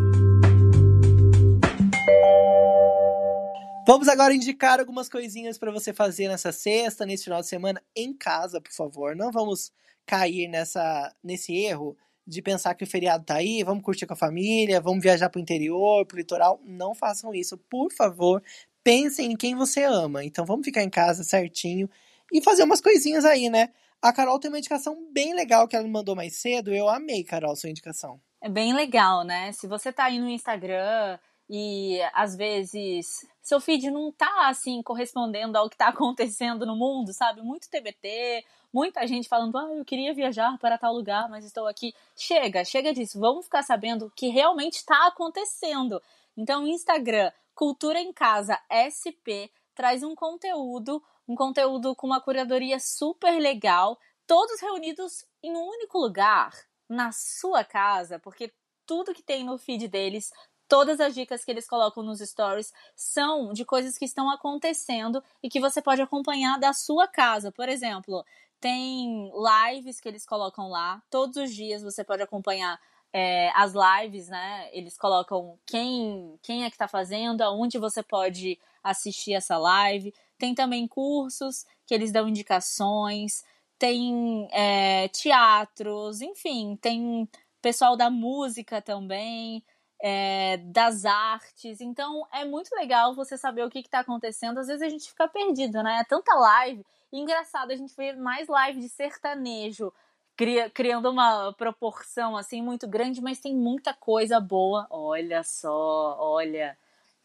Vamos 3.86 4.07
agora 4.07 4.33
indicar 4.33 4.79
algumas 4.79 5.09
coisinhas 5.09 5.57
para 5.57 5.71
você 5.71 5.93
fazer 5.93 6.27
nessa 6.27 6.51
sexta, 6.51 7.05
nesse 7.05 7.25
final 7.25 7.41
de 7.41 7.47
semana, 7.47 7.83
em 7.95 8.13
casa, 8.13 8.59
por 8.59 8.71
favor. 8.71 9.15
Não 9.15 9.31
vamos 9.31 9.71
cair 10.05 10.47
nessa, 10.47 11.13
nesse 11.21 11.55
erro 11.55 11.95
de 12.26 12.41
pensar 12.41 12.74
que 12.76 12.84
o 12.84 12.88
feriado 12.88 13.26
tá 13.26 13.36
aí, 13.36 13.63
vamos 13.63 13.84
curtir 13.84 14.05
com 14.05 14.13
a 14.13 14.17
família, 14.17 14.80
vamos 14.80 15.03
viajar 15.03 15.30
pro 15.30 15.41
interior, 15.41 16.05
pro 16.05 16.17
litoral. 16.17 16.59
Não 16.65 16.95
façam 16.95 17.34
isso, 17.34 17.57
por 17.57 17.91
favor. 17.91 18.41
Pensem 18.84 19.32
em 19.32 19.36
quem 19.36 19.55
você 19.55 19.84
ama. 19.84 20.24
Então 20.24 20.45
vamos 20.45 20.65
ficar 20.65 20.84
em 20.84 20.89
casa 20.89 21.24
certinho 21.24 21.89
e 22.32 22.41
fazer 22.41 22.63
umas 22.63 22.82
coisinhas 22.82 23.26
aí, 23.26 23.49
né? 23.49 23.69
A 24.01 24.11
Carol 24.11 24.39
tem 24.39 24.51
uma 24.51 24.57
indicação 24.57 25.07
bem 25.13 25.34
legal 25.34 25.67
que 25.67 25.76
ela 25.76 25.86
me 25.86 25.91
mandou 25.91 26.15
mais 26.15 26.36
cedo. 26.36 26.74
Eu 26.74 26.89
amei, 26.89 27.24
Carol, 27.24 27.55
sua 27.55 27.69
indicação. 27.69 28.19
É 28.41 28.49
bem 28.49 28.74
legal, 28.74 29.24
né? 29.24 29.51
Se 29.53 29.67
você 29.67 29.93
tá 29.93 30.05
aí 30.05 30.19
no 30.19 30.30
Instagram 30.30 31.17
e 31.50 32.00
às 32.14 32.36
vezes 32.36 33.28
seu 33.41 33.60
feed 33.60 33.91
não 33.91 34.12
tá 34.12 34.48
assim 34.48 34.82
correspondendo 34.82 35.58
ao 35.58 35.70
que 35.70 35.78
tá 35.78 35.89
acontecendo 35.89 36.66
no 36.66 36.76
mundo, 36.76 37.14
sabe? 37.14 37.41
Muito 37.41 37.70
TBT, 37.70 38.46
muita 38.74 39.06
gente 39.06 39.28
falando: 39.28 39.58
"Ah, 39.58 39.74
eu 39.74 39.86
queria 39.86 40.14
viajar 40.14 40.58
para 40.60 40.78
tal 40.78 40.94
lugar, 40.94 41.30
mas 41.30 41.46
estou 41.46 41.68
aqui". 41.68 41.94
Chega, 42.16 42.64
chega 42.64 42.94
disso. 42.94 43.20
Vamos 43.20 43.46
ficar 43.46 43.64
sabendo 43.64 44.06
o 44.08 44.12
que 44.12 44.28
realmente 44.28 44.76
está 44.76 45.08
acontecendo. 45.08 46.02
Então, 46.36 46.66
Instagram, 46.68 47.32
Cultura 47.54 48.00
em 48.00 48.12
Casa 48.12 48.60
SP 48.70 49.52
traz 49.76 50.04
um 50.04 50.16
conteúdo, 50.16 51.04
um 51.28 51.36
conteúdo 51.36 51.96
com 51.96 52.08
uma 52.08 52.22
curadoria 52.22 52.80
super 52.80 53.39
legal, 53.39 54.00
todos 54.26 54.60
reunidos 54.62 55.26
em 55.41 55.56
um 55.56 55.68
único 55.68 56.00
lugar, 56.00 56.52
na 56.89 57.12
sua 57.12 57.64
casa, 57.64 58.20
porque 58.20 58.52
tudo 58.86 59.14
que 59.14 59.24
tem 59.24 59.44
no 59.44 59.58
feed 59.58 59.88
deles 59.88 60.32
todas 60.74 60.99
as 60.99 61.13
dicas 61.13 61.45
que 61.45 61.51
eles 61.51 61.67
colocam 61.67 62.01
nos 62.01 62.17
stories 62.17 62.74
são 62.95 63.53
de 63.53 63.63
coisas 63.63 63.95
que 63.95 64.05
estão 64.05 64.28
acontecendo 64.28 65.24
e 65.43 65.47
que 65.47 65.59
você 65.59 65.84
pode 65.84 66.01
acompanhar 66.01 66.59
da 66.59 66.74
sua 66.74 67.07
casa. 67.07 67.51
Por 67.51 67.69
exemplo, 67.69 68.26
tem 68.59 69.32
lives 69.71 70.01
que 70.01 70.09
eles 70.09 70.26
colocam 70.26 70.69
lá. 70.69 70.99
Todos 71.11 71.38
os 71.38 71.53
dias 71.53 71.84
você 71.84 72.03
pode 72.03 72.24
acompanhar 72.24 72.82
é, 73.13 73.51
as 73.53 73.74
lives, 73.76 74.30
né? 74.30 74.67
Eles 74.74 74.97
colocam 74.97 75.59
quem, 75.63 76.39
quem 76.41 76.63
é 76.63 76.71
que 76.71 76.76
está 76.76 76.88
fazendo, 76.88 77.43
aonde 77.43 77.78
você 77.78 78.01
pode 78.01 78.57
assistir 78.84 79.34
essa 79.34 79.59
live. 79.59 80.11
Tem 80.39 80.55
também 80.55 80.88
cursos 80.88 81.67
que 81.86 81.93
eles 81.93 82.11
dão 82.11 82.28
indicações. 82.28 83.43
Tem 83.78 84.47
é, 84.51 85.07
teatros, 85.09 86.19
enfim, 86.19 86.76
tem 86.82 87.30
pessoal 87.61 87.95
da 87.95 88.09
música 88.09 88.82
também 88.82 89.63
é, 90.06 90.58
das 90.58 91.06
artes. 91.06 91.80
Então 91.80 92.28
é 92.30 92.43
muito 92.43 92.76
legal 92.76 93.16
você 93.16 93.38
saber 93.38 93.64
o 93.64 93.70
que 93.70 93.80
está 93.80 93.99
acontecendo. 93.99 94.58
Às 94.58 94.68
vezes 94.68 94.82
a 94.82 94.89
gente 94.89 95.08
fica 95.08 95.30
perdido, 95.30 95.82
né? 95.82 95.99
É 96.01 96.04
tanta 96.04 96.36
live. 96.36 96.86
E 97.12 97.20
engraçado, 97.20 97.72
a 97.72 97.76
gente 97.76 97.95
vê 97.95 98.12
mais 98.12 98.49
live 98.49 98.82
de 98.82 98.89
sertanejo, 98.89 99.93
cria, 100.36 100.70
criando 100.70 101.10
uma 101.10 101.54
proporção 101.54 102.36
assim 102.36 102.62
muito 102.62 102.86
grande, 102.86 103.22
mas 103.22 103.39
tem 103.39 103.56
muita 103.56 103.93
coisa 103.93 104.41
boa. 104.41 104.86
Olha 104.89 105.41
só, 105.43 106.18
olha. 106.20 106.78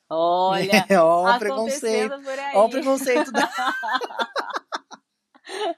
Olha, 0.08 0.70
é, 0.88 1.00
ó, 1.00 1.34
o 1.34 1.38
preconceito. 1.38 2.14
Ó, 2.54 2.64
o 2.64 2.70
preconceito 2.70 3.32
da... 3.32 3.50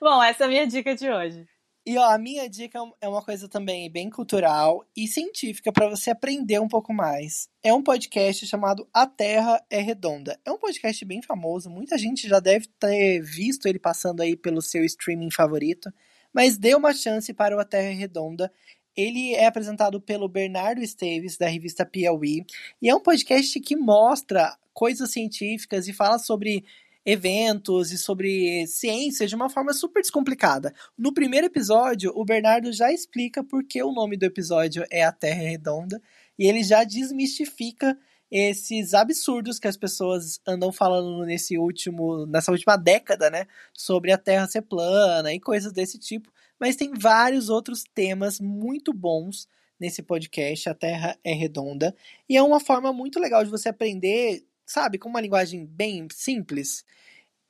Bom, 0.00 0.22
essa 0.22 0.44
é 0.44 0.46
a 0.46 0.48
minha 0.48 0.66
dica 0.66 0.94
de 0.94 1.10
hoje. 1.10 1.46
E 1.86 1.98
ó, 1.98 2.10
a 2.10 2.16
minha 2.16 2.48
dica 2.48 2.78
é 2.98 3.06
uma 3.06 3.20
coisa 3.20 3.46
também 3.46 3.90
bem 3.90 4.08
cultural 4.08 4.82
e 4.96 5.06
científica 5.06 5.70
para 5.70 5.86
você 5.86 6.10
aprender 6.10 6.58
um 6.58 6.66
pouco 6.66 6.94
mais. 6.94 7.46
É 7.62 7.74
um 7.74 7.82
podcast 7.82 8.46
chamado 8.46 8.88
A 8.90 9.06
Terra 9.06 9.62
é 9.68 9.82
Redonda. 9.82 10.40
É 10.46 10.50
um 10.50 10.56
podcast 10.56 11.04
bem 11.04 11.20
famoso, 11.20 11.68
muita 11.68 11.98
gente 11.98 12.26
já 12.26 12.40
deve 12.40 12.68
ter 12.80 13.20
visto 13.20 13.66
ele 13.66 13.78
passando 13.78 14.22
aí 14.22 14.34
pelo 14.34 14.62
seu 14.62 14.82
streaming 14.82 15.30
favorito, 15.30 15.92
mas 16.32 16.56
dê 16.56 16.74
uma 16.74 16.94
chance 16.94 17.34
para 17.34 17.54
o 17.54 17.60
A 17.60 17.66
Terra 17.66 17.88
é 17.88 17.92
Redonda. 17.92 18.50
Ele 18.96 19.34
é 19.34 19.44
apresentado 19.44 20.00
pelo 20.00 20.26
Bernardo 20.26 20.80
Esteves, 20.80 21.36
da 21.36 21.48
revista 21.48 21.84
Piauí, 21.84 22.46
e 22.80 22.88
é 22.88 22.94
um 22.94 23.00
podcast 23.00 23.60
que 23.60 23.76
mostra 23.76 24.56
coisas 24.72 25.10
científicas 25.10 25.86
e 25.86 25.92
fala 25.92 26.18
sobre 26.18 26.64
eventos 27.04 27.92
e 27.92 27.98
sobre 27.98 28.66
ciência 28.66 29.26
de 29.26 29.34
uma 29.34 29.50
forma 29.50 29.72
super 29.72 30.00
descomplicada. 30.00 30.72
No 30.96 31.12
primeiro 31.12 31.46
episódio, 31.46 32.12
o 32.14 32.24
Bernardo 32.24 32.72
já 32.72 32.92
explica 32.92 33.44
por 33.44 33.64
que 33.64 33.82
o 33.82 33.92
nome 33.92 34.16
do 34.16 34.24
episódio 34.24 34.84
é 34.90 35.04
A 35.04 35.12
Terra 35.12 35.42
é 35.42 35.50
Redonda 35.50 36.00
e 36.38 36.46
ele 36.46 36.62
já 36.62 36.82
desmistifica 36.84 37.98
esses 38.30 38.94
absurdos 38.94 39.58
que 39.58 39.68
as 39.68 39.76
pessoas 39.76 40.40
andam 40.46 40.72
falando 40.72 41.24
nesse 41.24 41.56
último, 41.56 42.26
nessa 42.26 42.50
última 42.50 42.76
década, 42.76 43.30
né, 43.30 43.46
sobre 43.72 44.10
a 44.10 44.18
Terra 44.18 44.48
ser 44.48 44.62
plana 44.62 45.32
e 45.32 45.38
coisas 45.38 45.72
desse 45.72 45.98
tipo. 45.98 46.32
Mas 46.58 46.76
tem 46.76 46.92
vários 46.94 47.48
outros 47.48 47.84
temas 47.94 48.40
muito 48.40 48.92
bons 48.92 49.46
nesse 49.78 50.02
podcast. 50.02 50.68
A 50.68 50.74
Terra 50.74 51.18
é 51.22 51.32
redonda 51.32 51.94
e 52.28 52.36
é 52.36 52.42
uma 52.42 52.58
forma 52.58 52.92
muito 52.92 53.20
legal 53.20 53.44
de 53.44 53.50
você 53.50 53.68
aprender 53.68 54.44
sabe, 54.66 54.98
com 54.98 55.08
uma 55.08 55.20
linguagem 55.20 55.66
bem 55.66 56.06
simples. 56.12 56.84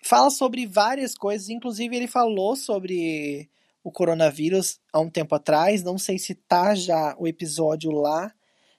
Fala 0.03 0.31
sobre 0.31 0.67
várias 0.67 1.15
coisas, 1.15 1.49
inclusive 1.49 1.97
ele 1.97 2.07
falou 2.07 2.57
sobre 2.57 3.49
o 3.83 3.93
coronavírus 3.93 4.81
há 4.93 5.01
um 5.01 5.11
tempo 5.11 5.35
atrás, 5.35 5.83
não 5.83 5.99
sei 5.99 6.19
se 6.19 6.35
tá 6.35 6.75
já 6.75 7.15
o 7.19 7.29
episódio 7.29 7.91
lá, 7.91 8.35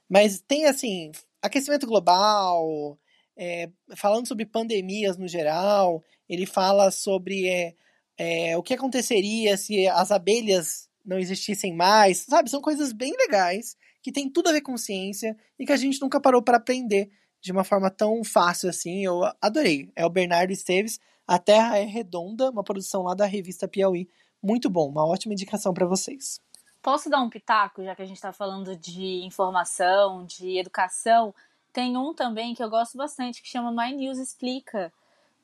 mas 0.10 0.40
tem 0.40 0.66
assim, 0.66 1.12
aquecimento 1.42 1.86
global, 1.86 2.98
é, 3.38 3.70
falando 3.96 4.28
sobre 4.28 4.46
pandemias 4.46 5.18
no 5.18 5.28
geral, 5.28 6.04
ele 6.28 6.46
fala 6.46 6.90
sobre 6.90 7.48
é, 7.48 7.76
é, 8.18 8.58
o 8.58 8.64
que 8.64 8.74
aconteceria 8.74 9.58
se 9.58 9.88
as 9.88 10.12
abelhas 10.12 10.90
não 11.06 11.20
existissem 11.20 11.74
mais, 11.74 12.20
sabe? 12.20 12.50
São 12.50 12.62
coisas 12.62 12.92
bem 12.92 13.14
legais 13.16 13.76
que 14.02 14.12
tem 14.12 14.30
tudo 14.30 14.50
a 14.50 14.52
ver 14.52 14.62
com 14.62 14.78
ciência 14.78 15.38
e 15.60 15.66
que 15.66 15.72
a 15.72 15.78
gente 15.78 16.02
nunca 16.02 16.20
parou 16.20 16.42
para 16.42 16.58
aprender 16.58 17.12
de 17.46 17.52
uma 17.52 17.64
forma 17.64 17.92
tão 17.92 18.24
fácil 18.24 18.70
assim. 18.70 19.06
Eu 19.06 19.22
adorei. 19.40 19.92
É 19.96 20.04
o 20.04 20.10
Bernardo 20.10 20.52
Esteves. 20.52 21.00
A 21.28 21.38
Terra 21.38 21.78
é 21.78 21.84
Redonda, 21.84 22.50
uma 22.50 22.64
produção 22.64 23.04
lá 23.04 23.14
da 23.14 23.26
revista 23.26 23.68
Piauí. 23.68 24.10
Muito 24.42 24.70
bom, 24.70 24.90
uma 24.90 25.06
ótima 25.06 25.34
indicação 25.34 25.74
para 25.74 25.86
vocês. 25.86 26.42
Posso 26.82 27.10
dar 27.10 27.22
um 27.22 27.30
pitaco, 27.30 27.84
já 27.84 27.96
que 27.96 28.02
a 28.02 28.06
gente 28.06 28.18
está 28.18 28.32
falando 28.32 28.76
de 28.76 29.24
informação, 29.24 30.26
de 30.26 30.58
educação? 30.58 31.34
Tem 31.72 31.98
um 31.98 32.14
também 32.14 32.54
que 32.54 32.64
eu 32.64 32.70
gosto 32.70 32.98
bastante, 32.98 33.42
que 33.42 33.48
chama 33.48 33.72
My 33.72 33.96
News 33.96 34.18
Explica. 34.18 34.92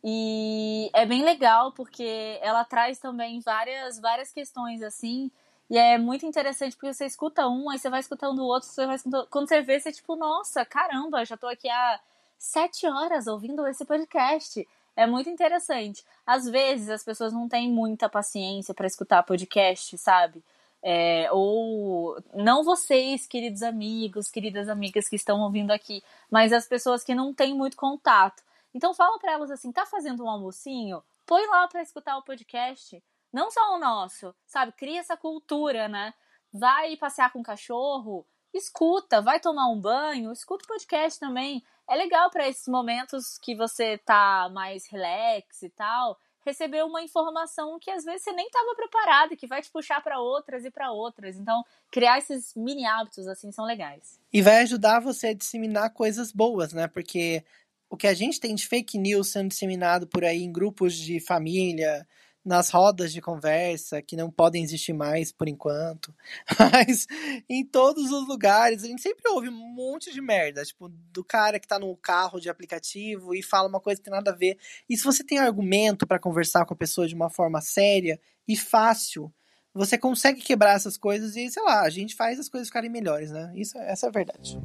E 0.04 0.90
é 0.94 1.06
bem 1.06 1.24
legal 1.24 1.72
porque 1.72 2.40
ela 2.42 2.64
traz 2.64 3.00
também 3.00 3.40
várias, 3.40 4.00
várias 4.00 4.32
questões 4.32 4.82
assim 4.82 5.32
e 5.72 5.78
é 5.78 5.98
muito 5.98 6.26
interessante 6.26 6.76
porque 6.76 6.94
você 6.94 7.06
escuta 7.06 7.48
um, 7.48 7.70
aí 7.70 7.80
você 7.80 7.90
vai 7.90 8.02
escutando 8.02 8.40
o 8.40 8.46
outro, 8.46 8.68
você 8.68 8.86
vai 8.86 8.98
escutando... 8.98 9.26
quando 9.30 9.48
você 9.48 9.62
vê, 9.62 9.80
você 9.80 9.90
tipo, 9.90 10.18
nossa, 10.18 10.66
caramba, 10.66 11.24
já 11.24 11.38
tô 11.38 11.48
aqui 11.48 11.70
há 11.70 11.98
sete 12.38 12.86
horas 12.86 13.26
ouvindo 13.26 13.66
esse 13.66 13.86
podcast. 13.86 14.68
É 14.98 15.08
muito 15.08 15.30
interessante. 15.30 16.04
Às 16.26 16.46
vezes 16.50 16.90
as 16.90 17.06
pessoas 17.06 17.32
não 17.32 17.48
têm 17.48 17.72
muita 17.72 18.10
paciência 18.10 18.74
para 18.74 18.86
escutar 18.86 19.24
podcast, 19.24 19.98
sabe? 19.98 20.44
É, 20.84 21.30
ou 21.32 22.22
não 22.34 22.66
vocês, 22.66 23.26
queridos 23.26 23.64
amigos, 23.64 24.30
queridas 24.30 24.68
amigas 24.68 25.08
que 25.08 25.16
estão 25.16 25.40
ouvindo 25.40 25.72
aqui, 25.72 26.04
mas 26.30 26.52
as 26.52 26.68
pessoas 26.68 27.02
que 27.02 27.16
não 27.16 27.34
têm 27.34 27.56
muito 27.56 27.78
contato. 27.78 28.44
Então 28.74 28.94
fala 28.94 29.18
para 29.20 29.32
elas 29.32 29.50
assim, 29.50 29.72
tá 29.72 29.86
fazendo 29.86 30.26
um 30.26 30.30
almocinho? 30.30 31.02
Põe 31.26 31.48
lá 31.48 31.66
para 31.70 31.82
escutar 31.82 32.18
o 32.18 32.24
podcast. 32.24 33.02
Não 33.32 33.50
só 33.50 33.76
o 33.76 33.80
nosso, 33.80 34.36
sabe? 34.46 34.74
Cria 34.74 35.00
essa 35.00 35.16
cultura, 35.16 35.88
né? 35.88 36.14
Vai 36.54 36.98
passear 36.98 37.32
com 37.32 37.40
o 37.40 37.44
cachorro, 37.44 38.26
escuta, 38.54 39.22
vai 39.22 39.40
tomar 39.40 39.70
um 39.70 39.80
banho, 39.80 40.32
escuta 40.32 40.66
o 40.66 40.68
podcast 40.68 41.20
também. 41.20 41.64
É 41.90 41.96
legal 41.96 42.30
para 42.30 42.48
esses 42.48 42.68
momentos 42.68 43.38
que 43.38 43.56
você 43.56 43.98
tá 43.98 44.50
mais 44.54 44.86
relax 44.88 45.62
e 45.62 45.70
tal, 45.70 46.18
receber 46.46 46.84
uma 46.84 47.02
informação 47.02 47.80
que 47.80 47.92
às 47.92 48.04
vezes 48.04 48.24
você 48.24 48.32
nem 48.34 48.48
estava 48.48 48.76
preparado, 48.76 49.38
que 49.38 49.48
vai 49.48 49.62
te 49.62 49.72
puxar 49.72 50.02
para 50.02 50.20
outras 50.20 50.66
e 50.66 50.72
para 50.72 50.92
outras. 50.92 51.38
Então, 51.38 51.64
criar 51.90 52.18
esses 52.18 52.54
mini 52.56 52.86
hábitos 52.86 53.28
assim 53.28 53.52
são 53.52 53.66
legais. 53.66 54.20
E 54.34 54.42
vai 54.42 54.62
ajudar 54.62 55.00
você 55.00 55.28
a 55.28 55.34
disseminar 55.34 55.94
coisas 55.94 56.32
boas, 56.32 56.74
né? 56.74 56.88
Porque 56.88 57.44
o 57.90 57.98
que 57.98 58.08
a 58.08 58.14
gente 58.14 58.40
tem 58.40 58.56
de 58.56 58.68
fake 58.68 58.98
news 58.98 59.30
sendo 59.30 59.50
disseminado 59.50 60.08
por 60.08 60.24
aí 60.24 60.44
em 60.44 60.52
grupos 60.52 60.96
de 60.96 61.20
família, 61.20 62.08
nas 62.44 62.70
rodas 62.70 63.14
de 63.14 63.22
conversa 63.22 64.02
que 64.02 64.16
não 64.16 64.32
podem 64.32 64.64
existir 64.64 64.94
mais 64.94 65.32
por 65.32 65.48
enquanto. 65.48 66.14
Mas 66.60 67.08
em 67.48 67.66
todos 67.66 68.12
os 68.12 68.28
lugares 68.28 68.84
a 68.84 68.88
gente 68.88 69.02
sempre 69.02 69.30
ouve 69.30 69.50
um 69.50 69.74
monte 69.74 70.12
de 70.12 70.22
merda, 70.22 70.64
tipo, 70.64 70.90
do 70.90 71.24
cara 71.24 71.60
que 71.60 71.68
tá 71.68 71.78
no 71.78 71.96
carro 71.96 72.40
de 72.40 72.50
aplicativo 72.50 73.36
e 73.36 73.44
fala 73.44 73.70
uma 73.70 73.80
coisa 73.80 74.02
que 74.02 74.06
tem 74.06 74.14
nada 74.14 74.32
a 74.32 74.36
ver. 74.36 74.58
E 74.90 74.98
se 74.98 75.04
você 75.04 75.24
tem 75.24 75.38
argumento 75.38 76.08
para 76.08 76.20
conversar 76.20 76.66
com 76.66 76.74
a 76.74 76.78
pessoa 76.78 77.08
de 77.08 77.16
uma 77.16 77.30
forma 77.30 77.62
séria 77.62 78.20
e 78.48 78.58
fácil, 78.58 79.32
você 79.74 79.98
consegue 79.98 80.42
quebrar 80.42 80.76
essas 80.76 80.98
coisas 80.98 81.36
e, 81.36 81.50
sei 81.50 81.64
lá, 81.64 81.82
a 81.82 81.90
gente 81.90 82.16
faz 82.16 82.40
as 82.40 82.50
coisas 82.50 82.68
ficarem 82.68 82.90
melhores, 82.90 83.32
né? 83.32 83.52
Isso, 83.56 83.78
essa 83.78 84.08
é 84.08 84.10
a 84.10 84.12
verdade. 84.12 84.60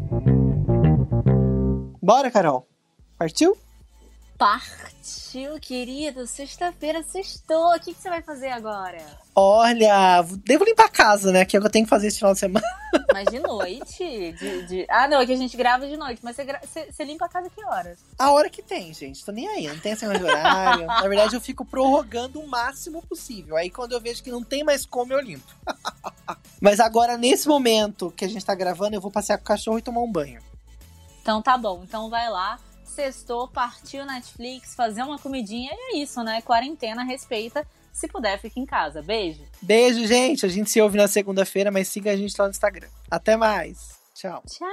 Bora, 2.02 2.30
Carol. 2.30 2.68
Partiu? 3.18 3.56
Partiu, 4.38 5.58
querido. 5.58 6.26
Sexta-feira, 6.26 7.02
sextou. 7.02 7.74
O 7.74 7.80
que, 7.80 7.94
que, 7.94 8.00
você 8.00 8.10
vai 8.10 8.20
fazer 8.20 8.48
agora? 8.48 8.98
Olha, 9.34 10.22
devo 10.44 10.64
limpar 10.64 10.86
a 10.86 10.90
casa, 10.90 11.32
né? 11.32 11.44
Que 11.44 11.56
é 11.56 11.58
o 11.58 11.62
que 11.62 11.68
eu 11.68 11.72
tenho 11.72 11.86
que 11.86 11.90
fazer 11.90 12.08
esse 12.08 12.18
final 12.18 12.34
de 12.34 12.40
semana. 12.40 12.66
Mas 13.12 13.28
de 13.28 13.38
noite? 13.38 14.32
De, 14.32 14.66
de... 14.66 14.86
Ah, 14.90 15.08
não, 15.08 15.20
é 15.20 15.26
que 15.26 15.32
a 15.32 15.36
gente 15.36 15.56
grava 15.56 15.86
de 15.86 15.96
noite. 15.96 16.20
Mas 16.22 16.36
você, 16.36 16.44
gra... 16.44 16.60
você, 16.62 16.92
você, 16.92 17.04
limpa 17.04 17.24
a 17.24 17.28
casa 17.30 17.48
que 17.48 17.64
horas? 17.64 17.98
A 18.18 18.30
hora 18.30 18.50
que 18.50 18.62
tem, 18.62 18.92
gente. 18.92 19.24
Tô 19.24 19.32
nem 19.32 19.48
aí. 19.48 19.68
Não 19.68 19.78
tem 19.78 19.92
esse 19.92 20.06
horário. 20.06 20.84
Na 20.86 21.08
verdade, 21.08 21.34
eu 21.34 21.40
fico 21.40 21.64
prorrogando 21.64 22.38
o 22.38 22.46
máximo 22.46 23.00
possível. 23.02 23.56
Aí 23.56 23.70
quando 23.70 23.92
eu 23.92 24.00
vejo 24.00 24.22
que 24.22 24.30
não 24.30 24.44
tem 24.44 24.62
mais 24.62 24.84
como, 24.84 25.14
eu 25.14 25.20
limpo. 25.20 25.50
Mas 26.60 26.78
agora, 26.78 27.16
nesse 27.16 27.48
momento 27.48 28.10
que 28.10 28.24
a 28.24 28.28
gente 28.28 28.44
tá 28.44 28.54
gravando, 28.54 28.96
eu 28.96 29.00
vou 29.00 29.10
passear 29.10 29.38
com 29.38 29.44
o 29.44 29.46
cachorro 29.46 29.78
e 29.78 29.82
tomar 29.82 30.02
um 30.02 30.12
banho. 30.12 30.42
Então 31.22 31.40
tá 31.40 31.56
bom, 31.56 31.82
então 31.82 32.08
vai 32.08 32.30
lá. 32.30 32.58
Sextou, 32.96 33.46
partiu 33.46 34.06
Netflix, 34.06 34.74
fazer 34.74 35.02
uma 35.02 35.18
comidinha 35.18 35.70
e 35.70 35.98
é 35.98 36.02
isso, 36.02 36.22
né? 36.22 36.40
Quarentena, 36.40 37.04
respeita. 37.04 37.66
Se 37.92 38.08
puder, 38.08 38.40
fique 38.40 38.58
em 38.58 38.64
casa. 38.64 39.02
Beijo. 39.02 39.44
Beijo, 39.60 40.06
gente. 40.06 40.46
A 40.46 40.48
gente 40.48 40.70
se 40.70 40.80
ouve 40.80 40.96
na 40.96 41.06
segunda-feira, 41.06 41.70
mas 41.70 41.88
siga 41.88 42.12
a 42.12 42.16
gente 42.16 42.34
lá 42.38 42.46
no 42.46 42.52
Instagram. 42.52 42.88
Até 43.10 43.36
mais. 43.36 43.98
Tchau. 44.14 44.42
Tchau. 44.48 44.66